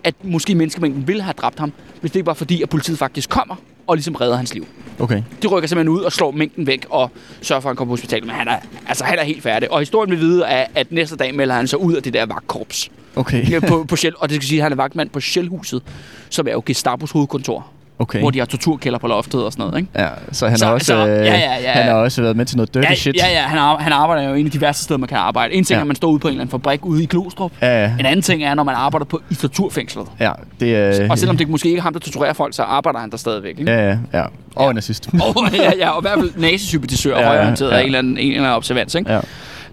at 0.03 0.15
måske 0.23 0.55
menneskemængden 0.55 1.07
ville 1.07 1.21
have 1.21 1.33
dræbt 1.33 1.59
ham, 1.59 1.73
hvis 2.01 2.11
det 2.11 2.15
ikke 2.19 2.27
var 2.27 2.33
fordi, 2.33 2.61
at 2.61 2.69
politiet 2.69 2.97
faktisk 2.97 3.29
kommer 3.29 3.55
og 3.87 3.95
ligesom 3.95 4.15
redder 4.15 4.35
hans 4.35 4.53
liv. 4.53 4.67
Okay. 4.99 5.23
De 5.43 5.47
rykker 5.47 5.67
simpelthen 5.67 5.89
ud 5.89 6.01
og 6.01 6.11
slår 6.11 6.31
mængden 6.31 6.67
væk 6.67 6.85
og 6.89 7.11
sørger 7.41 7.61
for, 7.61 7.69
at 7.69 7.71
han 7.71 7.75
kommer 7.75 7.91
på 7.91 7.93
hospitalet. 7.93 8.25
Men 8.25 8.35
han 8.35 8.47
er, 8.47 8.57
altså, 8.87 9.03
han 9.03 9.19
er 9.19 9.23
helt 9.23 9.43
færdig. 9.43 9.71
Og 9.71 9.79
historien 9.79 10.11
vil 10.11 10.19
vide, 10.19 10.43
er, 10.43 10.65
at 10.75 10.91
næste 10.91 11.15
dag 11.15 11.35
melder 11.35 11.55
han 11.55 11.67
sig 11.67 11.79
ud 11.79 11.93
af 11.93 12.03
det 12.03 12.13
der 12.13 12.25
vagtkorps. 12.25 12.91
Okay. 13.15 13.51
Ja, 13.51 13.59
på, 13.59 13.83
på 13.89 13.95
Shell, 13.95 14.15
og 14.17 14.29
det 14.29 14.35
skal 14.35 14.47
sige, 14.47 14.59
at 14.59 14.63
han 14.63 14.71
er 14.71 14.75
vagtmand 14.75 15.09
på 15.09 15.19
Shellhuset, 15.19 15.83
som 16.29 16.47
er 16.47 16.51
jo 16.51 16.63
Gestapos 16.65 17.11
hovedkontor. 17.11 17.67
Okay. 18.01 18.19
Hvor 18.19 18.29
de 18.29 18.39
har 18.39 18.45
torturkælder 18.45 18.99
på 18.99 19.07
loftet 19.07 19.43
og 19.45 19.51
sådan 19.51 19.65
noget, 19.65 19.77
ikke? 19.79 19.89
Ja, 19.95 20.07
så 20.31 20.47
han 20.47 20.57
Så- 20.57 20.65
har 20.65 20.73
også, 20.73 20.85
så- 20.85 21.07
øh, 21.07 21.07
ja, 21.07 21.23
ja, 21.23 21.37
ja, 21.39 21.71
han 21.71 21.85
ja. 21.85 21.91
har 21.91 21.99
også 21.99 22.21
været 22.21 22.37
med 22.37 22.45
til 22.45 22.57
noget 22.57 22.73
dirty 22.73 22.89
ja, 22.89 22.95
shit. 22.95 23.15
Ja, 23.15 23.27
ja, 23.31 23.41
han, 23.41 23.57
ar- 23.57 23.77
han 23.77 23.93
arbejder 23.93 24.29
jo 24.29 24.35
en 24.35 24.45
af 24.45 24.51
de 24.51 24.61
værste 24.61 24.83
steder, 24.83 24.97
man 24.97 25.07
kan 25.09 25.17
arbejde. 25.17 25.53
En 25.53 25.63
ting 25.63 25.75
Ja. 25.75 25.77
er, 25.77 25.81
at 25.81 25.87
man 25.87 25.95
står 25.95 26.07
ude 26.09 26.19
på 26.19 26.27
en 26.27 26.31
eller 26.31 26.41
anden 26.41 26.51
fabrik 26.51 26.85
ude 26.85 27.03
i 27.03 27.05
Glostrup. 27.05 27.51
Ja, 27.61 27.81
ja. 27.83 27.91
En 27.99 28.05
anden 28.05 28.21
ting 28.21 28.43
er, 28.43 28.53
når 28.53 28.63
man 28.63 28.75
arbejder 28.75 29.05
på, 29.05 29.21
i 29.29 29.35
torturfængslet. 29.35 30.05
ja 30.19 30.31
det 30.59 30.75
er... 30.75 31.09
Og 31.11 31.17
selvom 31.17 31.37
det 31.37 31.49
måske 31.49 31.69
ikke 31.69 31.77
er 31.79 31.83
ham, 31.83 31.93
der 31.93 31.99
torturerer 31.99 32.33
folk, 32.33 32.55
så 32.55 32.63
arbejder 32.63 32.99
han 32.99 33.09
der 33.11 33.17
stadigvæk. 33.17 33.59
Ikke? 33.59 33.71
Ja, 33.71 33.89
ja, 33.89 33.97
ja. 34.13 34.23
Og 34.55 34.69
en 34.69 34.75
nazist. 34.75 35.09
Og, 35.35 35.35
ja, 35.53 35.71
ja, 35.77 35.89
og 35.89 36.01
i 36.01 36.03
hvert 36.03 36.19
fald 36.19 36.31
nazisympatisør 36.37 37.13
og 37.15 37.19
Ja, 37.21 37.25
ja, 37.25 37.31
ja, 37.31 37.37
højorienteret 37.37 37.71
ja. 37.71 37.75
af 37.75 37.79
en 37.79 37.85
eller 37.85 37.99
anden, 37.99 38.17
en 38.17 38.31
eller 38.31 38.43
anden 38.43 38.55
observans. 38.57 38.95
Ikke? 38.95 39.13
Ja. 39.13 39.19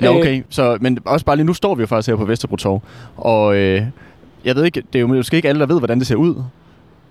Ja, 0.03 0.09
okay. 0.11 0.43
Så, 0.51 0.79
men 0.81 0.99
også 1.05 1.27
bare 1.27 1.37
lige 1.37 1.47
nu 1.47 1.55
står 1.55 1.75
vi 1.75 1.81
jo 1.81 1.87
faktisk 1.87 2.09
her 2.09 2.17
på 2.17 2.25
Vesterbro 2.25 2.57
Torv. 2.57 2.83
Og 3.17 3.57
øh, 3.57 3.83
jeg 4.45 4.57
ved 4.57 4.65
ikke, 4.65 4.83
det 4.93 4.99
er 4.99 5.01
jo 5.01 5.07
måske 5.07 5.37
ikke 5.37 5.49
alle, 5.49 5.61
der 5.61 5.67
ved, 5.67 5.79
hvordan 5.79 5.99
det 5.99 6.07
ser 6.07 6.15
ud. 6.17 6.35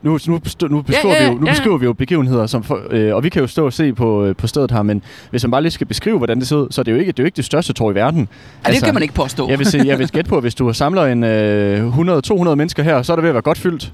Nu, 0.02 0.20
nu, 0.28 0.38
bestå, 0.40 0.68
nu, 0.68 0.82
beskriver, 0.82 1.16
ja, 1.16 1.22
vi 1.28 1.34
jo, 1.34 1.40
nu 1.40 1.46
ja. 1.46 1.52
beskriver 1.52 1.78
vi 1.78 1.86
jo 1.86 1.94
begivenheder, 1.94 2.46
som 2.48 2.64
for, 2.64 2.80
øh, 2.90 3.16
og 3.16 3.24
vi 3.24 3.30
kan 3.30 3.42
jo 3.42 3.48
stå 3.48 3.66
og 3.66 3.74
se 3.74 3.94
på, 3.94 4.26
øh, 4.26 4.36
på 4.36 4.48
stedet 4.48 4.72
her, 4.72 4.82
men 4.84 5.02
hvis 5.30 5.44
man 5.44 5.52
bare 5.52 5.62
lige 5.62 5.72
skal 5.72 5.88
beskrive, 5.88 6.18
hvordan 6.18 6.40
det 6.40 6.48
ser 6.48 6.56
ud, 6.56 6.68
så 6.72 6.82
er 6.82 6.84
det 6.84 6.92
jo 6.92 6.98
ikke 6.98 7.12
det, 7.12 7.20
er 7.20 7.24
jo 7.24 7.26
ikke 7.26 7.36
det 7.36 7.46
største 7.46 7.74
torv 7.74 7.92
i 7.92 7.96
verden. 7.96 8.28
Ja, 8.68 8.72
det 8.72 8.84
kan 8.84 8.94
man 8.94 9.04
ikke 9.04 9.14
påstå. 9.16 9.50
Jeg 9.50 9.60
vil, 9.60 9.68
se, 9.68 9.82
jeg 9.86 10.00
vil 10.00 10.08
gætte 10.16 10.30
på, 10.30 10.36
at 10.38 10.44
hvis 10.44 10.56
du 10.56 10.74
samler 10.74 11.06
en 11.06 11.24
øh, 11.24 11.98
100-200 11.98 12.56
mennesker 12.56 12.84
her, 12.84 13.02
så 13.02 13.12
er 13.12 13.16
det 13.16 13.24
ved 13.24 13.30
at 13.30 13.34
være 13.36 13.42
godt 13.42 13.58
fyldt. 13.58 13.92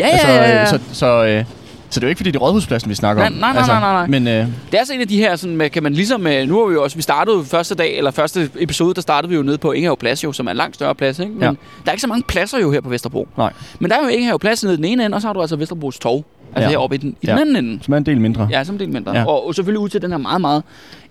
ja, 0.00 0.06
ja, 0.06 0.12
Altså, 0.12 0.28
ja, 0.28 0.34
ja, 0.42 0.54
ja. 0.56 0.60
øh, 0.62 0.68
Så, 0.68 0.78
så, 0.92 1.26
øh, 1.26 1.44
så 1.90 2.00
det 2.00 2.04
er 2.04 2.08
jo 2.08 2.10
ikke, 2.10 2.18
fordi 2.18 2.30
det 2.30 2.36
er 2.36 2.40
rådhuspladsen, 2.40 2.90
vi 2.90 2.94
snakker 2.94 3.26
om. 3.26 3.32
Nej, 3.32 3.40
nej, 3.40 3.50
nej, 3.52 3.58
altså, 3.58 3.72
nej, 3.72 3.80
nej, 3.80 3.92
nej. 3.92 4.06
Men 4.06 4.28
øh, 4.28 4.34
Det 4.66 4.74
er 4.74 4.78
altså 4.78 4.94
en 4.94 5.00
af 5.00 5.08
de 5.08 5.16
her, 5.18 5.36
sådan, 5.36 5.56
med, 5.56 5.70
kan 5.70 5.82
man 5.82 5.92
ligesom, 5.92 6.26
øh, 6.26 6.48
nu 6.48 6.58
har 6.60 6.66
vi 6.66 6.74
jo 6.74 6.82
også, 6.82 6.96
vi 6.96 7.02
startede 7.02 7.44
første 7.44 7.74
dag, 7.74 7.96
eller 7.98 8.10
første 8.10 8.50
episode, 8.58 8.94
der 8.94 9.00
startede 9.00 9.30
vi 9.30 9.36
jo 9.36 9.42
nede 9.42 9.58
på 9.58 9.72
Ingehave 9.72 9.96
Plads 9.96 10.24
jo, 10.24 10.32
som 10.32 10.46
er 10.46 10.50
en 10.50 10.56
langt 10.56 10.74
større 10.74 10.94
plads, 10.94 11.18
ikke? 11.18 11.32
Men 11.32 11.42
Ja. 11.42 11.46
der 11.48 11.54
er 11.86 11.90
ikke 11.92 12.00
så 12.02 12.06
mange 12.06 12.22
pladser 12.28 12.58
jo 12.58 12.70
her 12.72 12.80
på 12.80 12.88
Vesterbro. 12.88 13.28
nej, 13.36 13.52
Men 13.78 13.90
der 13.90 13.96
er 13.96 14.02
jo 14.02 14.08
Ingehave 14.08 14.38
Plads 14.38 14.64
nede 14.64 14.76
den 14.76 14.84
ene 14.84 15.04
ende, 15.04 15.14
og 15.14 15.20
så 15.22 15.28
har 15.28 15.32
du 15.32 15.40
altså 15.40 15.56
Vesterbros 15.56 15.98
Torv, 15.98 16.24
altså 16.58 16.70
Ja. 16.70 16.70
heroppe 16.78 16.96
i 16.96 16.98
den, 16.98 17.10
i 17.22 17.26
Ja. 17.26 17.32
den 17.32 17.38
anden 17.40 17.56
ende. 17.56 17.78
som 17.84 17.94
er 17.94 17.98
en 17.98 18.06
del 18.06 18.20
mindre. 18.20 18.48
Ja, 18.50 18.64
som 18.64 18.74
en 18.74 18.80
del 18.80 18.88
mindre. 18.88 19.12
Ja. 19.12 19.18
Ja. 19.18 19.26
Og, 19.26 19.46
og 19.46 19.54
selvfølgelig 19.54 19.80
ud 19.80 19.88
til 19.88 20.02
den 20.02 20.10
her 20.10 20.18
meget, 20.18 20.40
meget 20.40 20.62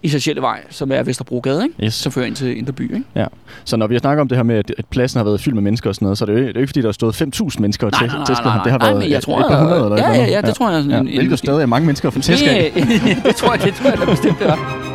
essentielle 0.03 0.41
vej, 0.41 0.59
som 0.69 0.91
er 0.91 1.03
Vesterbrogade, 1.03 1.63
ikke? 1.63 1.85
Yes. 1.85 1.93
Som 1.93 2.11
fører 2.11 2.25
ind 2.25 2.35
til 2.35 2.57
Indre 2.57 2.73
By, 2.73 2.81
ikke? 2.83 3.03
Ja. 3.15 3.25
Så 3.65 3.77
når 3.77 3.87
vi 3.87 3.97
snakker 3.99 4.21
om 4.21 4.27
det 4.27 4.37
her 4.37 4.43
med, 4.43 4.55
at 4.55 4.85
pladsen 4.89 5.17
har 5.17 5.23
været 5.23 5.41
fyldt 5.41 5.55
med 5.55 5.63
mennesker 5.63 5.89
og 5.89 5.95
sådan 5.95 6.05
noget, 6.05 6.17
så 6.17 6.25
er 6.25 6.25
det 6.25 6.33
jo, 6.33 6.39
det 6.39 6.47
er 6.47 6.51
jo 6.55 6.59
ikke, 6.59 6.67
fordi 6.69 6.81
der 6.81 6.87
har 6.87 6.91
stået 6.91 7.21
5.000 7.21 7.59
mennesker 7.61 7.89
Nej, 7.89 7.99
til, 7.99 8.07
nej, 8.07 8.15
nej, 8.17 8.25
til 8.25 8.33
nej, 8.35 8.43
nej. 8.55 8.63
Det 8.63 8.71
har 8.71 8.79
Nej, 8.79 8.91
været 8.93 9.09
jeg 9.09 9.17
et- 9.17 9.23
tror, 9.23 9.39
et 9.39 9.45
par 9.49 9.59
hundrede 9.59 9.83
eller 9.83 9.97
ja, 9.97 10.07
noget. 10.07 10.17
ja, 10.19 10.25
ja, 10.35 10.41
det 10.41 10.55
tror 10.55 10.69
jeg 10.71 10.81
sådan 10.83 10.91
ja. 10.91 10.99
en- 10.99 11.07
en- 11.07 11.15
Hvilket 11.17 11.39
stadig 11.39 11.61
er 11.61 11.65
mange 11.65 11.85
mennesker 11.85 12.09
få 12.09 12.19
tæsk 12.21 12.43
af. 12.47 12.71
Ja, 12.75 12.81
det 13.29 13.35
tror 13.35 13.53
jeg, 13.53 13.63
det 13.63 13.73
tror 13.73 13.89
jeg 13.89 13.97
da 13.99 14.05
bestemt, 14.05 14.39
det 14.39 14.47
er. 14.49 14.86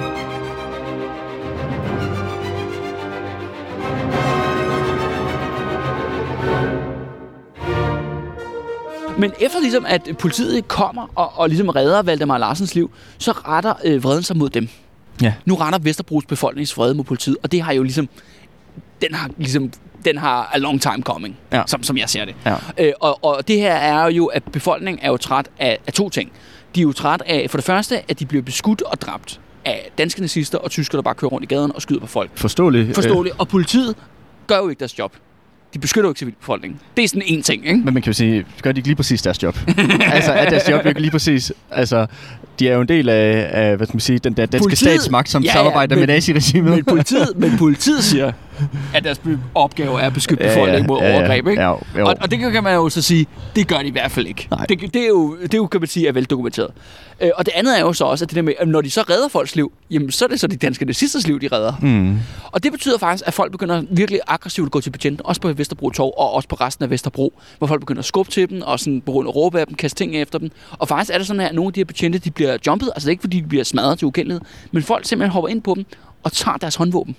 Men 9.22 9.32
efter 9.40 9.60
ligesom, 9.60 9.84
at 9.88 10.08
politiet 10.18 10.68
kommer 10.68 11.06
og, 11.14 11.32
og 11.38 11.48
ligesom 11.48 11.68
redder 11.68 12.02
Valdemar 12.02 12.38
Larsens 12.38 12.74
liv, 12.74 12.90
så 13.18 13.32
retter 13.32 13.74
øh, 13.84 14.04
vreden 14.04 14.22
sig 14.22 14.36
mod 14.36 14.50
dem. 14.50 14.68
Ja. 15.22 15.34
Nu 15.44 15.54
retter 15.54 15.78
Vesterbros 15.78 16.24
befolkningsvrede 16.26 16.94
mod 16.94 17.04
politiet, 17.04 17.36
og 17.42 17.52
det 17.52 17.62
har 17.62 17.72
jo 17.72 17.82
ligesom, 17.82 18.08
den 19.02 19.14
har 19.14 19.30
ligesom, 19.36 19.70
den 20.04 20.18
har 20.18 20.50
a 20.52 20.58
long 20.58 20.80
time 20.82 21.02
coming, 21.02 21.36
Ja. 21.52 21.62
som, 21.66 21.82
som 21.82 21.96
jeg 21.98 22.08
ser 22.08 22.24
det. 22.24 22.34
Ja. 22.46 22.56
Øh, 22.78 22.92
og, 23.00 23.24
og 23.24 23.48
det 23.48 23.56
her 23.56 23.74
er 23.74 24.06
jo, 24.10 24.26
at 24.26 24.42
befolkningen 24.44 25.04
er 25.04 25.08
jo 25.10 25.16
træt 25.16 25.48
af, 25.58 25.78
af 25.86 25.92
to 25.92 26.10
ting. 26.10 26.32
De 26.74 26.80
er 26.80 26.82
jo 26.82 26.92
træt 26.92 27.22
af, 27.26 27.50
for 27.50 27.58
det 27.58 27.64
første, 27.64 28.10
at 28.10 28.18
de 28.18 28.26
bliver 28.26 28.42
beskudt 28.42 28.82
og 28.82 29.00
dræbt 29.00 29.40
af 29.64 29.90
danske 29.98 30.20
nazister 30.20 30.58
og 30.58 30.70
tyskere, 30.70 30.96
der 30.96 31.02
bare 31.02 31.14
kører 31.14 31.30
rundt 31.30 31.44
i 31.44 31.54
gaden 31.54 31.72
og 31.74 31.82
skyder 31.82 32.00
på 32.00 32.06
folk. 32.06 32.30
Forståeligt. 32.34 32.94
Forståeligt. 32.94 33.34
Og 33.38 33.48
politiet 33.48 33.96
gør 34.46 34.56
jo 34.56 34.68
ikke 34.68 34.80
deres 34.80 34.98
job. 34.98 35.12
De 35.74 35.78
beskytter 35.78 36.08
jo 36.08 36.10
ikke 36.10 36.18
civilbefolkningen. 36.18 36.80
Det 36.96 37.04
er 37.04 37.08
sådan 37.08 37.22
en 37.26 37.42
ting, 37.42 37.66
ikke? 37.66 37.80
Men 37.84 37.94
man 37.94 38.02
kan 38.02 38.10
jo 38.10 38.16
sige, 38.16 38.44
gør 38.62 38.72
de 38.72 38.78
ikke 38.78 38.88
lige 38.88 38.96
præcis 38.96 39.22
deres 39.22 39.42
job? 39.42 39.58
altså, 40.12 40.32
er 40.32 40.50
deres 40.50 40.68
job 40.70 40.84
jo 40.84 40.88
ikke 40.88 41.00
lige 41.00 41.10
præcis... 41.10 41.52
Altså, 41.70 42.06
de 42.58 42.68
er 42.68 42.74
jo 42.74 42.80
en 42.80 42.88
del 42.88 43.08
af, 43.08 43.48
af 43.52 43.76
hvad 43.76 43.86
skal 43.86 43.94
man 43.96 44.00
sige, 44.00 44.18
den 44.18 44.32
der 44.32 44.46
danske 44.46 44.64
Politiet- 44.68 44.78
statsmagt, 44.78 45.28
som 45.28 45.42
Ja, 45.42 45.48
ja, 45.48 45.52
samarbejder 45.52 45.96
men- 45.96 46.00
med 46.00 46.14
naziregimet. 46.14 46.74
Men 46.74 46.84
politiet, 46.84 47.28
men 47.36 47.58
politiet 47.58 48.04
siger, 48.04 48.32
at 48.94 49.04
deres 49.04 49.20
opgave 49.54 50.00
er 50.00 50.06
at 50.06 50.12
beskytte 50.12 50.44
Ja, 50.44 50.50
ja, 50.50 50.54
befolkningen 50.54 50.86
mod 50.86 51.00
ja, 51.00 51.08
ja. 51.08 51.16
overgreb, 51.18 51.46
ikke? 51.46 51.62
Ja, 51.62 51.68
jo. 51.68 52.06
Og, 52.06 52.14
og 52.20 52.30
det 52.30 52.38
kan 52.38 52.64
man 52.64 52.74
jo 52.74 52.88
så 52.88 53.02
sige, 53.02 53.26
det 53.56 53.68
gør 53.68 53.78
de 53.78 53.86
i 53.86 53.90
hvert 53.90 54.10
fald 54.10 54.26
ikke. 54.26 54.48
Nej. 54.50 54.66
Det, 54.66 54.94
det, 54.94 55.02
er 55.02 55.08
jo, 55.08 55.36
det 55.42 55.54
er 55.54 55.58
jo, 55.58 55.66
kan 55.66 55.80
man 55.80 55.88
sige, 55.88 56.08
er 56.08 56.12
veldokumenteret. 56.12 56.70
Øh, 57.20 57.30
og 57.34 57.46
det 57.46 57.52
andet 57.56 57.78
er 57.78 57.80
jo 57.80 57.92
så 57.92 58.04
også, 58.04 58.24
at 58.24 58.30
det 58.30 58.36
der 58.36 58.42
med, 58.42 58.52
at 58.58 58.68
når 58.68 58.80
de 58.80 58.90
så 58.90 59.02
redder 59.02 59.28
folks 59.28 59.56
liv, 59.56 59.72
jamen 59.90 60.10
så 60.10 60.24
er 60.24 60.28
det 60.28 60.40
så 60.40 60.46
de 60.46 60.56
danske 60.56 60.84
nazisters 60.84 61.26
liv, 61.26 61.40
de 61.40 61.48
redder. 61.52 61.72
Mm. 61.82 62.18
Og 62.44 62.62
det 62.62 62.72
betyder 62.72 62.98
faktisk, 62.98 63.26
at 63.26 63.34
folk 63.34 63.52
begynder 63.52 63.82
virkelig 63.90 64.20
aggressivt 64.26 64.66
at 64.66 64.72
gå 64.72 64.80
til 64.80 64.90
betjenten, 64.90 65.26
også 65.26 65.40
på 65.40 65.52
Vesterbro 65.52 65.90
Torv 65.90 66.12
og 66.16 66.32
også 66.32 66.48
på 66.48 66.56
resten 66.56 66.84
af 66.84 66.90
Vesterbro, 66.90 67.32
hvor 67.58 67.66
folk 67.66 67.80
begynder 67.80 68.00
at 68.00 68.04
skubbe 68.04 68.32
til 68.32 68.50
dem 68.50 68.62
og 68.62 68.80
sådan 68.80 69.00
begynde 69.00 69.28
at 69.28 69.36
råbe 69.36 69.60
af 69.60 69.66
dem, 69.66 69.74
kaste 69.74 70.04
ting 70.04 70.16
efter 70.16 70.38
dem. 70.38 70.50
Og 70.78 70.88
faktisk 70.88 71.14
er 71.14 71.18
det 71.18 71.26
sådan, 71.26 71.40
at 71.40 71.54
nogle 71.54 71.68
af 71.68 71.72
de 71.72 71.80
her 71.80 71.84
betjente, 71.84 72.18
de 72.18 72.30
bliver 72.30 72.56
jumpet, 72.66 72.90
altså 72.94 73.06
det 73.06 73.10
er 73.10 73.10
ikke 73.10 73.20
fordi, 73.20 73.40
de 73.40 73.46
bliver 73.48 73.64
smadret 73.64 73.98
til 73.98 74.06
ukendelighed, 74.06 74.40
men 74.72 74.82
folk 74.82 75.06
simpelthen 75.06 75.32
hopper 75.32 75.48
ind 75.48 75.62
på 75.62 75.74
dem 75.74 75.84
og 76.22 76.32
tager 76.32 76.56
deres 76.56 76.74
håndvåben. 76.74 77.16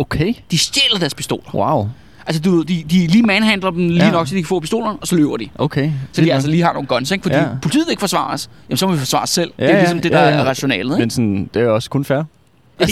Okay. 0.00 0.34
De 0.50 0.58
stjæler 0.58 0.98
deres 0.98 1.14
pistoler. 1.14 1.54
Wow. 1.54 1.88
Altså, 2.26 2.42
du, 2.42 2.62
de, 2.62 2.84
de 2.90 3.06
lige 3.06 3.22
manhandler 3.22 3.70
dem 3.70 3.88
lige 3.88 4.04
Ja. 4.04 4.10
nok, 4.10 4.28
så 4.28 4.34
de 4.34 4.40
kan 4.40 4.46
få 4.46 4.60
pistolerne, 4.60 4.98
og 5.00 5.06
så 5.06 5.16
løber 5.16 5.36
de. 5.36 5.48
Okay. 5.58 5.90
Så 6.12 6.22
de 6.22 6.32
altså 6.32 6.48
lige 6.50 6.62
har 6.62 6.72
nogle 6.72 6.86
guns, 6.86 7.10
ikke? 7.10 7.22
Fordi 7.22 7.34
Ja. 7.36 7.46
politiet 7.62 7.86
ikke 7.90 8.00
forsvarer 8.00 8.34
os, 8.34 8.50
jamen 8.68 8.76
så 8.76 8.86
må 8.86 8.92
vi 8.92 8.98
forsvare 8.98 9.22
os 9.22 9.30
selv. 9.30 9.52
Ja, 9.58 9.66
det 9.66 9.74
er 9.74 9.78
ligesom 9.78 10.00
det, 10.00 10.12
der 10.12 10.20
ja. 10.22 10.30
er 10.30 10.44
rationalet, 10.44 10.84
ikke? 10.94 10.98
Men 10.98 11.10
sådan, 11.10 11.50
det 11.54 11.62
er 11.62 11.68
også 11.68 11.90
kun 11.90 12.04
fair. 12.04 12.22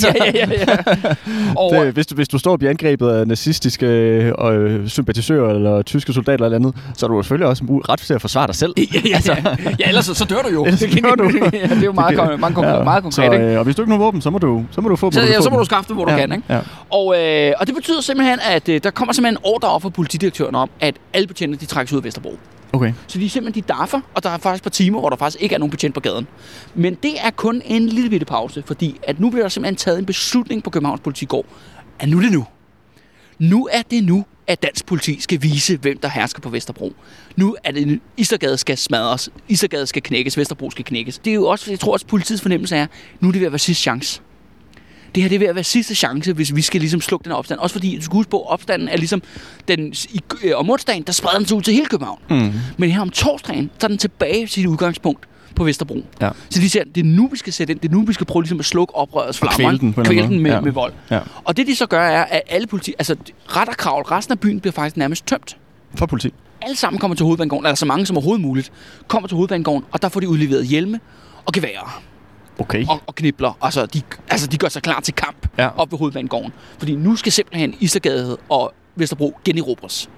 Ja, 0.04 0.12
ja, 0.24 0.30
ja, 0.34 0.46
ja. 0.50 1.14
Og, 1.62 1.74
Det, 1.74 1.94
hvis, 1.94 2.06
du, 2.06 2.14
hvis 2.14 2.28
du 2.28 2.38
står 2.38 2.50
og 2.52 2.58
bliver 2.58 2.70
angrebet 2.70 3.08
af 3.10 3.26
nazistiske 3.28 3.86
øh, 3.86 4.88
sympatisører 4.88 5.54
eller 5.54 5.82
tyske 5.82 6.12
soldater 6.12 6.44
eller 6.44 6.56
andet, 6.58 6.74
så 6.96 7.06
er 7.06 7.10
du 7.10 7.22
selvfølgelig 7.22 7.48
også 7.48 7.64
ret 7.88 7.98
til 7.98 8.14
at 8.14 8.20
forsvare 8.20 8.46
dig 8.46 8.54
selv. 8.54 8.74
ja, 8.78 8.84
ja, 9.04 9.18
ja. 9.26 9.56
ja, 9.80 9.88
ellers 9.88 10.04
så, 10.06 10.14
så 10.14 10.24
dør 10.24 10.42
du 10.42 10.48
jo. 10.52 10.64
Ellers 10.68 10.80
dør 10.80 11.14
du. 11.14 11.24
ja, 11.52 11.60
det 11.68 11.72
er 11.72 11.84
jo 11.84 11.92
meget, 11.92 12.18
Det- 12.18 12.40
meget, 12.40 12.54
kon- 12.56 12.84
meget 12.84 13.02
konkret, 13.02 13.32
så, 13.32 13.38
øh, 13.38 13.58
og 13.58 13.64
hvis 13.64 13.76
du 13.76 13.82
ikke 13.82 13.92
har 13.92 13.98
våben, 13.98 14.20
så 14.22 14.30
må 14.30 14.38
du, 14.38 14.64
så 14.70 14.80
må 14.80 14.88
du 14.88 14.96
få 14.96 15.10
Så, 15.10 15.20
dem, 15.20 15.28
ja, 15.28 15.38
få 15.38 15.42
så 15.42 15.50
må 15.50 15.56
dem. 15.56 15.60
du 15.60 15.64
skaffe 15.64 15.88
det, 15.88 15.96
hvor 15.96 16.04
du 16.04 16.12
ja, 16.12 16.18
kan, 16.18 16.32
ikke? 16.32 16.44
Ja. 16.50 16.58
Og, 16.90 17.14
øh, 17.20 17.52
og 17.60 17.66
det 17.66 17.74
betyder 17.74 18.00
simpelthen, 18.00 18.38
at 18.50 18.68
øh, 18.68 18.80
der 18.84 18.90
kommer 18.90 19.12
simpelthen 19.12 19.36
en 19.36 19.40
ordre 19.54 19.68
op 19.68 19.82
fra 19.82 19.88
politidirektøren 19.88 20.54
om, 20.54 20.70
at 20.80 20.94
alle 21.14 21.26
betjente, 21.26 21.58
de 21.58 21.66
trækkes 21.66 21.92
ud 21.92 21.98
af 21.98 22.04
Vesterbro. 22.04 22.38
Okay. 22.72 22.92
Så 23.06 23.18
de 23.18 23.24
er 23.24 23.28
simpelthen 23.28 23.62
de 23.62 23.68
daffer, 23.68 24.00
og 24.14 24.22
der 24.22 24.30
er 24.30 24.38
faktisk 24.38 24.60
et 24.60 24.64
par 24.64 24.70
timer, 24.70 25.00
hvor 25.00 25.10
der 25.10 25.16
faktisk 25.16 25.42
ikke 25.42 25.54
er 25.54 25.58
nogen 25.58 25.70
betjent 25.70 25.94
på 25.94 26.00
gaden. 26.00 26.26
Men 26.74 26.94
det 26.94 27.14
er 27.20 27.30
kun 27.30 27.62
en 27.64 27.88
lille 27.88 28.10
bitte 28.10 28.26
pause, 28.26 28.62
fordi 28.66 29.00
at 29.02 29.20
nu 29.20 29.30
bliver 29.30 29.44
der 29.44 29.48
simpelthen 29.48 29.76
taget 29.76 29.98
en 29.98 30.06
beslutning 30.06 30.62
på 30.62 30.70
Københavns 30.70 31.00
Politigård, 31.00 31.46
at 31.98 32.08
nu 32.08 32.18
er 32.18 32.22
det 32.22 32.32
nu. 32.32 32.46
Nu 33.38 33.68
er 33.72 33.82
det 33.82 34.04
nu, 34.04 34.24
at 34.46 34.62
dansk 34.62 34.86
politi 34.86 35.20
skal 35.20 35.42
vise, 35.42 35.76
hvem 35.76 35.98
der 35.98 36.08
hersker 36.08 36.40
på 36.40 36.48
Vesterbro. 36.48 36.92
Nu 37.36 37.56
er 37.64 37.70
det. 37.70 38.00
Istergade 38.16 38.58
skal 38.58 38.78
smadres, 38.78 39.30
Istergade 39.48 39.86
skal 39.86 40.02
knækkes, 40.02 40.36
Vesterbro 40.36 40.70
skal 40.70 40.84
knækkes. 40.84 41.18
Det 41.18 41.30
er 41.30 41.34
jo 41.34 41.46
også, 41.46 41.70
jeg 41.70 41.80
tror 41.80 41.92
også, 41.92 42.06
politiets 42.06 42.42
fornemmelse 42.42 42.76
er, 42.76 42.86
nu 43.20 43.28
er 43.28 43.32
det 43.32 43.40
ved 43.40 43.46
at 43.46 43.52
være 43.52 43.58
sidste 43.58 43.82
chance. 43.82 44.20
Det 45.14 45.22
her 45.22 45.28
det 45.28 45.34
er 45.34 45.38
ved 45.38 45.46
at 45.46 45.54
være 45.54 45.64
sidste 45.64 45.94
chance, 45.94 46.32
hvis 46.32 46.56
vi 46.56 46.62
skal 46.62 46.80
ligesom 46.80 47.00
slukke 47.00 47.24
den 47.24 47.32
her 47.32 47.36
opstand. 47.36 47.58
Også 47.58 47.72
fordi, 47.72 47.96
du 47.96 48.02
skal 48.02 48.12
huske 48.12 48.30
på, 48.30 48.42
opstanden 48.42 48.88
er 48.88 48.96
ligesom, 48.96 49.22
den, 49.68 49.94
i, 50.10 50.20
øh, 50.44 50.52
om 50.56 50.70
onsdagen, 50.70 51.02
der 51.02 51.12
spreder 51.12 51.38
den 51.38 51.46
sig 51.46 51.56
ud 51.56 51.62
til 51.62 51.74
hele 51.74 51.86
København. 51.86 52.18
Mm. 52.30 52.52
Men 52.76 52.90
her 52.90 53.00
om 53.00 53.10
torsdagen, 53.10 53.70
så 53.78 53.86
er 53.86 53.88
den 53.88 53.98
tilbage 53.98 54.40
til 54.40 54.48
sit 54.48 54.66
udgangspunkt 54.66 55.28
på 55.54 55.64
Vesterbro. 55.64 56.04
Ja. 56.20 56.30
Så 56.50 56.60
de 56.60 56.70
siger, 56.70 56.84
det 56.94 57.00
er 57.00 57.04
nu, 57.04 57.26
vi 57.26 57.36
skal 57.36 57.52
sætte 57.52 57.70
ind. 57.72 57.80
Det 57.80 57.88
er 57.88 57.92
nu, 57.92 58.04
vi 58.04 58.12
skal 58.12 58.26
prøve 58.26 58.42
ligesom 58.42 58.58
at 58.58 58.64
slukke 58.64 58.94
oprørets 58.94 59.38
flammer. 59.38 59.56
kvæle 59.56 59.78
den 59.78 59.92
kvæle 59.92 60.22
den 60.22 60.40
med. 60.40 60.50
Ja. 60.50 60.60
med 60.60 60.72
vold. 60.72 60.92
Ja. 61.10 61.20
Og 61.44 61.56
det, 61.56 61.66
de 61.66 61.76
så 61.76 61.86
gør, 61.86 62.00
er, 62.00 62.24
at 62.24 62.42
alle 62.48 62.66
politi... 62.66 62.94
Altså, 62.98 63.16
ret 63.46 63.68
og 63.68 63.76
kravl, 63.76 64.02
resten 64.02 64.32
af 64.32 64.40
byen 64.40 64.60
bliver 64.60 64.72
faktisk 64.72 64.96
nærmest 64.96 65.26
tømt. 65.26 65.56
For 65.94 66.06
politi. 66.06 66.34
Alle 66.62 66.76
sammen 66.76 67.00
kommer 67.00 67.14
til 67.14 67.24
hovedbanegården, 67.24 67.66
eller 67.66 67.76
så 67.76 67.86
mange 67.86 68.06
som 68.06 68.16
overhovedet 68.16 68.42
muligt, 68.42 68.72
kommer 69.08 69.28
til 69.28 69.36
hovedbanegården, 69.36 69.84
og 69.92 70.02
der 70.02 70.08
får 70.08 70.20
de 70.20 70.28
udleveret 70.28 70.66
hjelme 70.66 71.00
og 71.44 71.52
geværer 71.52 72.02
Okay. 72.58 72.84
og, 72.88 73.00
og 73.06 73.14
knibler. 73.14 73.58
Altså 73.62 73.86
de, 73.86 74.02
altså, 74.30 74.46
de 74.46 74.56
gør 74.58 74.68
sig 74.68 74.82
klar 74.82 75.00
til 75.00 75.14
kamp 75.14 75.48
Ja. 75.58 75.68
op 75.76 75.92
ved 75.92 75.98
hovedbanegården. 75.98 76.52
Fordi 76.78 76.96
nu 76.96 77.16
skal 77.16 77.32
simpelthen 77.32 77.74
Istergade 77.80 78.36
og 78.48 78.72
Vesterbro 78.96 79.38
generobres. 79.44 80.08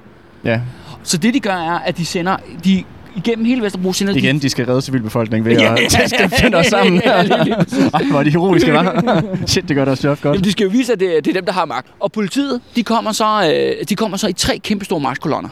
Ja. 0.45 0.61
Så 1.03 1.17
det, 1.17 1.35
de 1.35 1.41
gør, 1.41 1.51
er, 1.55 1.79
at 1.79 1.97
de 1.99 2.07
sender... 2.07 2.37
De, 2.65 2.85
igennem 3.17 3.45
hele 3.45 3.63
Vesterbro 3.63 3.93
sender 3.93 4.13
de 4.13 4.19
Igen, 4.19 4.39
de 4.39 4.51
skal 4.51 4.67
redde 4.67 4.83
civilbefolkningen 4.83 5.51
ved 5.51 5.59
Ja, 5.61 5.73
at 5.75 5.81
ja, 5.83 5.89
tæske 5.89 6.19
dem 6.19 6.31
finder 6.31 6.63
sammen. 6.75 7.03
ja, 7.05 7.23
lige- 7.23 7.45
lige. 7.45 7.57
Ej, 7.95 8.03
hvor 8.05 8.19
er 8.19 8.23
de 8.23 8.31
heroiske, 8.31 8.73
var. 8.73 9.25
Shit, 9.47 9.69
det 9.69 9.77
gør 9.77 9.85
deres 9.85 10.05
job 10.05 10.21
godt. 10.21 10.35
Jamen, 10.35 10.45
de 10.45 10.53
skal 10.53 10.65
jo 10.65 10.71
vise, 10.71 10.93
at 10.93 11.01
det, 11.01 11.25
det 11.25 11.31
er 11.31 11.35
dem, 11.35 11.45
der 11.47 11.53
har 11.53 11.65
magt. 11.65 11.87
Og 12.01 12.13
politiet, 12.13 12.61
de 12.77 12.83
kommer 12.83 13.13
så, 13.13 13.53
øh, 13.81 13.85
de 13.89 13.97
kommer 13.97 14.17
så 14.17 14.29
i 14.29 14.33
tre 14.33 14.59
kæmpe 14.59 14.85
store 14.85 15.01
magtkolonner. 15.01 15.49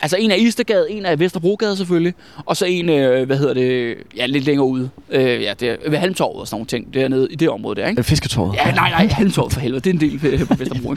Altså 0.00 0.16
en 0.16 0.30
af 0.30 0.36
Istergade, 0.38 0.90
en 0.90 1.06
af 1.06 1.18
Vesterbrogade 1.18 1.76
selvfølgelig, 1.76 2.14
og 2.44 2.56
så 2.56 2.64
en, 2.64 2.88
øh, 2.88 3.26
hvad 3.26 3.38
hedder 3.38 3.54
det, 3.54 3.96
ja, 4.16 4.26
lidt 4.26 4.44
længere 4.44 4.66
ude. 4.66 4.90
Øh, 5.10 5.42
ja, 5.42 5.54
det 5.60 5.68
er 5.68 5.90
ved 5.90 5.98
Halmtorvet 5.98 6.40
og 6.40 6.48
sådan 6.48 6.54
nogle 6.54 6.66
ting, 6.66 6.94
dernede 6.94 7.28
i 7.30 7.34
det 7.34 7.48
område 7.48 7.80
der, 7.80 7.88
ikke? 7.88 8.00
Øh, 8.00 8.04
Fisketåret. 8.04 8.54
Ja, 8.56 8.70
nej, 8.70 8.90
nej, 8.90 9.06
Halmtorvet 9.06 9.52
for 9.52 9.60
helvede, 9.60 9.80
det 9.80 9.90
er 9.90 9.94
en 9.94 10.00
del 10.00 10.32
øh, 10.32 10.48
på 10.48 10.54
Vesterbro? 10.54 10.94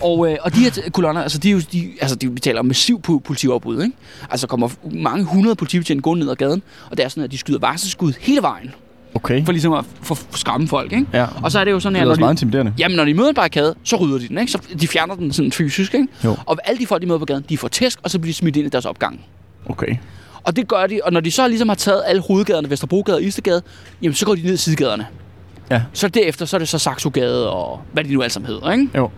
Og, 0.00 0.30
øh, 0.30 0.36
og 0.42 0.54
de 0.54 0.60
her 0.60 0.90
kolonner, 0.92 1.22
altså 1.22 1.38
de, 1.38 1.48
er 1.48 1.52
jo, 1.52 1.60
de, 1.72 1.90
altså 2.00 2.16
de, 2.16 2.32
vi 2.32 2.40
taler 2.40 2.60
om 2.60 2.66
massiv 2.66 3.00
po- 3.08 3.18
politiopbud, 3.18 3.82
ikke? 3.82 3.96
Altså 4.30 4.46
kommer 4.46 4.68
mange 4.92 5.24
hundrede 5.24 5.54
politibetjente 5.54 6.02
gående 6.02 6.24
ned 6.24 6.30
ad 6.30 6.36
gaden, 6.36 6.62
og 6.90 6.96
det 6.96 7.04
er 7.04 7.08
sådan, 7.08 7.24
at 7.24 7.32
de 7.32 7.38
skyder 7.38 7.58
varselskud 7.58 8.12
hele 8.20 8.42
vejen, 8.42 8.74
Okay. 9.14 9.44
for 9.44 9.52
ligesom 9.52 9.72
at 9.72 9.84
for, 10.02 10.14
for 10.14 10.38
skræmme 10.38 10.68
folk, 10.68 10.92
ikke? 10.92 11.06
Ja. 11.12 11.26
Og 11.42 11.52
så 11.52 11.60
er 11.60 11.64
det 11.64 11.70
jo 11.70 11.80
sådan 11.80 11.94
Det 11.94 12.02
her, 12.02 12.10
er 12.12 12.16
når 12.16 12.26
de, 12.26 12.30
intimiderende. 12.30 12.74
Jamen, 12.78 12.96
når 12.96 13.04
de 13.04 13.14
møder 13.14 13.28
en 13.28 13.34
barrikade, 13.34 13.74
så 13.84 13.96
rydder 13.96 14.18
de 14.18 14.28
den, 14.28 14.38
ikke? 14.38 14.52
Så 14.52 14.58
de 14.80 14.88
fjerner 14.88 15.14
den 15.14 15.32
sådan 15.32 15.52
fysisk, 15.52 15.94
ikke? 15.94 16.08
Jo. 16.24 16.36
Og 16.46 16.58
alle 16.64 16.78
de 16.78 16.86
folk, 16.86 17.02
de 17.02 17.06
møder 17.06 17.18
på 17.18 17.24
gaden, 17.24 17.44
de 17.48 17.58
får 17.58 17.68
tæsk, 17.68 17.98
og 18.02 18.10
så 18.10 18.18
bliver 18.18 18.30
de 18.30 18.36
smidt 18.36 18.56
ind 18.56 18.66
i 18.66 18.70
deres 18.70 18.84
opgang. 18.84 19.20
Okay. 19.66 19.96
Og 20.44 20.56
det 20.56 20.68
gør 20.68 20.86
de, 20.86 21.00
og 21.04 21.12
når 21.12 21.20
de 21.20 21.30
så 21.30 21.48
ligesom 21.48 21.68
har 21.68 21.76
taget 21.76 22.02
alle 22.06 22.22
hovedgaderne, 22.22 22.70
Vesterbrogade 22.70 23.16
og 23.16 23.22
Istergade, 23.22 23.62
jamen 24.02 24.14
så 24.14 24.26
går 24.26 24.34
de 24.34 24.42
ned 24.42 24.54
i 24.54 24.56
sidegaderne. 24.56 25.06
Ja. 25.70 25.82
Så 25.92 26.08
derefter, 26.08 26.46
så 26.46 26.56
er 26.56 26.58
det 26.58 26.68
så 26.68 26.78
Saxogade 26.78 27.50
og 27.50 27.80
hvad 27.92 28.04
de 28.04 28.14
nu 28.14 28.22
alle 28.22 28.32
sammen 28.32 28.46
hedder, 28.50 28.72
ikke? 28.72 28.88
Jo. 28.96 29.10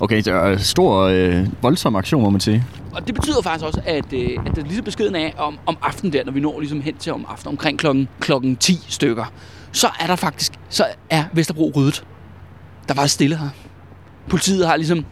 Okay, 0.00 0.16
det 0.16 0.26
er 0.26 0.44
en 0.44 0.58
stor, 0.58 1.00
øh, 1.02 1.46
voldsom 1.62 1.96
aktion, 1.96 2.22
må 2.22 2.30
man 2.30 2.40
sige. 2.40 2.64
Og 2.92 3.06
det 3.06 3.14
betyder 3.14 3.42
faktisk 3.42 3.64
også, 3.66 3.80
at, 3.86 4.12
øh, 4.12 4.30
at 4.46 4.54
det 4.56 4.58
er 4.58 4.66
lige 4.66 4.76
så 4.76 4.82
beskeden 4.82 5.14
af 5.14 5.34
om, 5.38 5.58
om 5.66 5.76
aftenen 5.82 6.12
der, 6.12 6.24
når 6.24 6.32
vi 6.32 6.40
når 6.40 6.60
ligesom 6.60 6.80
hen 6.80 6.96
til 6.96 7.12
om 7.12 7.26
aftenen, 7.28 7.52
omkring 7.52 7.78
klokken, 7.78 8.08
klokken 8.20 8.56
10 8.56 8.78
stykker, 8.88 9.24
så 9.72 9.88
er 10.00 10.06
der 10.06 10.16
faktisk, 10.16 10.52
så 10.68 10.84
er 11.10 11.24
Vesterbro 11.32 11.72
ryddet. 11.76 12.04
Der 12.88 12.94
var 12.94 13.06
stille 13.06 13.36
her. 13.36 13.48
Politiet 14.28 14.66
har 14.66 14.76
ligesom 14.76 15.04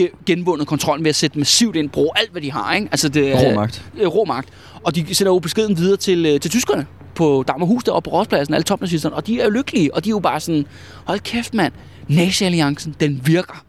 ge- 0.00 0.22
genvundet 0.26 0.66
kontrollen 0.66 1.04
ved 1.04 1.08
at 1.08 1.16
sætte 1.16 1.38
massivt 1.38 1.76
ind, 1.76 1.90
bruge 1.90 2.10
alt, 2.16 2.32
hvad 2.32 2.42
de 2.42 2.52
har, 2.52 2.74
ikke? 2.74 2.88
Altså 2.90 3.08
det, 3.08 3.32
er- 3.32 3.50
Rå 3.50 3.54
magt. 3.54 3.84
øh, 3.96 4.06
rå 4.06 4.24
magt. 4.24 4.48
Og 4.84 4.94
de 4.94 5.14
sender 5.14 5.32
jo 5.32 5.38
beskeden 5.38 5.76
videre 5.78 5.96
til, 5.96 6.26
øh, 6.26 6.40
til 6.40 6.50
tyskerne 6.50 6.86
på 7.14 7.44
Dagmarhus 7.48 7.84
deroppe 7.84 8.10
på 8.10 8.16
Rådspladsen, 8.16 8.54
alle 8.54 8.64
topnazisterne, 8.64 9.14
og 9.16 9.26
de 9.26 9.40
er 9.40 9.44
jo 9.44 9.50
lykkelige, 9.50 9.94
og 9.94 10.04
de 10.04 10.08
er 10.08 10.10
jo 10.10 10.18
bare 10.18 10.40
sådan, 10.40 10.66
hold 11.04 11.20
kæft 11.20 11.54
mand, 11.54 11.72
Nazi-alliancen, 12.08 12.94
den 13.00 13.20
virker. 13.24 13.64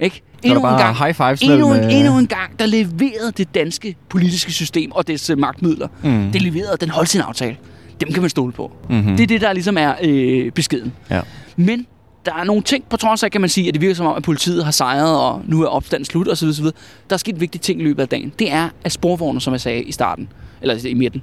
Ikke? 0.00 0.22
Er 0.44 0.54
der 0.54 0.60
bare 0.60 0.94
high 0.94 1.14
fives 1.14 1.42
endnu, 1.42 1.74
en, 1.74 1.84
øh, 1.84 1.94
endnu 1.94 2.18
en 2.18 2.26
gang, 2.26 2.58
der 2.58 2.66
leverede 2.66 3.32
det 3.36 3.54
danske 3.54 3.96
politiske 4.08 4.52
system 4.52 4.92
og 4.92 5.08
dets 5.08 5.30
øh, 5.30 5.38
magtmidler. 5.38 5.88
Mm. 6.02 6.32
Det 6.32 6.42
leverede, 6.42 6.76
den 6.80 6.90
holdt 6.90 7.08
sin 7.08 7.20
aftale. 7.20 7.56
Dem 8.00 8.12
kan 8.12 8.22
man 8.22 8.30
stole 8.30 8.52
på. 8.52 8.72
Mm-hmm. 8.90 9.16
Det 9.16 9.22
er 9.22 9.26
det, 9.26 9.40
der 9.40 9.52
ligesom 9.52 9.78
er 9.78 9.94
øh, 10.02 10.52
beskeden. 10.52 10.92
Ja. 11.10 11.20
Men 11.56 11.86
der 12.26 12.34
er 12.34 12.44
nogle 12.44 12.62
ting, 12.62 12.84
på 12.90 12.96
trods 12.96 13.22
af, 13.22 13.30
kan 13.30 13.40
man 13.40 13.50
sige, 13.50 13.68
at 13.68 13.74
det 13.74 13.80
virker 13.80 13.94
som 13.94 14.06
om, 14.06 14.16
at 14.16 14.22
politiet 14.22 14.64
har 14.64 14.70
sejret, 14.70 15.20
og 15.20 15.42
nu 15.46 15.62
er 15.62 15.66
opstanden 15.66 16.04
slut 16.04 16.28
osv. 16.28 16.48
osv. 16.48 16.64
Der 16.64 16.70
er 17.10 17.16
sket 17.16 17.34
en 17.34 17.40
vigtig 17.40 17.60
ting 17.60 17.80
i 17.80 17.84
løbet 17.84 18.02
af 18.02 18.08
dagen. 18.08 18.32
Det 18.38 18.52
er, 18.52 18.68
at 18.84 18.92
sporvogne, 18.92 19.40
som 19.40 19.52
jeg 19.52 19.60
sagde 19.60 19.82
i 19.82 19.92
starten, 19.92 20.28
eller 20.60 20.86
i 20.86 20.94
midten, 20.94 21.22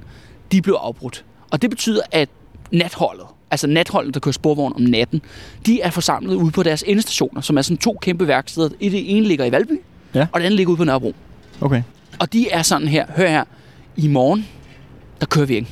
de 0.52 0.62
blev 0.62 0.74
afbrudt. 0.80 1.24
Og 1.50 1.62
det 1.62 1.70
betyder, 1.70 2.00
at 2.12 2.28
natholdet, 2.72 3.26
altså 3.50 3.66
natholdet, 3.66 4.14
der 4.14 4.20
kører 4.20 4.32
sporvogn 4.32 4.72
om 4.76 4.80
natten, 4.82 5.20
de 5.66 5.80
er 5.80 5.90
forsamlet 5.90 6.34
ude 6.34 6.50
på 6.50 6.62
deres 6.62 6.84
endestationer, 6.86 7.40
som 7.40 7.58
er 7.58 7.62
sådan 7.62 7.76
to 7.76 7.98
kæmpe 8.02 8.26
værksteder. 8.28 8.68
Et 8.80 8.92
det 8.92 9.16
ene 9.16 9.26
ligger 9.26 9.44
i 9.44 9.52
Valby, 9.52 9.80
Ja. 10.14 10.26
og 10.32 10.40
det 10.40 10.46
andet 10.46 10.56
ligger 10.56 10.70
ude 10.70 10.76
på 10.76 10.84
Nørrebro. 10.84 11.14
Okay. 11.60 11.82
Og 12.20 12.32
de 12.32 12.50
er 12.50 12.62
sådan 12.62 12.88
her, 12.88 13.06
hør 13.16 13.28
her, 13.28 13.44
i 13.96 14.08
morgen, 14.08 14.46
der 15.20 15.26
kører 15.26 15.46
vi 15.46 15.54
ikke. 15.54 15.68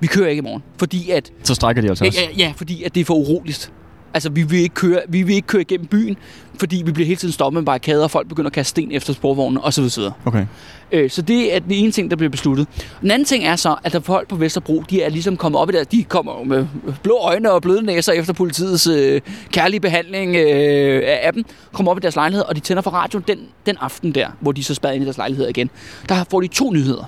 Vi 0.00 0.06
kører 0.06 0.28
ikke 0.28 0.40
i 0.40 0.42
morgen, 0.42 0.62
fordi 0.78 1.10
at 1.10 1.32
Så 1.42 1.54
strækker 1.54 1.82
de 1.82 1.88
altså 1.88 2.04
også. 2.04 2.20
ja, 2.20 2.44
ja, 2.46 2.52
fordi 2.56 2.82
at 2.82 2.94
det 2.94 3.00
er 3.00 3.04
for 3.04 3.14
uroligt. 3.14 3.72
Altså, 4.14 4.30
vi 4.30 4.42
vil, 4.42 4.58
ikke 4.58 4.74
køre, 4.74 5.02
vi 5.08 5.22
vil 5.22 5.34
ikke 5.34 5.46
køre 5.46 5.62
igennem 5.62 5.86
byen, 5.86 6.16
fordi 6.58 6.82
vi 6.86 6.92
bliver 6.92 7.06
hele 7.06 7.16
tiden 7.16 7.32
stoppet 7.32 7.60
med 7.60 7.66
barrikader, 7.66 8.04
og 8.04 8.10
folk 8.10 8.28
begynder 8.28 8.48
at 8.48 8.52
kaste 8.52 8.70
sten 8.70 8.92
efter 8.92 9.12
sporvognene 9.12 9.64
osv. 9.64 9.84
osv. 9.84 10.02
Okay. 10.24 10.46
Øh, 10.92 11.10
så 11.10 11.22
det 11.22 11.54
er 11.56 11.58
den 11.58 11.70
ene 11.70 11.92
ting, 11.92 12.10
der 12.10 12.16
bliver 12.16 12.30
besluttet. 12.30 12.68
Den 13.00 13.10
anden 13.10 13.26
ting 13.26 13.44
er 13.44 13.56
så, 13.56 13.76
at 13.84 13.92
der 13.92 14.00
folk 14.00 14.28
på 14.28 14.36
Vesterbro, 14.36 14.84
de 14.90 15.02
er 15.02 15.08
ligesom 15.08 15.36
kommet 15.36 15.60
op 15.60 15.70
i 15.70 15.72
der, 15.72 15.84
de 15.84 16.04
kommer 16.04 16.44
med 16.44 16.66
blå 17.02 17.18
øjne 17.18 17.52
og 17.52 17.62
bløde 17.62 17.82
næser 17.82 18.12
efter 18.12 18.32
politiets 18.32 18.86
øh, 18.86 19.20
kærlige 19.52 19.80
behandling 19.80 20.36
øh, 20.36 21.02
af 21.06 21.32
dem, 21.32 21.44
kommer 21.72 21.92
op 21.92 21.98
i 21.98 22.00
deres 22.00 22.16
lejlighed, 22.16 22.44
og 22.44 22.54
de 22.54 22.60
tænder 22.60 22.82
for 22.82 22.90
radioen 22.90 23.24
den, 23.28 23.38
den 23.66 23.76
aften 23.80 24.14
der, 24.14 24.28
hvor 24.40 24.52
de 24.52 24.64
så 24.64 24.74
spader 24.74 24.94
ind 24.94 25.02
i 25.02 25.04
deres 25.04 25.16
lejlighed 25.16 25.48
igen. 25.48 25.70
Der 26.08 26.24
får 26.30 26.40
de 26.40 26.46
to 26.46 26.72
nyheder. 26.72 27.04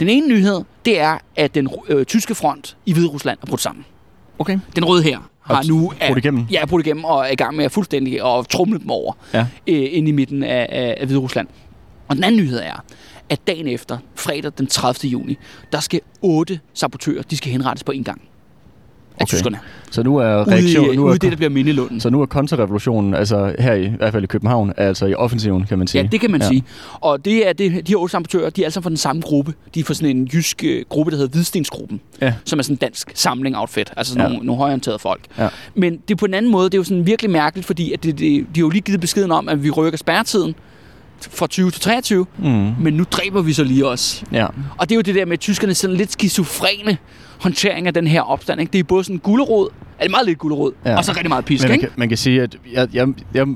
Den 0.00 0.08
ene 0.08 0.28
nyhed, 0.28 0.60
det 0.84 1.00
er, 1.00 1.18
at 1.36 1.54
den 1.54 1.68
øh, 1.88 2.04
tyske 2.04 2.34
front 2.34 2.76
i 2.86 2.92
Hvide 2.92 3.08
Rusland 3.08 3.38
er 3.42 3.46
brudt 3.46 3.60
sammen. 3.60 3.84
Okay. 4.38 4.58
Den 4.76 4.84
røde 4.84 5.02
her 5.02 5.18
har 5.48 5.58
Og 5.58 5.66
nu... 5.66 5.92
brudt 6.06 6.18
igennem? 6.18 6.46
Ja, 6.50 6.66
brudt 6.66 6.86
igennem 6.86 7.04
og 7.04 7.18
er 7.26 7.30
i 7.30 7.34
gang 7.34 7.56
med 7.56 7.64
at 7.64 7.72
fuldstændig 7.72 8.38
at 8.38 8.48
trumle 8.48 8.78
dem 8.78 8.90
over 8.90 9.12
Ja. 9.34 9.40
øh, 9.66 9.86
ind 9.90 10.08
i 10.08 10.12
midten 10.12 10.42
af, 10.42 10.66
af, 10.70 10.94
af 11.00 11.06
Hvide 11.06 11.20
Rusland. 11.20 11.48
Og 12.08 12.16
den 12.16 12.24
anden 12.24 12.40
nyhed 12.40 12.58
er, 12.60 12.84
at 13.30 13.46
dagen 13.46 13.66
efter, 13.68 13.98
fredag 14.14 14.52
den 14.58 14.66
30. 14.66 15.10
juni, 15.10 15.38
der 15.72 15.80
skal 15.80 16.00
otte 16.22 16.60
sabotører, 16.74 17.22
de 17.22 17.36
skal 17.36 17.52
henrettes 17.52 17.84
på 17.84 17.92
en 17.92 18.04
gang. 18.04 18.20
Af 19.20 19.24
Okay. 19.24 19.26
tyskerne. 19.26 19.58
Så 19.90 20.02
nu 20.02 20.16
er 20.16 20.36
Ude, 20.46 20.50
i, 20.50 20.52
reaktion, 20.54 20.96
nu 20.96 21.02
ude 21.02 21.10
er, 21.10 21.14
i 21.14 21.18
det, 21.18 21.30
der 21.30 21.36
bliver 21.36 21.50
Mindelunden. 21.50 22.00
så 22.00 22.10
nu 22.10 22.22
er 22.22 22.26
kontrarevolutionen, 22.26 23.14
altså 23.14 23.54
her 23.58 23.74
i, 23.74 23.84
i 23.84 23.88
hvert 23.96 24.12
fald 24.12 24.24
i 24.24 24.26
København, 24.26 24.72
altså 24.76 25.06
i 25.06 25.14
offensiven, 25.14 25.64
kan 25.66 25.78
man 25.78 25.86
sige. 25.86 26.02
Ja, 26.02 26.08
det 26.12 26.20
kan 26.20 26.30
man 26.30 26.40
Ja. 26.42 26.48
sige. 26.48 26.64
Og 27.00 27.24
det 27.24 27.48
er 27.48 27.52
det, 27.52 27.86
de 27.86 27.92
her 27.92 27.96
otte 27.96 28.12
sabotører, 28.12 28.50
de 28.50 28.60
er 28.62 28.66
altså 28.66 28.80
fra 28.80 28.88
den 28.88 28.96
samme 28.96 29.22
gruppe. 29.22 29.54
De 29.74 29.80
er 29.80 29.84
fra 29.84 29.94
sådan 29.94 30.16
en 30.16 30.24
jysk 30.24 30.64
øh, 30.64 30.84
gruppe, 30.88 31.10
der 31.10 31.16
hedder 31.16 31.30
Hvidstensgruppen. 31.32 32.00
Ja. 32.20 32.34
Som 32.44 32.58
er 32.58 32.62
sådan 32.62 32.74
en 32.74 32.78
dansk 32.78 33.10
samling 33.14 33.56
outfit. 33.56 33.92
Altså 33.96 34.12
sådan 34.12 34.26
ja. 34.26 34.32
nogle, 34.32 34.46
nogle 34.46 34.58
højorienterede 34.60 34.98
folk. 34.98 35.20
Ja. 35.38 35.48
Men 35.74 35.92
det 36.08 36.14
er 36.14 36.16
på 36.18 36.24
en 36.26 36.34
anden 36.34 36.52
måde, 36.52 36.64
det 36.64 36.74
er 36.74 36.78
jo 36.78 36.84
sådan 36.84 37.06
virkelig 37.06 37.30
mærkeligt, 37.30 37.66
fordi 37.66 37.92
at 37.92 38.02
det, 38.02 38.18
det, 38.18 38.20
de 38.54 38.60
har 38.60 38.60
jo 38.60 38.68
lige 38.68 38.82
givet 38.82 39.00
beskeden 39.00 39.32
om, 39.32 39.48
at 39.48 39.62
vi 39.64 39.70
rykker 39.70 39.98
spærretiden 39.98 40.54
fra 41.20 41.46
20 41.46 41.70
til 41.70 41.80
23, 41.80 42.26
Mm. 42.38 42.72
men 42.80 42.94
nu 42.94 43.04
dræber 43.10 43.42
vi 43.42 43.52
så 43.52 43.64
lige 43.64 43.86
os. 43.86 44.24
Ja. 44.32 44.46
Og 44.78 44.88
det 44.88 44.92
er 44.92 44.96
jo 44.96 45.00
det 45.02 45.14
der 45.14 45.24
med 45.24 45.38
tyskerne 45.38 45.74
sådan 45.74 45.96
lidt 45.96 46.12
skizofrene 46.12 46.96
håndtering 47.40 47.86
af 47.86 47.94
den 47.94 48.06
her 48.06 48.20
opstand. 48.22 48.60
Ikke? 48.60 48.72
Det 48.72 48.78
er 48.78 48.82
både 48.84 49.04
sådan 49.04 49.16
en 49.16 49.20
gulerod, 49.20 49.68
er 49.98 50.02
det 50.02 50.10
meget 50.10 50.26
lidt 50.26 50.38
gulerod, 50.38 50.72
ja. 50.84 50.90
Ja. 50.90 50.96
og 50.96 51.04
så 51.04 51.12
rigtig 51.12 51.28
meget 51.28 51.44
pisk, 51.44 51.62
Men 51.64 51.68
man 51.70 51.74
ikke? 51.74 51.86
kan, 51.88 51.92
man 51.98 52.08
kan 52.08 52.18
sige, 52.18 52.42
at 52.42 52.56
jeg, 52.72 52.88
jeg, 52.94 53.08
jeg 53.34 53.46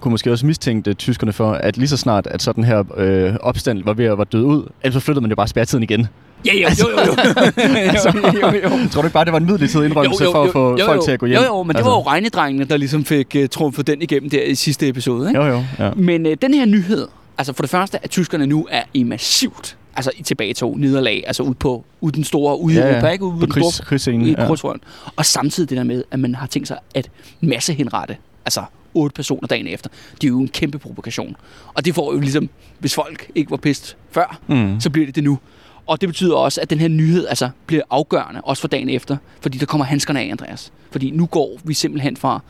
kunne 0.00 0.10
måske 0.10 0.32
også 0.32 0.46
mistænke 0.46 0.90
det, 0.90 0.98
tyskerne 0.98 1.32
for, 1.32 1.52
at 1.52 1.76
lige 1.76 1.88
så 1.88 1.96
snart, 1.96 2.26
at 2.26 2.42
sådan 2.42 2.64
her 2.64 2.82
øh, 2.96 3.34
opstand 3.40 3.84
var 3.84 3.92
ved 3.92 4.04
at 4.04 4.18
være 4.18 4.26
død 4.32 4.44
ud, 4.44 4.68
ellers 4.82 4.94
så 4.94 5.00
flyttede 5.00 5.20
man 5.22 5.30
jo 5.30 5.36
bare 5.36 5.48
spærretiden 5.48 5.82
igen. 5.82 6.06
Ja, 6.46 6.52
jo, 6.54 6.68
jo, 6.80 6.88
jo. 6.90 6.96
jo. 7.06 7.14
Altså, 7.90 8.12
jo, 8.34 8.48
jo, 8.48 8.52
jo. 8.62 8.88
Tror 8.92 9.02
du 9.02 9.06
ikke 9.06 9.12
bare, 9.12 9.24
det 9.24 9.32
var 9.32 9.38
en 9.38 9.46
midlertidig 9.46 9.86
indrømmelse 9.86 10.24
for 10.24 10.42
at 10.44 10.52
få 10.52 10.78
jo, 10.78 10.86
folk 10.86 10.96
jo. 11.00 11.04
til 11.04 11.12
at 11.12 11.18
gå 11.20 11.26
hjem? 11.26 11.38
Jo, 11.38 11.44
jo, 11.44 11.62
men 11.62 11.68
det 11.68 11.76
altså, 11.76 11.90
var 11.90 11.96
jo 11.96 12.02
regnedrengene, 12.02 12.64
der 12.64 12.76
ligesom 12.76 13.04
fik 13.04 13.36
uh, 13.38 13.46
trumfet 13.46 13.86
den 13.86 14.02
igennem 14.02 14.30
der 14.30 14.42
i 14.42 14.54
sidste 14.54 14.88
episode, 14.88 15.28
ikke? 15.28 15.40
Jo, 15.40 15.46
jo, 15.46 15.64
ja. 15.78 15.90
Men 15.94 16.26
uh, 16.26 16.32
den 16.42 16.54
her 16.54 16.64
nyhed, 16.64 17.06
altså 17.38 17.52
for 17.52 17.62
det 17.62 17.70
første, 17.70 17.98
at 18.04 18.10
tyskerne 18.10 18.46
nu 18.46 18.66
er 18.70 18.82
i 18.94 19.02
massivt 19.02 19.76
altså 19.96 20.10
i 20.16 20.22
tilbagetog, 20.22 20.78
nederlag, 20.78 21.24
altså 21.26 21.42
ud 21.42 21.54
på 21.54 21.84
ud 22.00 22.12
den 22.12 22.24
store, 22.24 22.60
ude 22.60 22.74
i 22.74 22.76
Ja, 22.76 22.86
ja. 22.86 22.92
Europa, 22.92 23.08
ikke? 23.08 23.24
Ude 23.24 23.34
På 23.38 23.46
den 23.46 23.52
krigs, 23.52 24.00
store, 24.00 24.14
i 24.14 24.30
Ja. 24.38 24.42
ja. 24.64 24.72
Og 25.16 25.26
samtidig 25.26 25.70
det 25.70 25.78
der 25.78 25.84
med, 25.84 26.04
at 26.10 26.18
man 26.20 26.34
har 26.34 26.46
tænkt 26.46 26.68
sig 26.68 26.78
at 26.94 27.10
massehenrette, 27.40 28.16
altså 28.44 28.62
otte 28.94 29.14
personer 29.14 29.48
dagen 29.48 29.66
efter. 29.66 29.90
Det 30.14 30.24
er 30.24 30.28
jo 30.28 30.40
en 30.40 30.48
kæmpe 30.48 30.78
provokation. 30.78 31.36
Og 31.74 31.84
det 31.84 31.94
får 31.94 32.12
jo 32.12 32.20
ligesom, 32.20 32.48
hvis 32.78 32.94
folk 32.94 33.30
ikke 33.34 33.50
var 33.50 33.56
pist 33.56 33.96
før, 34.10 34.38
Mm. 34.48 34.80
så 34.80 34.90
bliver 34.90 35.06
det 35.06 35.14
det 35.14 35.24
nu. 35.24 35.38
Og 35.86 36.00
det 36.00 36.08
betyder 36.08 36.36
også, 36.36 36.60
at 36.60 36.70
den 36.70 36.78
her 36.78 36.88
nyhed 36.88 37.26
altså, 37.26 37.50
bliver 37.66 37.82
afgørende, 37.90 38.40
også 38.40 38.60
for 38.60 38.68
dagen 38.68 38.88
efter, 38.88 39.16
fordi 39.40 39.58
der 39.58 39.66
kommer 39.66 39.84
handskerne 39.84 40.20
af, 40.20 40.24
Andreas. 40.30 40.72
Fordi 40.90 41.10
nu 41.10 41.26
går 41.26 41.60
vi 41.64 41.74
simpelthen 41.74 42.16
fra 42.16 42.40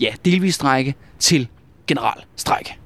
ja, 0.00 0.14
delvis 0.24 0.54
strække 0.54 0.94
til 1.18 1.48
general 1.86 2.24
strække. 2.36 2.76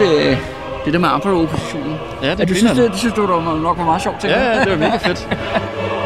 At 0.00 0.26
øh, 0.30 0.36
det 0.84 0.92
der 0.92 0.98
med 0.98 1.08
Amparo-oppositionen, 1.08 1.96
Ja, 2.22 2.30
at 2.30 2.48
du 2.48 2.54
synes, 2.54 2.72
det, 2.72 2.90
det 2.90 2.98
synes 2.98 3.14
du 3.14 3.22
der 3.22 3.58
nok 3.62 3.78
var 3.78 3.84
meget 3.84 4.02
sjovt, 4.02 4.20
tænker 4.20 4.38
Ja, 4.38 4.52
ja, 4.52 4.60
det 4.64 4.70
var 4.70 4.76
mega 4.78 4.96
fedt. 4.96 5.28